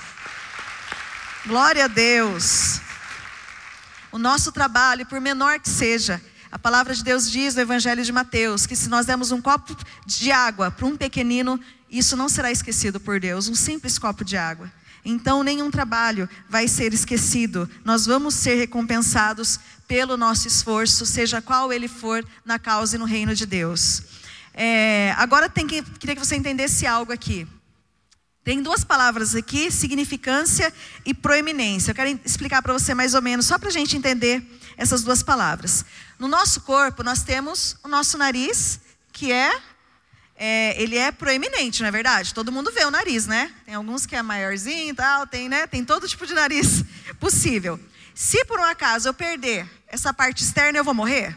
Glória 1.44 1.86
a 1.86 1.88
Deus. 1.88 2.80
O 4.12 4.18
nosso 4.18 4.52
trabalho, 4.52 5.04
por 5.04 5.20
menor 5.20 5.58
que 5.58 5.68
seja, 5.68 6.22
a 6.50 6.58
palavra 6.60 6.94
de 6.94 7.02
Deus 7.02 7.28
diz 7.28 7.56
no 7.56 7.60
Evangelho 7.60 8.04
de 8.04 8.12
Mateus 8.12 8.66
que 8.66 8.76
se 8.76 8.88
nós 8.88 9.04
demos 9.04 9.32
um 9.32 9.42
copo 9.42 9.76
de 10.06 10.30
água 10.30 10.70
para 10.70 10.86
um 10.86 10.96
pequenino, 10.96 11.60
isso 11.90 12.16
não 12.16 12.28
será 12.28 12.50
esquecido 12.50 13.00
por 13.00 13.18
Deus, 13.20 13.48
um 13.48 13.54
simples 13.54 13.98
copo 13.98 14.24
de 14.24 14.36
água. 14.36 14.70
Então, 15.04 15.42
nenhum 15.42 15.70
trabalho 15.70 16.28
vai 16.48 16.68
ser 16.68 16.92
esquecido. 16.92 17.68
Nós 17.84 18.04
vamos 18.04 18.34
ser 18.34 18.56
recompensados 18.56 19.58
pelo 19.86 20.16
nosso 20.16 20.46
esforço, 20.46 21.06
seja 21.06 21.40
qual 21.40 21.72
ele 21.72 21.88
for, 21.88 22.24
na 22.44 22.58
causa 22.58 22.96
e 22.96 22.98
no 22.98 23.04
reino 23.04 23.34
de 23.34 23.46
Deus. 23.46 24.02
É, 24.52 25.14
agora, 25.16 25.48
tem 25.48 25.66
que, 25.66 25.82
queria 25.82 26.14
que 26.14 26.24
você 26.24 26.36
entendesse 26.36 26.86
algo 26.86 27.12
aqui. 27.12 27.46
Tem 28.44 28.62
duas 28.62 28.82
palavras 28.82 29.34
aqui, 29.34 29.70
significância 29.70 30.72
e 31.04 31.14
proeminência. 31.14 31.90
Eu 31.90 31.94
quero 31.94 32.20
explicar 32.24 32.62
para 32.62 32.72
você 32.72 32.94
mais 32.94 33.14
ou 33.14 33.22
menos, 33.22 33.46
só 33.46 33.58
para 33.58 33.68
a 33.68 33.72
gente 33.72 33.96
entender 33.96 34.42
essas 34.76 35.02
duas 35.02 35.22
palavras. 35.22 35.84
No 36.18 36.28
nosso 36.28 36.62
corpo, 36.62 37.02
nós 37.02 37.22
temos 37.22 37.76
o 37.84 37.88
nosso 37.88 38.16
nariz, 38.16 38.80
que 39.12 39.32
é 39.32 39.60
é, 40.40 40.80
ele 40.80 40.96
é 40.96 41.10
proeminente, 41.10 41.82
não 41.82 41.88
é 41.88 41.90
verdade? 41.90 42.32
Todo 42.32 42.52
mundo 42.52 42.70
vê 42.72 42.84
o 42.84 42.90
nariz, 42.92 43.26
né? 43.26 43.52
Tem 43.66 43.74
alguns 43.74 44.06
que 44.06 44.14
é 44.14 44.22
maiorzinho 44.22 44.92
e 44.92 44.94
tal, 44.94 45.26
tem, 45.26 45.48
né? 45.48 45.66
Tem 45.66 45.84
todo 45.84 46.06
tipo 46.06 46.24
de 46.24 46.32
nariz 46.32 46.84
possível. 47.18 47.78
Se 48.14 48.44
por 48.44 48.60
um 48.60 48.64
acaso 48.64 49.08
eu 49.08 49.14
perder 49.14 49.68
essa 49.88 50.14
parte 50.14 50.44
externa, 50.44 50.78
eu 50.78 50.84
vou 50.84 50.94
morrer? 50.94 51.36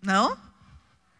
Não? 0.00 0.38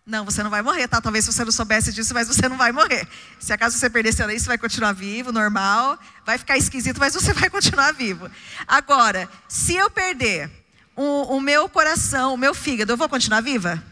Não, 0.06 0.24
você 0.24 0.42
não 0.42 0.50
vai 0.50 0.62
morrer, 0.62 0.86
tá? 0.86 1.00
Talvez 1.00 1.26
você 1.26 1.44
não 1.44 1.52
soubesse 1.52 1.92
disso, 1.92 2.14
mas 2.14 2.28
você 2.28 2.48
não 2.48 2.56
vai 2.56 2.70
morrer. 2.70 3.06
Se 3.40 3.52
acaso 3.52 3.76
você 3.76 3.90
perder 3.90 4.12
seu 4.12 4.26
nariz, 4.26 4.42
você 4.42 4.48
vai 4.48 4.58
continuar 4.58 4.92
vivo, 4.92 5.32
normal. 5.32 5.98
Vai 6.24 6.38
ficar 6.38 6.56
esquisito, 6.56 6.98
mas 7.00 7.12
você 7.12 7.32
vai 7.34 7.50
continuar 7.50 7.92
vivo. 7.92 8.30
Agora, 8.68 9.28
se 9.48 9.74
eu 9.74 9.90
perder 9.90 10.48
o, 10.94 11.36
o 11.36 11.40
meu 11.40 11.68
coração, 11.68 12.34
o 12.34 12.38
meu 12.38 12.54
fígado, 12.54 12.92
eu 12.92 12.96
vou 12.96 13.08
continuar 13.08 13.40
viva? 13.40 13.82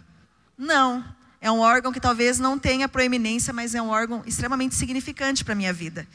Não. 0.57 1.18
É 1.41 1.51
um 1.51 1.61
órgão 1.61 1.93
que 1.93 2.01
talvez 2.01 2.41
não 2.41 2.59
tenha 2.59 2.89
proeminência, 2.89 3.53
mas 3.53 3.73
é 3.73 3.81
um 3.81 3.91
órgão 3.91 4.23
extremamente 4.27 4.75
significante 4.75 5.45
para 5.45 5.53
a 5.53 5.57
minha 5.57 5.73
vida. 5.73 6.07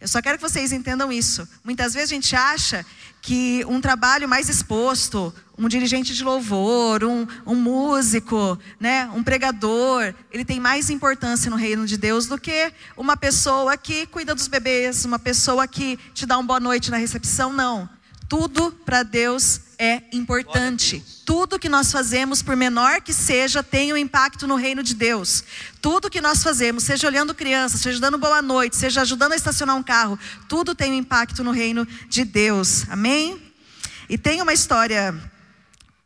Eu 0.00 0.08
só 0.08 0.20
quero 0.20 0.36
que 0.36 0.42
vocês 0.42 0.72
entendam 0.72 1.12
isso. 1.12 1.48
Muitas 1.62 1.94
vezes 1.94 2.10
a 2.10 2.14
gente 2.14 2.34
acha 2.34 2.84
que 3.20 3.64
um 3.68 3.80
trabalho 3.80 4.28
mais 4.28 4.48
exposto, 4.48 5.32
um 5.56 5.68
dirigente 5.68 6.12
de 6.12 6.24
louvor, 6.24 7.04
um, 7.04 7.24
um 7.46 7.54
músico, 7.54 8.58
né, 8.80 9.08
um 9.14 9.22
pregador, 9.22 10.12
ele 10.32 10.44
tem 10.44 10.58
mais 10.58 10.90
importância 10.90 11.48
no 11.48 11.54
reino 11.56 11.86
de 11.86 11.96
Deus 11.96 12.26
do 12.26 12.36
que 12.36 12.72
uma 12.96 13.16
pessoa 13.16 13.76
que 13.76 14.04
cuida 14.06 14.34
dos 14.34 14.48
bebês, 14.48 15.04
uma 15.04 15.20
pessoa 15.20 15.68
que 15.68 15.96
te 16.12 16.26
dá 16.26 16.36
uma 16.36 16.46
boa 16.46 16.60
noite 16.60 16.90
na 16.90 16.96
recepção. 16.96 17.52
Não. 17.52 17.88
Tudo 18.28 18.72
para 18.84 19.04
Deus 19.04 19.60
é 19.84 20.00
importante. 20.12 21.02
Tudo 21.26 21.58
que 21.58 21.68
nós 21.68 21.90
fazemos, 21.90 22.40
por 22.40 22.54
menor 22.54 23.00
que 23.00 23.12
seja, 23.12 23.64
tem 23.64 23.92
um 23.92 23.96
impacto 23.96 24.46
no 24.46 24.54
reino 24.54 24.80
de 24.80 24.94
Deus. 24.94 25.42
Tudo 25.80 26.08
que 26.08 26.20
nós 26.20 26.40
fazemos, 26.40 26.84
seja 26.84 27.08
olhando 27.08 27.34
crianças, 27.34 27.80
seja 27.80 27.98
dando 27.98 28.16
boa 28.16 28.40
noite, 28.40 28.76
seja 28.76 29.00
ajudando 29.00 29.32
a 29.32 29.36
estacionar 29.36 29.74
um 29.74 29.82
carro, 29.82 30.16
tudo 30.48 30.72
tem 30.72 30.92
um 30.92 30.94
impacto 30.94 31.42
no 31.42 31.50
reino 31.50 31.84
de 32.08 32.24
Deus. 32.24 32.88
Amém? 32.88 33.42
E 34.08 34.16
tem 34.16 34.40
uma 34.40 34.52
história, 34.52 35.12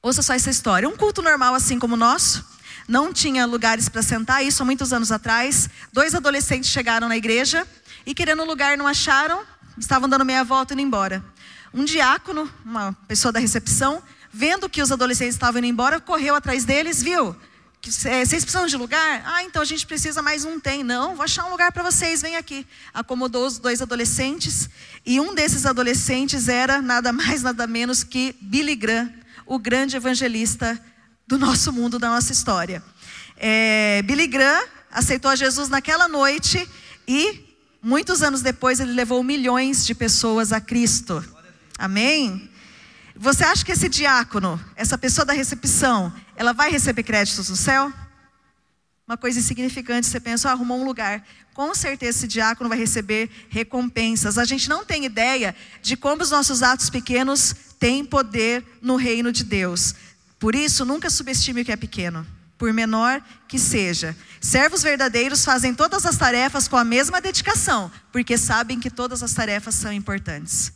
ouça 0.00 0.22
só 0.22 0.32
essa 0.32 0.48
história. 0.48 0.88
Um 0.88 0.96
culto 0.96 1.20
normal 1.20 1.54
assim 1.54 1.78
como 1.78 1.96
o 1.96 1.98
nosso, 1.98 2.46
não 2.88 3.12
tinha 3.12 3.44
lugares 3.44 3.90
para 3.90 4.00
sentar, 4.00 4.42
isso 4.42 4.62
há 4.62 4.64
muitos 4.64 4.90
anos 4.90 5.12
atrás. 5.12 5.68
Dois 5.92 6.14
adolescentes 6.14 6.70
chegaram 6.70 7.08
na 7.08 7.16
igreja 7.18 7.66
e 8.06 8.14
querendo 8.14 8.42
um 8.42 8.46
lugar 8.46 8.78
não 8.78 8.86
acharam, 8.86 9.44
estavam 9.76 10.08
dando 10.08 10.24
meia 10.24 10.42
volta 10.42 10.72
e 10.72 10.74
indo 10.74 10.80
embora. 10.80 11.22
Um 11.76 11.84
diácono, 11.84 12.50
uma 12.64 12.94
pessoa 13.06 13.30
da 13.30 13.38
recepção, 13.38 14.02
vendo 14.32 14.66
que 14.66 14.80
os 14.80 14.90
adolescentes 14.90 15.34
estavam 15.34 15.58
indo 15.58 15.66
embora, 15.66 16.00
correu 16.00 16.34
atrás 16.34 16.64
deles, 16.64 17.02
viu? 17.02 17.36
É, 18.06 18.24
vocês 18.24 18.44
precisam 18.46 18.66
de 18.66 18.78
lugar? 18.78 19.22
Ah, 19.26 19.42
então 19.42 19.60
a 19.60 19.64
gente 19.66 19.86
precisa 19.86 20.22
mais 20.22 20.46
um. 20.46 20.58
Tem. 20.58 20.82
Não, 20.82 21.14
vou 21.14 21.22
achar 21.22 21.44
um 21.44 21.50
lugar 21.50 21.70
para 21.72 21.82
vocês, 21.82 22.22
vem 22.22 22.34
aqui. 22.34 22.66
Acomodou 22.94 23.46
os 23.46 23.58
dois 23.58 23.82
adolescentes. 23.82 24.70
E 25.04 25.20
um 25.20 25.34
desses 25.34 25.66
adolescentes 25.66 26.48
era 26.48 26.80
nada 26.80 27.12
mais, 27.12 27.42
nada 27.42 27.66
menos 27.66 28.02
que 28.02 28.34
Billy 28.40 28.74
Graham, 28.74 29.12
o 29.44 29.58
grande 29.58 29.96
evangelista 29.96 30.82
do 31.26 31.38
nosso 31.38 31.74
mundo, 31.74 31.98
da 31.98 32.08
nossa 32.08 32.32
história. 32.32 32.82
É, 33.36 34.00
Billy 34.00 34.26
Graham 34.26 34.64
aceitou 34.90 35.30
a 35.30 35.36
Jesus 35.36 35.68
naquela 35.68 36.08
noite 36.08 36.66
e, 37.06 37.54
muitos 37.82 38.22
anos 38.22 38.40
depois, 38.40 38.80
ele 38.80 38.92
levou 38.92 39.22
milhões 39.22 39.84
de 39.84 39.94
pessoas 39.94 40.54
a 40.54 40.60
Cristo. 40.60 41.35
Amém? 41.78 42.50
Você 43.14 43.44
acha 43.44 43.64
que 43.64 43.72
esse 43.72 43.88
diácono, 43.88 44.62
essa 44.74 44.98
pessoa 44.98 45.24
da 45.24 45.32
recepção, 45.32 46.12
ela 46.36 46.52
vai 46.52 46.70
receber 46.70 47.02
créditos 47.02 47.48
no 47.48 47.56
céu? 47.56 47.92
Uma 49.06 49.16
coisa 49.16 49.38
insignificante, 49.38 50.06
você 50.06 50.18
pensa, 50.18 50.48
oh, 50.48 50.50
arrumou 50.50 50.80
um 50.80 50.84
lugar. 50.84 51.24
Com 51.54 51.74
certeza 51.74 52.18
esse 52.18 52.28
diácono 52.28 52.68
vai 52.68 52.76
receber 52.76 53.30
recompensas. 53.48 54.36
A 54.36 54.44
gente 54.44 54.68
não 54.68 54.84
tem 54.84 55.04
ideia 55.04 55.54
de 55.80 55.96
como 55.96 56.22
os 56.22 56.30
nossos 56.30 56.62
atos 56.62 56.90
pequenos 56.90 57.54
têm 57.78 58.04
poder 58.04 58.64
no 58.82 58.96
reino 58.96 59.30
de 59.30 59.44
Deus. 59.44 59.94
Por 60.38 60.54
isso, 60.54 60.84
nunca 60.84 61.08
subestime 61.08 61.62
o 61.62 61.64
que 61.64 61.72
é 61.72 61.76
pequeno, 61.76 62.26
por 62.58 62.72
menor 62.72 63.22
que 63.48 63.58
seja. 63.58 64.14
Servos 64.40 64.82
verdadeiros 64.82 65.44
fazem 65.44 65.72
todas 65.72 66.04
as 66.04 66.16
tarefas 66.16 66.68
com 66.68 66.76
a 66.76 66.84
mesma 66.84 67.20
dedicação, 67.20 67.90
porque 68.12 68.36
sabem 68.36 68.80
que 68.80 68.90
todas 68.90 69.22
as 69.22 69.32
tarefas 69.32 69.76
são 69.76 69.92
importantes. 69.92 70.72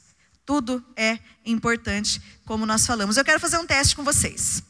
Tudo 0.50 0.84
é 0.96 1.16
importante, 1.46 2.20
como 2.44 2.66
nós 2.66 2.84
falamos. 2.84 3.16
Eu 3.16 3.24
quero 3.24 3.38
fazer 3.38 3.56
um 3.56 3.64
teste 3.64 3.94
com 3.94 4.02
vocês. 4.02 4.60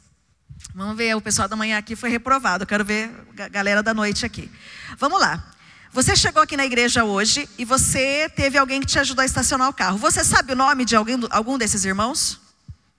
Vamos 0.75 0.95
ver, 0.95 1.17
o 1.17 1.23
pessoal 1.23 1.49
da 1.49 1.57
manhã 1.57 1.79
aqui 1.79 1.97
foi 1.97 2.11
reprovado. 2.11 2.65
Eu 2.65 2.67
quero 2.67 2.85
ver 2.85 3.11
a 3.39 3.49
galera 3.49 3.83
da 3.83 3.95
noite 3.95 4.27
aqui. 4.27 4.53
Vamos 4.99 5.19
lá. 5.19 5.43
Você 5.91 6.15
chegou 6.15 6.43
aqui 6.43 6.55
na 6.55 6.67
igreja 6.67 7.03
hoje 7.03 7.49
e 7.57 7.65
você 7.65 8.29
teve 8.37 8.59
alguém 8.59 8.83
que 8.83 8.87
te 8.89 8.99
ajudou 8.99 9.23
a 9.23 9.25
estacionar 9.25 9.71
o 9.71 9.73
carro. 9.73 9.97
Você 9.97 10.23
sabe 10.23 10.53
o 10.53 10.55
nome 10.55 10.85
de 10.85 10.95
alguém, 10.95 11.19
algum 11.31 11.57
desses 11.57 11.83
irmãos 11.87 12.39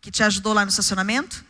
que 0.02 0.10
te 0.10 0.24
ajudou 0.24 0.52
lá 0.52 0.66
no 0.66 0.70
estacionamento? 0.70 1.46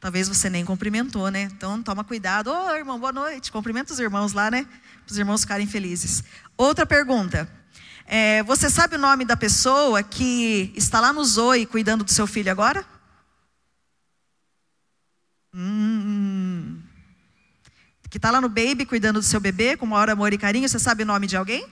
Talvez 0.00 0.28
você 0.28 0.48
nem 0.48 0.64
cumprimentou, 0.64 1.30
né? 1.30 1.42
Então 1.42 1.82
toma 1.82 2.02
cuidado. 2.02 2.50
Ô 2.50 2.68
oh, 2.68 2.74
irmão, 2.74 2.98
boa 2.98 3.12
noite. 3.12 3.52
Cumprimenta 3.52 3.92
os 3.92 4.00
irmãos 4.00 4.32
lá, 4.32 4.50
né? 4.50 4.64
Para 5.04 5.12
os 5.12 5.18
irmãos 5.18 5.42
ficarem 5.42 5.66
felizes. 5.66 6.24
Outra 6.56 6.86
pergunta. 6.86 7.59
É, 8.12 8.42
você 8.42 8.68
sabe 8.68 8.96
o 8.96 8.98
nome 8.98 9.24
da 9.24 9.36
pessoa 9.36 10.02
que 10.02 10.72
está 10.74 10.98
lá 10.98 11.12
no 11.12 11.24
Zoe 11.24 11.64
cuidando 11.64 12.02
do 12.02 12.10
seu 12.10 12.26
filho 12.26 12.50
agora? 12.50 12.84
Hum, 15.54 16.82
que 18.10 18.18
está 18.18 18.32
lá 18.32 18.40
no 18.40 18.48
Baby 18.48 18.84
cuidando 18.84 19.20
do 19.20 19.22
seu 19.24 19.38
bebê 19.38 19.76
com 19.76 19.86
maior 19.86 20.10
amor 20.10 20.32
e 20.32 20.38
carinho. 20.38 20.68
Você 20.68 20.80
sabe 20.80 21.04
o 21.04 21.06
nome 21.06 21.28
de 21.28 21.36
alguém? 21.36 21.64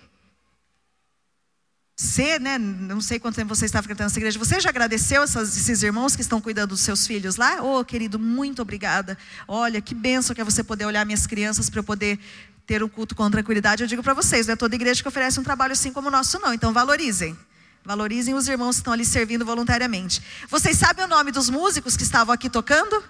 Você, 2.01 2.38
né? 2.38 2.59
Não 2.59 3.01
sei 3.01 3.18
quanto 3.18 3.34
tempo 3.34 3.53
você 3.53 3.64
está 3.64 3.82
frequentando 3.82 4.07
essa 4.07 4.20
igreja. 4.20 4.38
Você 4.38 4.61
já 4.61 4.68
agradeceu 4.68 5.24
essas, 5.24 5.57
esses 5.57 5.82
irmãos 5.82 6.14
que 6.14 6.22
estão 6.22 6.40
cuidando 6.40 6.68
dos 6.68 6.80
seus 6.80 7.05
filhos 7.05 7.34
lá? 7.34 7.61
Oh, 7.61 7.84
querido, 7.84 8.20
muito 8.20 8.62
obrigada. 8.62 9.18
Olha, 9.49 9.80
que 9.80 9.96
benção 9.96 10.32
que 10.32 10.40
é 10.40 10.44
você 10.44 10.62
poder 10.62 10.84
olhar 10.84 11.05
minhas 11.05 11.26
crianças 11.26 11.68
para 11.68 11.80
eu 11.80 11.84
poder 11.84 12.20
ter 12.64 12.84
um 12.84 12.88
culto 12.88 13.16
com 13.16 13.28
tranquilidade, 13.28 13.82
eu 13.82 13.88
digo 13.88 14.03
para 14.03 14.14
vocês, 14.14 14.46
não 14.46 14.53
é 14.53 14.57
toda 14.57 14.76
igreja 14.76 15.03
que 15.03 15.09
oferece 15.09 15.40
um 15.40 15.42
trabalho 15.42 15.72
assim 15.72 15.92
como 15.92 16.07
o 16.07 16.11
nosso, 16.11 16.38
não. 16.38 16.55
Então 16.55 16.72
valorizem. 16.72 17.36
Valorizem 17.84 18.32
os 18.32 18.46
irmãos 18.46 18.76
que 18.76 18.80
estão 18.80 18.92
ali 18.92 19.05
servindo 19.05 19.44
voluntariamente. 19.44 20.22
Vocês 20.49 20.76
sabem 20.78 21.05
o 21.05 21.09
nome 21.09 21.32
dos 21.32 21.51
músicos 21.51 21.96
que 21.96 22.05
estavam 22.05 22.32
aqui 22.32 22.49
tocando? 22.49 23.03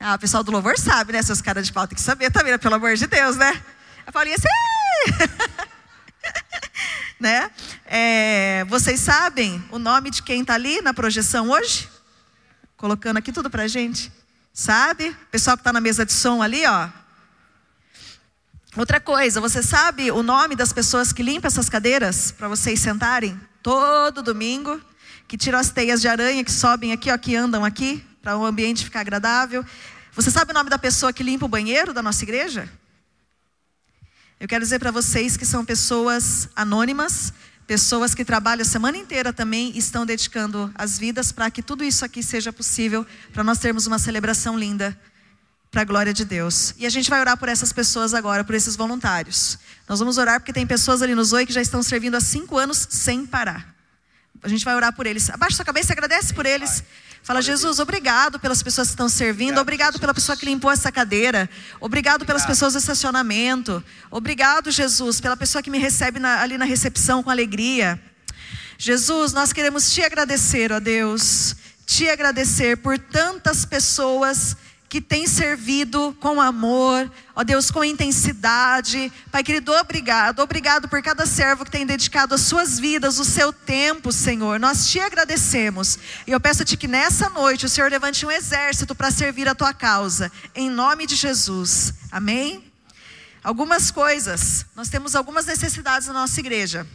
Ah, 0.00 0.16
o 0.16 0.18
pessoal 0.18 0.42
do 0.42 0.50
louvor 0.50 0.76
sabe, 0.76 1.12
né? 1.12 1.22
Seus 1.22 1.40
caras 1.40 1.64
de 1.64 1.72
pau 1.72 1.86
tem 1.86 1.94
que 1.94 2.02
saber 2.02 2.32
também, 2.32 2.50
né? 2.50 2.58
pelo 2.58 2.74
amor 2.74 2.96
de 2.96 3.06
Deus, 3.06 3.36
né? 3.36 3.62
A 4.04 4.10
Paulinha 4.10 4.34
assim. 4.34 5.68
né? 7.18 7.50
É, 7.86 8.64
vocês 8.68 9.00
sabem 9.00 9.62
o 9.70 9.78
nome 9.78 10.10
de 10.10 10.22
quem 10.22 10.42
está 10.42 10.54
ali 10.54 10.80
na 10.82 10.92
projeção 10.92 11.50
hoje? 11.50 11.88
Colocando 12.76 13.16
aqui 13.16 13.32
tudo 13.32 13.50
para 13.50 13.66
gente. 13.66 14.12
Sabe? 14.52 15.16
Pessoal 15.30 15.56
que 15.56 15.60
está 15.60 15.72
na 15.72 15.80
mesa 15.80 16.04
de 16.04 16.12
som 16.12 16.42
ali, 16.42 16.64
ó. 16.66 16.88
Outra 18.76 19.00
coisa, 19.00 19.40
você 19.40 19.62
sabe 19.62 20.10
o 20.10 20.22
nome 20.22 20.54
das 20.54 20.72
pessoas 20.72 21.12
que 21.12 21.22
limpam 21.22 21.48
essas 21.48 21.68
cadeiras 21.68 22.30
para 22.30 22.46
vocês 22.46 22.78
sentarem 22.78 23.40
todo 23.62 24.22
domingo? 24.22 24.80
Que 25.26 25.38
tiram 25.38 25.58
as 25.58 25.70
teias 25.70 26.00
de 26.00 26.08
aranha 26.08 26.44
que 26.44 26.52
sobem 26.52 26.92
aqui, 26.92 27.10
ó, 27.10 27.16
que 27.16 27.34
andam 27.34 27.64
aqui, 27.64 28.04
para 28.20 28.36
o 28.36 28.44
ambiente 28.44 28.84
ficar 28.84 29.00
agradável. 29.00 29.64
Você 30.12 30.30
sabe 30.30 30.50
o 30.50 30.54
nome 30.54 30.68
da 30.68 30.78
pessoa 30.78 31.12
que 31.12 31.22
limpa 31.22 31.46
o 31.46 31.48
banheiro 31.48 31.94
da 31.94 32.02
nossa 32.02 32.22
igreja? 32.22 32.68
Eu 34.38 34.46
quero 34.46 34.62
dizer 34.62 34.78
para 34.78 34.90
vocês 34.90 35.34
que 35.34 35.46
são 35.46 35.64
pessoas 35.64 36.50
anônimas, 36.54 37.32
pessoas 37.66 38.14
que 38.14 38.22
trabalham 38.22 38.60
a 38.60 38.66
semana 38.66 38.98
inteira 38.98 39.32
também 39.32 39.72
e 39.74 39.78
estão 39.78 40.04
dedicando 40.04 40.70
as 40.74 40.98
vidas 40.98 41.32
para 41.32 41.50
que 41.50 41.62
tudo 41.62 41.82
isso 41.82 42.04
aqui 42.04 42.22
seja 42.22 42.52
possível, 42.52 43.06
para 43.32 43.42
nós 43.42 43.58
termos 43.58 43.86
uma 43.86 43.98
celebração 43.98 44.58
linda 44.58 44.96
para 45.70 45.80
a 45.80 45.84
glória 45.84 46.12
de 46.12 46.22
Deus. 46.22 46.74
E 46.76 46.84
a 46.84 46.90
gente 46.90 47.08
vai 47.08 47.18
orar 47.18 47.38
por 47.38 47.48
essas 47.48 47.72
pessoas 47.72 48.12
agora, 48.12 48.44
por 48.44 48.54
esses 48.54 48.76
voluntários. 48.76 49.58
Nós 49.88 50.00
vamos 50.00 50.18
orar 50.18 50.38
porque 50.38 50.52
tem 50.52 50.66
pessoas 50.66 51.00
ali 51.00 51.14
no 51.14 51.24
Zoe 51.24 51.46
que 51.46 51.52
já 51.52 51.62
estão 51.62 51.82
servindo 51.82 52.14
há 52.14 52.20
cinco 52.20 52.58
anos 52.58 52.86
sem 52.90 53.24
parar. 53.24 53.74
A 54.42 54.48
gente 54.48 54.66
vai 54.66 54.76
orar 54.76 54.94
por 54.94 55.06
eles. 55.06 55.30
Abaixa 55.30 55.56
sua 55.56 55.64
cabeça 55.64 55.92
e 55.92 55.94
agradece 55.94 56.34
por 56.34 56.44
eles. 56.44 56.84
Fala, 57.26 57.42
Jesus, 57.42 57.80
obrigado 57.80 58.38
pelas 58.38 58.62
pessoas 58.62 58.86
que 58.86 58.92
estão 58.92 59.08
servindo, 59.08 59.60
obrigado 59.60 59.98
pela 59.98 60.14
pessoa 60.14 60.36
que 60.36 60.46
limpou 60.46 60.70
essa 60.70 60.92
cadeira, 60.92 61.50
obrigado 61.80 62.24
pelas 62.24 62.46
pessoas 62.46 62.74
do 62.74 62.78
estacionamento, 62.78 63.82
obrigado, 64.12 64.70
Jesus, 64.70 65.20
pela 65.20 65.36
pessoa 65.36 65.60
que 65.60 65.68
me 65.68 65.76
recebe 65.76 66.20
na, 66.20 66.40
ali 66.40 66.56
na 66.56 66.64
recepção 66.64 67.24
com 67.24 67.28
alegria. 67.28 68.00
Jesus, 68.78 69.32
nós 69.32 69.52
queremos 69.52 69.90
te 69.90 70.04
agradecer, 70.04 70.70
ó 70.70 70.78
Deus, 70.78 71.56
te 71.84 72.08
agradecer 72.08 72.76
por 72.76 72.96
tantas 72.96 73.64
pessoas 73.64 74.56
que 74.88 75.00
tem 75.00 75.26
servido 75.26 76.16
com 76.20 76.40
amor, 76.40 77.10
ó 77.34 77.42
Deus, 77.42 77.70
com 77.70 77.84
intensidade. 77.84 79.12
Pai 79.30 79.42
querido, 79.42 79.72
obrigado, 79.72 80.40
obrigado 80.40 80.88
por 80.88 81.02
cada 81.02 81.26
servo 81.26 81.64
que 81.64 81.70
tem 81.70 81.84
dedicado 81.84 82.34
as 82.34 82.42
suas 82.42 82.78
vidas, 82.78 83.18
o 83.18 83.24
seu 83.24 83.52
tempo, 83.52 84.12
Senhor. 84.12 84.60
Nós 84.60 84.88
te 84.88 85.00
agradecemos. 85.00 85.98
E 86.26 86.30
eu 86.30 86.40
peço-te 86.40 86.76
que 86.76 86.88
nessa 86.88 87.28
noite 87.30 87.66
o 87.66 87.68
Senhor 87.68 87.90
levante 87.90 88.24
um 88.24 88.30
exército 88.30 88.94
para 88.94 89.10
servir 89.10 89.48
a 89.48 89.54
tua 89.54 89.74
causa, 89.74 90.30
em 90.54 90.70
nome 90.70 91.06
de 91.06 91.16
Jesus. 91.16 91.94
Amém? 92.10 92.64
Algumas 93.42 93.90
coisas, 93.90 94.66
nós 94.74 94.88
temos 94.88 95.14
algumas 95.14 95.46
necessidades 95.46 96.08
na 96.08 96.14
nossa 96.14 96.40
igreja. 96.40 96.86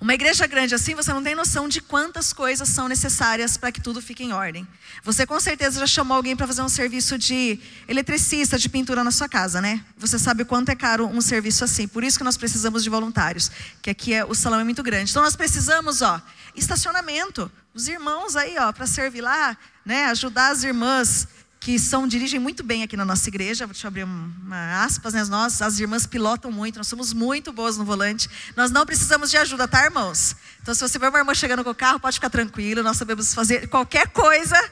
Uma 0.00 0.12
igreja 0.14 0.46
grande 0.46 0.74
assim, 0.74 0.94
você 0.94 1.12
não 1.12 1.22
tem 1.22 1.34
noção 1.34 1.68
de 1.68 1.80
quantas 1.80 2.32
coisas 2.32 2.68
são 2.68 2.88
necessárias 2.88 3.56
para 3.56 3.70
que 3.70 3.80
tudo 3.80 4.02
fique 4.02 4.24
em 4.24 4.32
ordem. 4.32 4.66
Você 5.02 5.24
com 5.24 5.38
certeza 5.38 5.78
já 5.78 5.86
chamou 5.86 6.16
alguém 6.16 6.34
para 6.34 6.46
fazer 6.46 6.62
um 6.62 6.68
serviço 6.68 7.16
de 7.16 7.58
eletricista, 7.86 8.58
de 8.58 8.68
pintura 8.68 9.04
na 9.04 9.10
sua 9.10 9.28
casa, 9.28 9.60
né? 9.60 9.84
Você 9.96 10.18
sabe 10.18 10.44
quanto 10.44 10.70
é 10.70 10.74
caro 10.74 11.06
um 11.06 11.20
serviço 11.20 11.64
assim. 11.64 11.86
Por 11.86 12.02
isso 12.02 12.18
que 12.18 12.24
nós 12.24 12.36
precisamos 12.36 12.82
de 12.82 12.90
voluntários, 12.90 13.50
que 13.80 13.90
aqui 13.90 14.12
é, 14.12 14.24
o 14.24 14.34
salão 14.34 14.60
é 14.60 14.64
muito 14.64 14.82
grande. 14.82 15.10
Então 15.10 15.22
nós 15.22 15.36
precisamos, 15.36 16.02
ó, 16.02 16.20
estacionamento. 16.56 17.50
Os 17.72 17.88
irmãos 17.88 18.36
aí, 18.36 18.56
ó, 18.58 18.72
para 18.72 18.86
servir 18.86 19.20
lá, 19.20 19.56
né? 19.84 20.06
Ajudar 20.06 20.50
as 20.50 20.64
irmãs 20.64 21.28
que 21.64 21.78
são 21.78 22.06
dirigem 22.06 22.38
muito 22.38 22.62
bem 22.62 22.82
aqui 22.82 22.94
na 22.94 23.06
nossa 23.06 23.26
igreja. 23.26 23.66
Deixa 23.66 23.86
eu 23.86 23.88
abrir 23.88 24.04
uma 24.04 24.84
aspas, 24.84 25.14
né? 25.14 25.24
Nós, 25.24 25.62
as 25.62 25.80
irmãs 25.80 26.06
pilotam 26.06 26.52
muito, 26.52 26.76
nós 26.76 26.86
somos 26.86 27.14
muito 27.14 27.54
boas 27.54 27.78
no 27.78 27.86
volante. 27.86 28.28
Nós 28.54 28.70
não 28.70 28.84
precisamos 28.84 29.30
de 29.30 29.38
ajuda, 29.38 29.66
tá, 29.66 29.82
irmãos? 29.82 30.36
Então, 30.60 30.74
se 30.74 30.82
você 30.82 30.98
vê 30.98 31.08
uma 31.08 31.18
irmã 31.18 31.32
chegando 31.32 31.64
com 31.64 31.70
o 31.70 31.74
carro, 31.74 31.98
pode 31.98 32.16
ficar 32.16 32.28
tranquilo, 32.28 32.82
nós 32.82 32.98
sabemos 32.98 33.32
fazer 33.32 33.66
qualquer 33.68 34.08
coisa 34.08 34.62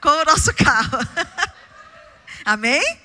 com 0.00 0.08
o 0.08 0.24
nosso 0.24 0.50
carro. 0.56 0.98
Amém? 2.46 2.98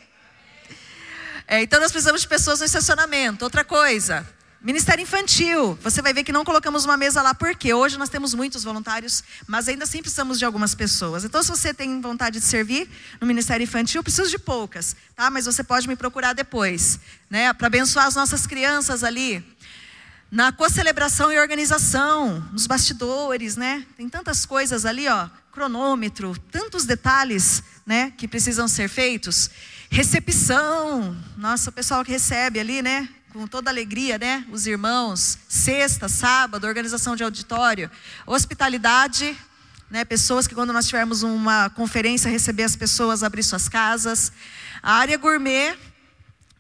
É, 1.45 1.63
então, 1.63 1.81
nós 1.81 1.91
precisamos 1.91 2.21
de 2.21 2.29
pessoas 2.29 2.61
no 2.61 2.65
estacionamento. 2.65 3.43
Outra 3.43 3.65
coisa, 3.65 4.25
Ministério 4.63 5.03
Infantil, 5.03 5.77
você 5.83 6.01
vai 6.01 6.13
ver 6.13 6.23
que 6.23 6.31
não 6.31 6.45
colocamos 6.45 6.85
uma 6.85 6.95
mesa 6.95 7.21
lá, 7.21 7.35
porque 7.35 7.73
hoje 7.73 7.97
nós 7.97 8.07
temos 8.07 8.33
muitos 8.33 8.63
voluntários, 8.63 9.21
mas 9.45 9.67
ainda 9.67 9.83
assim 9.83 9.99
precisamos 9.99 10.39
de 10.39 10.45
algumas 10.45 10.73
pessoas. 10.73 11.25
Então, 11.25 11.43
se 11.43 11.49
você 11.49 11.73
tem 11.73 11.99
vontade 11.99 12.39
de 12.39 12.45
servir 12.45 12.89
no 13.19 13.27
Ministério 13.27 13.65
Infantil, 13.65 14.01
preciso 14.01 14.29
de 14.29 14.39
poucas, 14.39 14.95
tá? 15.17 15.29
Mas 15.29 15.47
você 15.47 15.65
pode 15.65 15.85
me 15.85 15.97
procurar 15.97 16.31
depois, 16.31 16.97
né? 17.29 17.51
Para 17.51 17.67
abençoar 17.67 18.05
as 18.05 18.15
nossas 18.15 18.47
crianças 18.47 19.03
ali. 19.03 19.43
Na 20.31 20.53
co-celebração 20.53 21.29
e 21.29 21.37
organização, 21.37 22.39
nos 22.53 22.65
bastidores, 22.65 23.57
né? 23.57 23.85
Tem 23.97 24.07
tantas 24.07 24.45
coisas 24.45 24.85
ali, 24.85 25.09
ó, 25.09 25.27
cronômetro, 25.51 26.35
tantos 26.49 26.85
detalhes, 26.85 27.61
né, 27.85 28.11
que 28.17 28.27
precisam 28.27 28.67
ser 28.67 28.87
feitos. 28.87 29.49
Recepção, 29.89 31.15
nossa, 31.37 31.69
o 31.69 31.73
pessoal 31.73 32.03
que 32.03 32.11
recebe 32.11 32.59
ali, 32.59 32.81
né? 32.81 33.09
Com 33.33 33.47
toda 33.47 33.71
alegria, 33.71 34.19
né? 34.19 34.45
Os 34.51 34.67
irmãos, 34.67 35.39
sexta, 35.49 36.07
sábado, 36.07 36.67
organização 36.67 37.15
de 37.15 37.23
auditório, 37.23 37.89
hospitalidade, 38.27 39.35
né? 39.89 40.05
Pessoas 40.05 40.45
que 40.45 40.53
quando 40.53 40.71
nós 40.71 40.85
tivermos 40.85 41.23
uma 41.23 41.69
conferência 41.71 42.29
receber 42.29 42.63
as 42.63 42.75
pessoas, 42.75 43.23
abrir 43.23 43.41
suas 43.41 43.67
casas, 43.67 44.31
a 44.83 44.93
área 44.93 45.17
gourmet, 45.17 45.75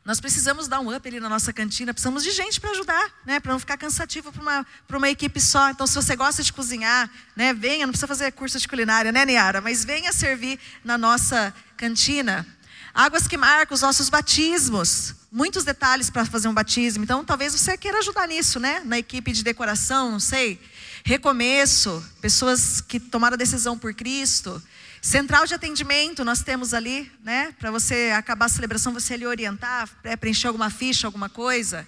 nós 0.03 0.19
precisamos 0.19 0.67
dar 0.67 0.79
um 0.79 0.93
up 0.93 1.07
ali 1.07 1.19
na 1.19 1.29
nossa 1.29 1.53
cantina, 1.53 1.93
precisamos 1.93 2.23
de 2.23 2.31
gente 2.31 2.59
para 2.59 2.71
ajudar, 2.71 3.21
né? 3.23 3.39
Para 3.39 3.53
não 3.53 3.59
ficar 3.59 3.77
cansativo 3.77 4.31
para 4.33 4.41
uma, 4.41 4.65
uma 4.93 5.09
equipe 5.09 5.39
só. 5.39 5.69
Então, 5.69 5.85
se 5.85 5.93
você 5.93 6.15
gosta 6.15 6.41
de 6.41 6.51
cozinhar, 6.51 7.07
né? 7.35 7.53
Venha, 7.53 7.85
não 7.85 7.91
precisa 7.91 8.07
fazer 8.07 8.31
curso 8.31 8.57
de 8.57 8.67
culinária, 8.67 9.11
né, 9.11 9.23
Niara? 9.25 9.61
Mas 9.61 9.85
venha 9.85 10.11
servir 10.11 10.59
na 10.83 10.97
nossa 10.97 11.53
cantina. 11.77 12.45
Águas 12.93 13.27
que 13.27 13.37
marcam 13.37 13.73
os 13.73 13.81
nossos 13.81 14.07
batismos. 14.07 15.15
Muitos 15.31 15.63
detalhes 15.63 16.11
para 16.11 16.25
fazer 16.25 16.47
um 16.47 16.53
batismo. 16.53 17.03
Então, 17.03 17.25
talvez 17.25 17.51
você 17.51 17.75
queira 17.75 17.97
ajudar 17.97 18.27
nisso, 18.27 18.59
né? 18.59 18.83
Na 18.85 18.99
equipe 18.99 19.31
de 19.31 19.43
decoração, 19.43 20.11
não 20.11 20.19
sei. 20.19 20.61
Recomeço, 21.03 22.05
pessoas 22.21 22.81
que 22.81 22.99
tomaram 22.99 23.33
a 23.33 23.37
decisão 23.37 23.79
por 23.79 23.95
Cristo. 23.95 24.61
Central 25.01 25.47
de 25.47 25.55
atendimento, 25.55 26.23
nós 26.23 26.43
temos 26.43 26.71
ali, 26.71 27.11
né? 27.23 27.51
Para 27.57 27.71
você 27.71 28.13
acabar 28.15 28.45
a 28.45 28.49
celebração, 28.49 28.93
você 28.93 29.15
ali 29.15 29.25
orientar, 29.25 29.89
é, 30.03 30.15
preencher 30.15 30.47
alguma 30.47 30.69
ficha, 30.69 31.07
alguma 31.07 31.29
coisa. 31.29 31.87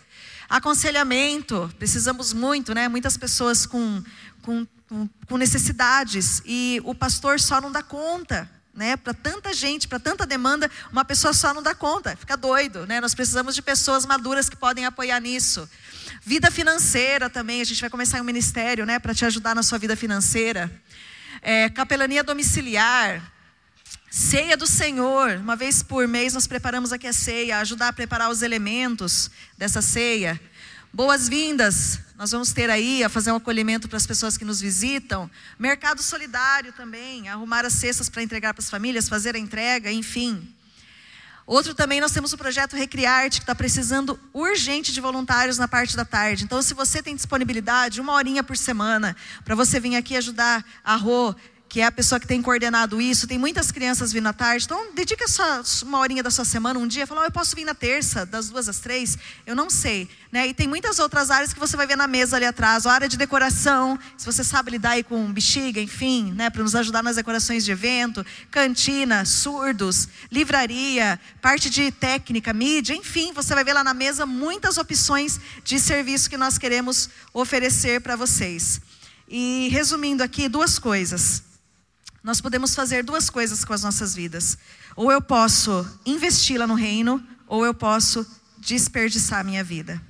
Aconselhamento, 0.49 1.71
precisamos 1.77 2.33
muito, 2.33 2.73
né? 2.73 2.87
Muitas 2.87 3.15
pessoas 3.15 3.67
com, 3.67 4.03
com, 4.41 4.65
com 5.27 5.37
necessidades 5.37 6.41
e 6.45 6.81
o 6.83 6.95
pastor 6.95 7.39
só 7.39 7.61
não 7.61 7.71
dá 7.71 7.83
conta 7.83 8.49
né? 8.75 8.97
Para 8.97 9.13
tanta 9.13 9.53
gente, 9.53 9.87
para 9.87 9.99
tanta 9.99 10.25
demanda, 10.25 10.69
uma 10.91 11.05
pessoa 11.05 11.33
só 11.33 11.53
não 11.53 11.63
dá 11.63 11.73
conta, 11.73 12.15
fica 12.15 12.35
doido, 12.35 12.85
né? 12.85 12.99
Nós 12.99 13.15
precisamos 13.15 13.55
de 13.55 13.61
pessoas 13.61 14.05
maduras 14.05 14.49
que 14.49 14.55
podem 14.55 14.85
apoiar 14.85 15.19
nisso. 15.21 15.67
Vida 16.21 16.51
financeira 16.51 17.29
também, 17.29 17.61
a 17.61 17.63
gente 17.63 17.79
vai 17.79 17.89
começar 17.89 18.19
um 18.19 18.25
ministério, 18.25 18.85
né, 18.85 18.99
para 18.99 19.13
te 19.13 19.23
ajudar 19.25 19.55
na 19.55 19.63
sua 19.63 19.77
vida 19.77 19.95
financeira. 19.95 20.69
É, 21.41 21.69
capelania 21.69 22.23
domiciliar, 22.23 23.21
ceia 24.09 24.57
do 24.57 24.67
Senhor, 24.67 25.37
uma 25.37 25.55
vez 25.55 25.81
por 25.81 26.07
mês 26.07 26.33
nós 26.33 26.47
preparamos 26.47 26.91
aqui 26.91 27.07
a 27.07 27.13
ceia, 27.13 27.59
ajudar 27.59 27.89
a 27.89 27.93
preparar 27.93 28.29
os 28.29 28.41
elementos 28.41 29.29
dessa 29.57 29.81
ceia. 29.81 30.39
Boas-vindas, 30.91 31.99
nós 32.17 32.31
vamos 32.31 32.53
ter 32.53 32.69
aí 32.69 33.03
a 33.03 33.09
fazer 33.09 33.31
um 33.31 33.35
acolhimento 33.35 33.89
para 33.89 33.97
as 33.97 34.07
pessoas 34.07 34.37
que 34.37 34.45
nos 34.45 34.61
visitam. 34.61 35.29
Mercado 35.59 36.01
solidário 36.01 36.71
também, 36.71 37.27
arrumar 37.27 37.65
as 37.65 37.73
cestas 37.73 38.09
para 38.09 38.23
entregar 38.23 38.53
para 38.53 38.63
as 38.63 38.69
famílias, 38.69 39.09
fazer 39.09 39.35
a 39.35 39.39
entrega, 39.39 39.91
enfim. 39.91 40.47
Outro 41.45 41.75
também, 41.75 42.01
nós 42.01 42.11
temos 42.11 42.33
o 42.33 42.37
projeto 42.37 42.75
Recriarte, 42.75 43.39
que 43.39 43.43
está 43.43 43.53
precisando 43.53 44.19
urgente 44.33 44.91
de 44.91 44.99
voluntários 44.99 45.59
na 45.59 45.67
parte 45.67 45.95
da 45.95 46.03
tarde. 46.03 46.43
Então, 46.43 46.59
se 46.61 46.73
você 46.73 47.03
tem 47.03 47.15
disponibilidade, 47.15 48.01
uma 48.01 48.13
horinha 48.13 48.43
por 48.43 48.57
semana, 48.57 49.15
para 49.43 49.53
você 49.53 49.79
vir 49.79 49.95
aqui 49.95 50.15
ajudar 50.15 50.65
a 50.83 50.95
Rô 50.95 51.35
que 51.75 51.81
é 51.81 51.85
a 51.85 51.91
pessoa 51.91 52.21
que 52.21 52.25
tem 52.25 52.41
coordenado 52.41 53.01
isso, 53.01 53.27
tem 53.27 53.37
muitas 53.37 53.69
crianças 53.69 54.13
vindo 54.13 54.25
à 54.27 54.31
tarde, 54.31 54.63
então 54.63 54.93
dedica 54.93 55.25
uma 55.83 55.99
horinha 55.99 56.23
da 56.23 56.31
sua 56.31 56.45
semana, 56.45 56.79
um 56.79 56.87
dia, 56.87 57.05
fala, 57.05 57.19
oh, 57.19 57.23
eu 57.25 57.31
posso 57.31 57.53
vir 57.53 57.65
na 57.65 57.75
terça, 57.75 58.25
das 58.25 58.47
duas 58.47 58.69
às 58.69 58.79
três, 58.79 59.17
eu 59.45 59.53
não 59.53 59.69
sei, 59.69 60.07
né? 60.31 60.47
E 60.47 60.53
tem 60.53 60.69
muitas 60.69 60.99
outras 60.99 61.29
áreas 61.29 61.51
que 61.51 61.59
você 61.59 61.75
vai 61.75 61.85
ver 61.85 61.97
na 61.97 62.07
mesa 62.07 62.37
ali 62.37 62.45
atrás, 62.45 62.85
a 62.85 62.93
área 62.93 63.09
de 63.09 63.17
decoração, 63.17 63.99
se 64.17 64.25
você 64.25 64.41
sabe 64.41 64.71
lidar 64.71 64.91
aí 64.91 65.03
com 65.03 65.29
bexiga, 65.33 65.81
enfim, 65.81 66.31
né, 66.31 66.49
para 66.49 66.63
nos 66.63 66.75
ajudar 66.75 67.03
nas 67.03 67.17
decorações 67.17 67.65
de 67.65 67.73
evento, 67.73 68.25
cantina, 68.49 69.25
surdos, 69.25 70.07
livraria, 70.31 71.19
parte 71.41 71.69
de 71.69 71.91
técnica, 71.91 72.53
mídia, 72.53 72.95
enfim, 72.95 73.33
você 73.33 73.53
vai 73.53 73.65
ver 73.65 73.73
lá 73.73 73.83
na 73.83 73.93
mesa 73.93 74.25
muitas 74.25 74.77
opções 74.77 75.41
de 75.61 75.77
serviço 75.77 76.29
que 76.29 76.37
nós 76.37 76.57
queremos 76.57 77.09
oferecer 77.33 77.99
para 77.99 78.15
vocês. 78.15 78.79
E 79.27 79.67
resumindo 79.73 80.23
aqui, 80.23 80.47
duas 80.47 80.79
coisas. 80.79 81.43
Nós 82.25 82.41
podemos 82.41 82.73
fazer 82.73 83.03
duas 83.03 83.29
coisas 83.29 83.63
com 83.63 83.71
as 83.71 83.83
nossas 83.83 84.15
vidas. 84.15 84.57
Ou 84.95 85.11
eu 85.11 85.21
posso 85.21 85.87
investi-la 86.03 86.65
no 86.65 86.73
reino, 86.73 87.23
ou 87.47 87.63
eu 87.63 87.71
posso 87.71 88.25
desperdiçar 88.57 89.41
a 89.41 89.43
minha 89.43 89.63
vida. 89.63 90.01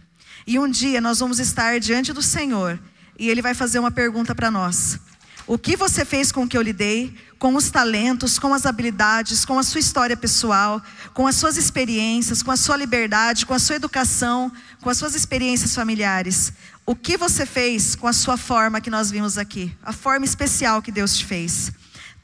E 0.47 0.57
um 0.57 0.71
dia 0.71 1.01
nós 1.01 1.19
vamos 1.19 1.41
estar 1.41 1.77
diante 1.77 2.13
do 2.13 2.21
Senhor 2.21 2.79
e 3.19 3.27
Ele 3.27 3.41
vai 3.41 3.53
fazer 3.53 3.79
uma 3.79 3.91
pergunta 3.91 4.33
para 4.33 4.49
nós: 4.49 4.97
O 5.45 5.57
que 5.57 5.75
você 5.75 6.05
fez 6.05 6.31
com 6.31 6.43
o 6.43 6.47
que 6.47 6.57
eu 6.57 6.61
lhe 6.61 6.71
dei? 6.71 7.13
com 7.37 7.53
os 7.53 7.69
talentos, 7.69 8.39
com 8.39 8.53
as 8.53 8.65
habilidades, 8.65 9.43
com 9.45 9.59
a 9.59 9.63
sua 9.63 9.79
história 9.79 10.15
pessoal, 10.15 10.81
com 11.13 11.27
as 11.27 11.35
suas 11.35 11.57
experiências, 11.57 12.41
com 12.41 12.49
a 12.49 12.57
sua 12.57 12.77
liberdade, 12.77 13.45
com 13.45 13.53
a 13.53 13.59
sua 13.59 13.75
educação, 13.75 14.51
com 14.81 14.89
as 14.89 14.97
suas 14.97 15.15
experiências 15.15 15.75
familiares. 15.75 16.53
O 16.85 16.95
que 16.95 17.17
você 17.17 17.45
fez 17.45 17.93
com 17.93 18.07
a 18.07 18.13
sua 18.13 18.37
forma 18.37 18.81
que 18.81 18.89
nós 18.89 19.11
vimos 19.11 19.37
aqui? 19.37 19.75
A 19.83 19.91
forma 19.91 20.25
especial 20.25 20.81
que 20.81 20.91
Deus 20.91 21.17
te 21.17 21.25
fez. 21.25 21.71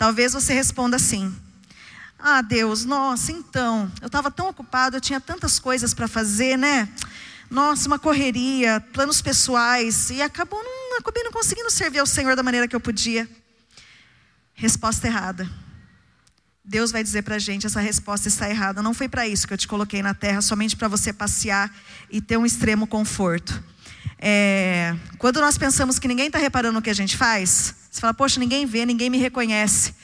Talvez 0.02 0.34
você 0.34 0.52
responda 0.52 0.96
assim: 0.96 1.32
Ah, 2.18 2.42
Deus, 2.42 2.86
nossa, 2.86 3.32
então, 3.32 3.92
eu 4.02 4.08
estava 4.08 4.32
tão 4.32 4.50
ocupado, 4.50 4.98
eu 4.98 5.02
tinha 5.02 5.22
tantas 5.22 5.60
coisas 5.60 5.94
para 5.94 6.08
fazer, 6.08 6.58
né? 6.58 6.90
Nossa, 7.52 7.86
uma 7.86 8.00
correria, 8.00 8.84
planos 8.94 9.22
pessoais, 9.22 10.10
e 10.10 10.20
acabou 10.20 10.60
não, 10.64 10.98
acabei 10.98 11.22
não 11.22 11.32
conseguindo 11.32 11.70
servir 11.70 12.00
ao 12.00 12.08
Senhor 12.08 12.36
da 12.36 12.42
maneira 12.42 12.68
que 12.68 12.76
eu 12.76 12.80
podia. 12.80 13.30
Resposta 14.56 15.06
errada. 15.06 15.48
Deus 16.66 16.92
vai 16.92 17.04
dizer 17.04 17.22
para 17.22 17.36
a 17.36 17.40
gente: 17.40 17.68
essa 17.68 17.80
resposta 17.80 18.28
está 18.28 18.50
errada. 18.50 18.82
Não 18.82 18.96
foi 18.96 19.08
para 19.08 19.28
isso 19.28 19.48
que 19.48 19.54
eu 19.54 19.58
te 19.58 19.68
coloquei 19.68 20.02
na 20.02 20.16
terra, 20.16 20.42
somente 20.42 20.76
para 20.76 20.88
você 20.88 21.14
passear 21.14 21.72
e 22.10 22.20
ter 22.20 22.38
um 22.38 22.46
extremo 22.48 22.88
conforto. 22.88 23.64
É, 24.24 24.96
quando 25.18 25.42
nós 25.42 25.58
pensamos 25.58 25.98
que 25.98 26.08
ninguém 26.08 26.28
está 26.28 26.38
reparando 26.38 26.76
no 26.76 26.82
que 26.82 26.92
a 26.92 26.94
gente 26.94 27.18
faz, 27.18 27.74
você 27.90 28.00
fala, 28.00 28.14
poxa, 28.14 28.40
ninguém 28.40 28.68
vê, 28.68 28.86
ninguém 28.86 29.10
me 29.10 29.18
reconhece. 29.18 29.96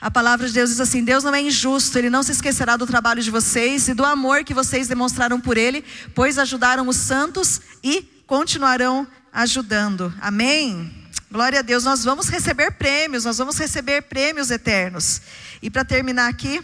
A 0.00 0.10
palavra 0.10 0.46
de 0.46 0.54
Deus 0.54 0.70
diz 0.70 0.80
assim: 0.80 1.04
Deus 1.04 1.24
não 1.24 1.34
é 1.34 1.42
injusto, 1.42 1.98
Ele 1.98 2.08
não 2.08 2.22
se 2.22 2.32
esquecerá 2.32 2.76
do 2.76 2.86
trabalho 2.86 3.22
de 3.22 3.30
vocês 3.30 3.88
e 3.88 3.94
do 3.94 4.04
amor 4.04 4.44
que 4.44 4.54
vocês 4.54 4.88
demonstraram 4.88 5.40
por 5.40 5.58
Ele, 5.58 5.84
pois 6.14 6.38
ajudaram 6.38 6.86
os 6.88 6.96
santos 6.96 7.60
e 7.82 8.02
continuarão 8.26 9.06
ajudando. 9.32 10.14
Amém? 10.20 10.92
Glória 11.30 11.58
a 11.58 11.62
Deus, 11.62 11.84
nós 11.84 12.04
vamos 12.04 12.28
receber 12.28 12.70
prêmios, 12.72 13.24
nós 13.24 13.36
vamos 13.36 13.58
receber 13.58 14.02
prêmios 14.02 14.50
eternos. 14.50 15.20
E 15.60 15.68
para 15.68 15.84
terminar 15.84 16.28
aqui, 16.28 16.62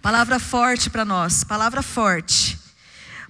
palavra 0.00 0.38
forte 0.38 0.88
para 0.88 1.04
nós, 1.04 1.44
palavra 1.44 1.82
forte. 1.82 2.61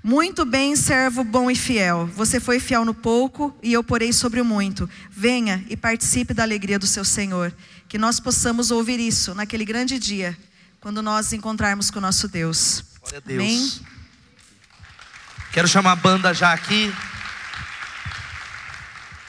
Muito 0.05 0.45
bem, 0.45 0.75
servo 0.75 1.23
bom 1.23 1.49
e 1.49 1.55
fiel. 1.55 2.09
Você 2.17 2.41
foi 2.41 2.59
fiel 2.59 2.85
no 2.85 2.93
pouco 2.93 3.57
e 3.63 3.73
eu 3.73 3.85
porei 3.85 4.13
sobre 4.13 4.41
o 4.41 4.45
muito. 4.45 4.91
Venha 5.09 5.65
e 5.69 5.77
participe 5.77 6.35
da 6.35 6.43
alegria 6.43 6.77
do 6.77 6.89
seu 6.89 7.05
Senhor. 7.05 7.55
Que 7.89 7.97
nós 7.99 8.19
possamos 8.19 8.73
ouvir 8.73 8.99
isso 8.99 9.33
naquele 9.33 9.65
grande 9.65 10.01
dia, 10.01 10.37
quando 10.81 11.01
nós 11.03 11.33
encontrarmos 11.33 11.89
com 11.89 12.01
o 12.01 12.03
nosso 12.03 12.27
Deus. 12.27 12.83
Glória 13.01 13.19
a 13.19 13.21
Deus. 13.21 13.41
Amém? 13.41 13.81
Quero 15.53 15.69
chamar 15.69 15.93
a 15.93 15.97
banda 15.97 16.35
já 16.35 16.53
aqui. 16.53 16.93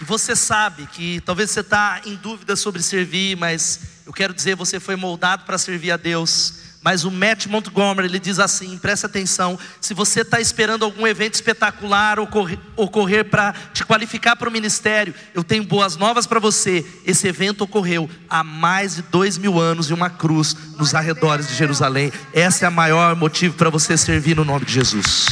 E 0.01 0.03
você 0.03 0.35
sabe 0.35 0.87
que 0.87 1.21
talvez 1.21 1.51
você 1.51 1.59
está 1.59 2.01
em 2.03 2.15
dúvida 2.15 2.55
sobre 2.55 2.81
servir, 2.81 3.37
mas 3.37 3.79
eu 4.07 4.11
quero 4.11 4.33
dizer, 4.33 4.55
você 4.55 4.79
foi 4.79 4.95
moldado 4.95 5.45
para 5.45 5.59
servir 5.59 5.91
a 5.91 5.97
Deus. 5.97 6.62
Mas 6.83 7.05
o 7.05 7.11
Matt 7.11 7.45
Montgomery, 7.47 8.09
ele 8.09 8.19
diz 8.19 8.39
assim, 8.39 8.77
presta 8.77 9.07
atenção, 9.07 9.57
se 9.79 9.93
você 9.93 10.19
está 10.19 10.41
esperando 10.41 10.83
algum 10.83 11.07
evento 11.07 11.35
espetacular 11.35 12.19
ocorrer, 12.19 12.59
ocorrer 12.75 13.23
para 13.23 13.53
te 13.73 13.85
qualificar 13.85 14.35
para 14.35 14.49
o 14.49 14.51
ministério, 14.51 15.15
eu 15.33 15.45
tenho 15.45 15.63
boas 15.63 15.95
novas 15.95 16.27
para 16.27 16.41
você. 16.41 16.85
Esse 17.05 17.25
evento 17.25 17.63
ocorreu 17.63 18.09
há 18.29 18.43
mais 18.43 18.95
de 18.95 19.01
dois 19.03 19.37
mil 19.37 19.61
anos 19.61 19.89
em 19.89 19.93
uma 19.93 20.09
cruz 20.09 20.57
nos 20.77 20.93
arredores 20.93 21.47
de 21.47 21.55
Jerusalém. 21.55 22.11
Essa 22.33 22.65
é 22.65 22.67
a 22.67 22.71
maior 22.71 23.15
motivo 23.15 23.55
para 23.55 23.69
você 23.69 23.95
servir 23.95 24.35
no 24.35 24.43
nome 24.43 24.65
de 24.65 24.73
Jesus. 24.73 25.27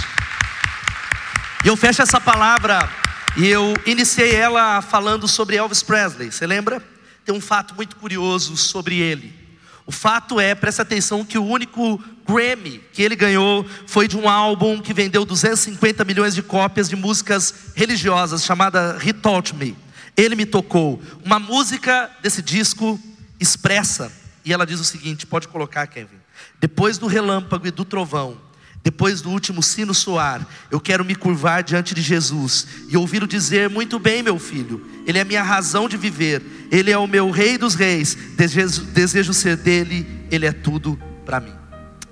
E 1.66 1.68
eu 1.68 1.76
fecho 1.76 2.02
essa 2.02 2.22
palavra 2.22 2.90
e 3.36 3.46
eu 3.46 3.74
iniciei 3.86 4.34
ela 4.34 4.82
falando 4.82 5.28
sobre 5.28 5.58
Elvis 5.58 5.84
Presley. 5.84 6.32
Você 6.32 6.48
lembra? 6.48 6.82
Tem 7.26 7.36
um 7.36 7.42
fato 7.42 7.76
muito 7.76 7.98
curioso 7.98 8.56
sobre 8.56 9.00
ele. 9.00 9.41
O 9.86 9.92
fato 9.92 10.40
é, 10.40 10.54
presta 10.54 10.84
atenção, 10.84 11.26
que 11.26 11.38
o 11.38 11.46
único 11.46 12.02
Grammy 12.26 12.82
que 12.94 13.02
ele 13.02 13.16
ganhou 13.16 13.66
foi 13.88 14.08
de 14.08 14.18
um 14.18 14.30
álbum 14.30 14.80
que 14.80 14.94
vendeu 14.94 15.26
250 15.26 16.04
milhões 16.06 16.36
de 16.36 16.42
cópias 16.42 16.88
de 16.88 16.96
músicas 16.96 17.54
religiosas, 17.76 18.44
chamada 18.44 18.98
He 19.04 19.12
Taught 19.12 19.56
Me. 19.56 19.76
Ele 20.16 20.36
me 20.36 20.46
tocou. 20.46 21.02
Uma 21.24 21.40
música 21.40 22.10
desse 22.22 22.42
disco 22.42 23.00
expressa, 23.40 24.12
e 24.46 24.54
ela 24.54 24.66
diz 24.66 24.80
o 24.80 24.84
seguinte: 24.84 25.26
pode 25.26 25.48
colocar, 25.48 25.88
Kevin. 25.88 26.20
Depois 26.60 26.98
do 26.98 27.08
relâmpago 27.08 27.68
e 27.68 27.72
do 27.72 27.84
trovão, 27.84 28.38
depois 28.84 29.22
do 29.22 29.30
último 29.30 29.62
sino 29.62 29.94
soar, 29.94 30.46
eu 30.72 30.80
quero 30.80 31.06
me 31.06 31.14
curvar 31.14 31.64
diante 31.64 31.94
de 31.94 32.02
Jesus 32.02 32.66
e 32.90 32.98
ouvi-lo 32.98 33.28
dizer: 33.28 33.70
Muito 33.70 34.00
bem, 34.00 34.24
meu 34.24 34.40
filho, 34.40 34.86
Ele 35.06 35.20
é 35.20 35.24
minha 35.24 35.44
razão 35.44 35.88
de 35.88 35.98
viver, 35.98 36.42
Ele 36.72 36.92
é 36.92 36.98
o 36.98 37.08
meu 37.08 37.30
Rei 37.30 37.58
dos 37.58 37.76
Reis, 37.76 38.16
desejo, 38.36 38.84
desejo 38.86 39.34
ser 39.34 39.56
dele, 39.56 40.08
Ele 40.32 40.46
é 40.46 40.52
tudo 40.52 41.00
para 41.26 41.40
mim. 41.40 41.54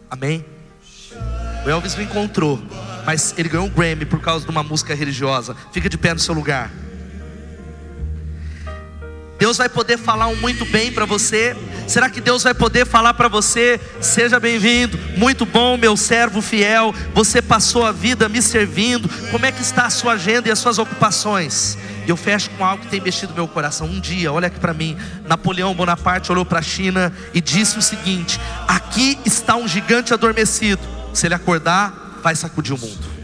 Amém? 0.10 0.46
O 1.66 1.70
Elvis 1.70 1.96
me 1.96 2.04
encontrou, 2.04 2.62
mas 3.06 3.34
ele 3.38 3.50
ganhou 3.50 3.66
um 3.66 3.70
Grammy 3.70 4.06
por 4.06 4.22
causa 4.22 4.46
de 4.46 4.52
uma 4.52 4.64
música 4.64 4.96
religiosa. 4.96 5.56
Fica 5.74 5.90
de 5.90 5.98
pé 5.98 6.14
no 6.14 6.20
seu 6.20 6.34
lugar. 6.34 6.72
Deus 9.40 9.58
vai 9.58 9.70
poder 9.70 9.98
falar 9.98 10.28
um 10.28 10.36
muito 10.36 10.66
bem 10.66 10.92
para 10.92 11.06
você. 11.06 11.56
Será 11.88 12.10
que 12.10 12.20
Deus 12.20 12.44
vai 12.44 12.54
poder 12.54 12.86
falar 12.86 13.14
para 13.14 13.30
você? 13.30 13.80
Seja 14.02 14.38
bem-vindo, 14.38 15.00
muito 15.18 15.46
bom, 15.46 15.78
meu 15.78 15.96
servo 15.96 16.42
fiel. 16.42 16.94
Você 17.14 17.42
passou 17.42 17.86
a 17.86 17.94
vida 17.94 18.28
me 18.28 18.42
servindo. 18.42 19.10
Como 19.32 19.46
é 19.46 19.52
que 19.52 19.62
está 19.62 19.86
a 19.86 19.90
sua 19.90 20.14
agenda 20.14 20.50
e 20.50 20.52
as 20.52 20.60
suas 20.60 20.78
ocupações? 20.78 21.78
E 22.06 22.10
eu 22.10 22.18
fecho 22.18 22.50
com 22.52 22.66
algo 22.66 22.84
que 22.84 22.90
tem 22.90 23.00
mexido 23.00 23.34
meu 23.34 23.48
coração. 23.48 23.88
Um 23.88 24.02
dia, 24.02 24.30
olha 24.32 24.48
aqui 24.48 24.60
para 24.60 24.74
mim, 24.74 24.98
Napoleão 25.26 25.74
Bonaparte 25.74 26.32
olhou 26.34 26.44
para 26.44 26.60
a 26.60 26.62
China 26.62 27.14
e 27.34 27.40
disse 27.40 27.80
o 27.80 27.82
seguinte: 27.82 28.38
Aqui 28.68 29.18
está 29.26 29.56
um 29.56 29.70
gigante 29.70 30.14
adormecido. 30.14 30.82
Se 31.14 31.28
ele 31.28 31.34
acordar, 31.34 32.20
vai 32.22 32.36
sacudir 32.36 32.76
o 32.76 32.78
mundo. 32.78 33.19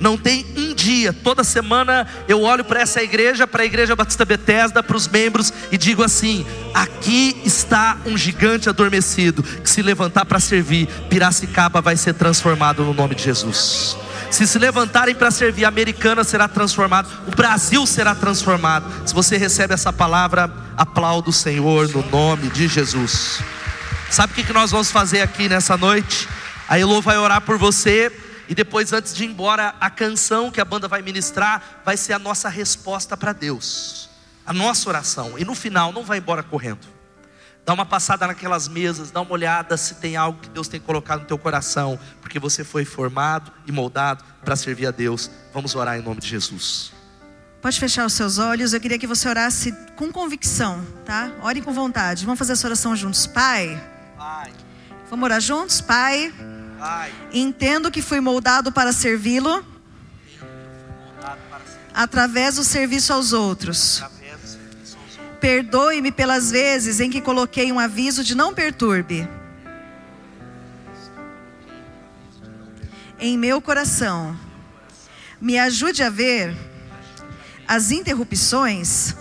Não 0.00 0.16
tem 0.16 0.44
um 0.56 0.74
dia, 0.74 1.12
toda 1.12 1.42
semana 1.42 2.06
eu 2.28 2.42
olho 2.42 2.64
para 2.64 2.80
essa 2.80 3.02
igreja, 3.02 3.46
para 3.46 3.62
a 3.62 3.66
igreja 3.66 3.96
Batista 3.96 4.24
Bethesda, 4.24 4.82
para 4.82 4.96
os 4.96 5.08
membros 5.08 5.52
e 5.72 5.78
digo 5.78 6.02
assim: 6.02 6.46
aqui 6.74 7.40
está 7.44 7.96
um 8.04 8.16
gigante 8.16 8.68
adormecido 8.68 9.42
que 9.42 9.70
se 9.70 9.82
levantar 9.82 10.26
para 10.26 10.38
servir, 10.38 10.86
Piracicaba 11.08 11.80
vai 11.80 11.96
ser 11.96 12.14
transformado 12.14 12.84
no 12.84 12.92
nome 12.92 13.14
de 13.14 13.22
Jesus. 13.22 13.96
Se 14.30 14.46
se 14.46 14.58
levantarem 14.58 15.14
para 15.14 15.30
servir, 15.30 15.64
a 15.64 15.68
americana 15.68 16.24
será 16.24 16.48
transformada, 16.48 17.08
o 17.26 17.30
Brasil 17.30 17.86
será 17.86 18.14
transformado. 18.14 18.86
Se 19.06 19.14
você 19.14 19.36
recebe 19.36 19.72
essa 19.72 19.92
palavra, 19.92 20.52
aplauda 20.76 21.30
o 21.30 21.32
Senhor 21.32 21.88
no 21.88 22.04
nome 22.10 22.50
de 22.50 22.68
Jesus. 22.68 23.40
Sabe 24.10 24.32
o 24.32 24.44
que 24.44 24.52
nós 24.52 24.70
vamos 24.70 24.90
fazer 24.90 25.20
aqui 25.20 25.48
nessa 25.48 25.76
noite? 25.76 26.28
A 26.68 26.78
Elo 26.78 27.00
vai 27.00 27.16
orar 27.16 27.40
por 27.40 27.56
você 27.56 28.12
e 28.48 28.54
depois, 28.54 28.92
antes 28.92 29.14
de 29.14 29.24
ir 29.24 29.28
embora, 29.28 29.74
a 29.80 29.90
canção 29.90 30.50
que 30.50 30.60
a 30.60 30.64
banda 30.64 30.86
vai 30.86 31.02
ministrar 31.02 31.80
vai 31.84 31.96
ser 31.96 32.12
a 32.12 32.18
nossa 32.18 32.48
resposta 32.48 33.16
para 33.16 33.32
Deus, 33.32 34.08
a 34.44 34.52
nossa 34.52 34.88
oração. 34.88 35.38
E 35.38 35.44
no 35.44 35.54
final, 35.54 35.92
não 35.92 36.04
vai 36.04 36.18
embora 36.18 36.42
correndo. 36.42 36.86
Dá 37.64 37.72
uma 37.72 37.84
passada 37.84 38.28
naquelas 38.28 38.68
mesas, 38.68 39.10
dá 39.10 39.20
uma 39.20 39.32
olhada 39.32 39.76
se 39.76 39.96
tem 39.96 40.16
algo 40.16 40.40
que 40.40 40.48
Deus 40.48 40.68
tem 40.68 40.78
colocado 40.78 41.22
no 41.22 41.26
teu 41.26 41.36
coração, 41.36 41.98
porque 42.20 42.38
você 42.38 42.62
foi 42.62 42.84
formado 42.84 43.50
e 43.66 43.72
moldado 43.72 44.22
para 44.44 44.54
servir 44.54 44.86
a 44.86 44.92
Deus. 44.92 45.28
Vamos 45.52 45.74
orar 45.74 45.98
em 45.98 46.02
nome 46.02 46.20
de 46.20 46.28
Jesus. 46.28 46.92
Pode 47.60 47.80
fechar 47.80 48.06
os 48.06 48.12
seus 48.12 48.38
olhos. 48.38 48.72
Eu 48.72 48.80
queria 48.80 48.96
que 48.96 49.08
você 49.08 49.28
orasse 49.28 49.72
com 49.96 50.12
convicção, 50.12 50.86
tá? 51.04 51.32
Ore 51.42 51.60
com 51.60 51.72
vontade. 51.72 52.24
Vamos 52.24 52.38
fazer 52.38 52.52
essa 52.52 52.68
oração 52.68 52.94
juntos, 52.94 53.26
Pai. 53.26 53.82
Pai. 54.16 54.52
Vamos 55.10 55.24
orar 55.24 55.40
juntos, 55.40 55.80
Pai. 55.80 56.32
Entendo 57.32 57.90
que 57.90 58.02
fui 58.02 58.20
moldado 58.20 58.70
para 58.70 58.92
servi-lo 58.92 59.64
através 61.94 62.56
do 62.56 62.64
serviço 62.64 63.12
aos 63.12 63.32
outros. 63.32 64.02
Perdoe-me 65.40 66.12
pelas 66.12 66.50
vezes 66.50 67.00
em 67.00 67.10
que 67.10 67.20
coloquei 67.20 67.72
um 67.72 67.78
aviso 67.78 68.22
de 68.22 68.34
não 68.34 68.54
perturbe. 68.54 69.28
Em 73.18 73.38
meu 73.38 73.62
coração, 73.62 74.38
me 75.40 75.58
ajude 75.58 76.02
a 76.02 76.10
ver 76.10 76.54
as 77.66 77.90
interrupções 77.90 79.14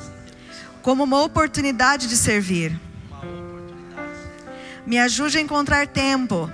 como 0.81 1.03
uma 1.03 1.21
oportunidade 1.23 2.07
de 2.07 2.17
servir. 2.17 2.77
Me 4.85 4.99
ajude 4.99 5.37
a 5.37 5.41
encontrar 5.41 5.87
tempo 5.87 6.51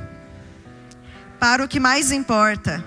para 1.42 1.66
o 1.66 1.68
que 1.68 1.80
mais 1.80 2.12
importa. 2.12 2.86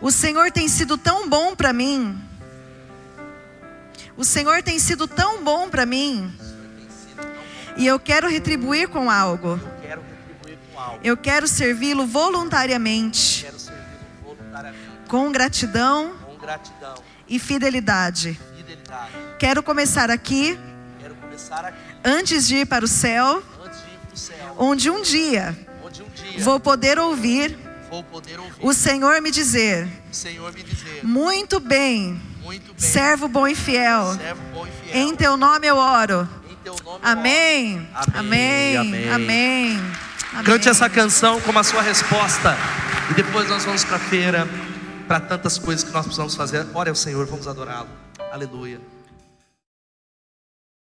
O 0.00 0.10
Senhor 0.10 0.50
tem 0.50 0.66
sido 0.66 0.98
tão 0.98 1.28
bom 1.28 1.54
para 1.54 1.72
mim. 1.72 2.20
O 4.16 4.24
Senhor 4.24 4.64
tem 4.64 4.80
sido 4.80 5.06
tão 5.06 5.44
bom 5.44 5.70
para 5.70 5.86
mim. 5.86 6.36
E 7.76 7.86
eu 7.86 8.00
quero 8.00 8.28
retribuir 8.28 8.88
com 8.88 9.08
algo. 9.08 9.60
Eu 11.04 11.16
quero 11.16 11.46
servi-lo 11.46 12.04
voluntariamente. 12.04 13.46
Com 15.06 15.30
gratidão. 15.30 16.16
E 17.28 17.38
fidelidade. 17.38 18.40
Quero 19.38 19.62
começar 19.62 20.10
aqui. 20.10 20.58
Antes 22.04 22.48
de 22.48 22.56
ir 22.56 22.66
para 22.66 22.84
o 22.84 22.88
céu, 22.88 23.40
onde 24.58 24.90
um 24.90 25.00
dia 25.00 25.63
vou 26.38 26.60
poder 26.60 26.98
ouvir 26.98 27.56
o 28.60 28.72
Senhor 28.72 29.20
me 29.20 29.30
dizer: 29.30 29.88
Muito 31.02 31.60
bem, 31.60 32.20
servo 32.76 33.28
bom 33.28 33.46
e 33.46 33.54
fiel. 33.54 34.18
Em 34.92 35.14
teu 35.14 35.36
nome 35.36 35.66
eu 35.66 35.76
oro. 35.76 36.28
Amém. 37.02 37.86
Amém, 38.14 38.76
Amém. 38.76 39.10
amém. 39.10 39.78
Amém. 40.32 40.44
Cante 40.44 40.68
essa 40.68 40.88
canção 40.88 41.40
como 41.40 41.58
a 41.58 41.62
sua 41.62 41.82
resposta. 41.82 42.56
E 43.10 43.14
depois 43.14 43.48
nós 43.48 43.64
vamos 43.64 43.84
para 43.84 43.96
a 43.96 44.00
feira, 44.00 44.48
para 45.06 45.20
tantas 45.20 45.58
coisas 45.58 45.84
que 45.84 45.92
nós 45.92 46.04
precisamos 46.04 46.34
fazer. 46.34 46.66
Ore 46.74 46.88
ao 46.88 46.96
Senhor, 46.96 47.26
vamos 47.26 47.46
adorá-lo. 47.46 47.88
Aleluia. 48.32 48.93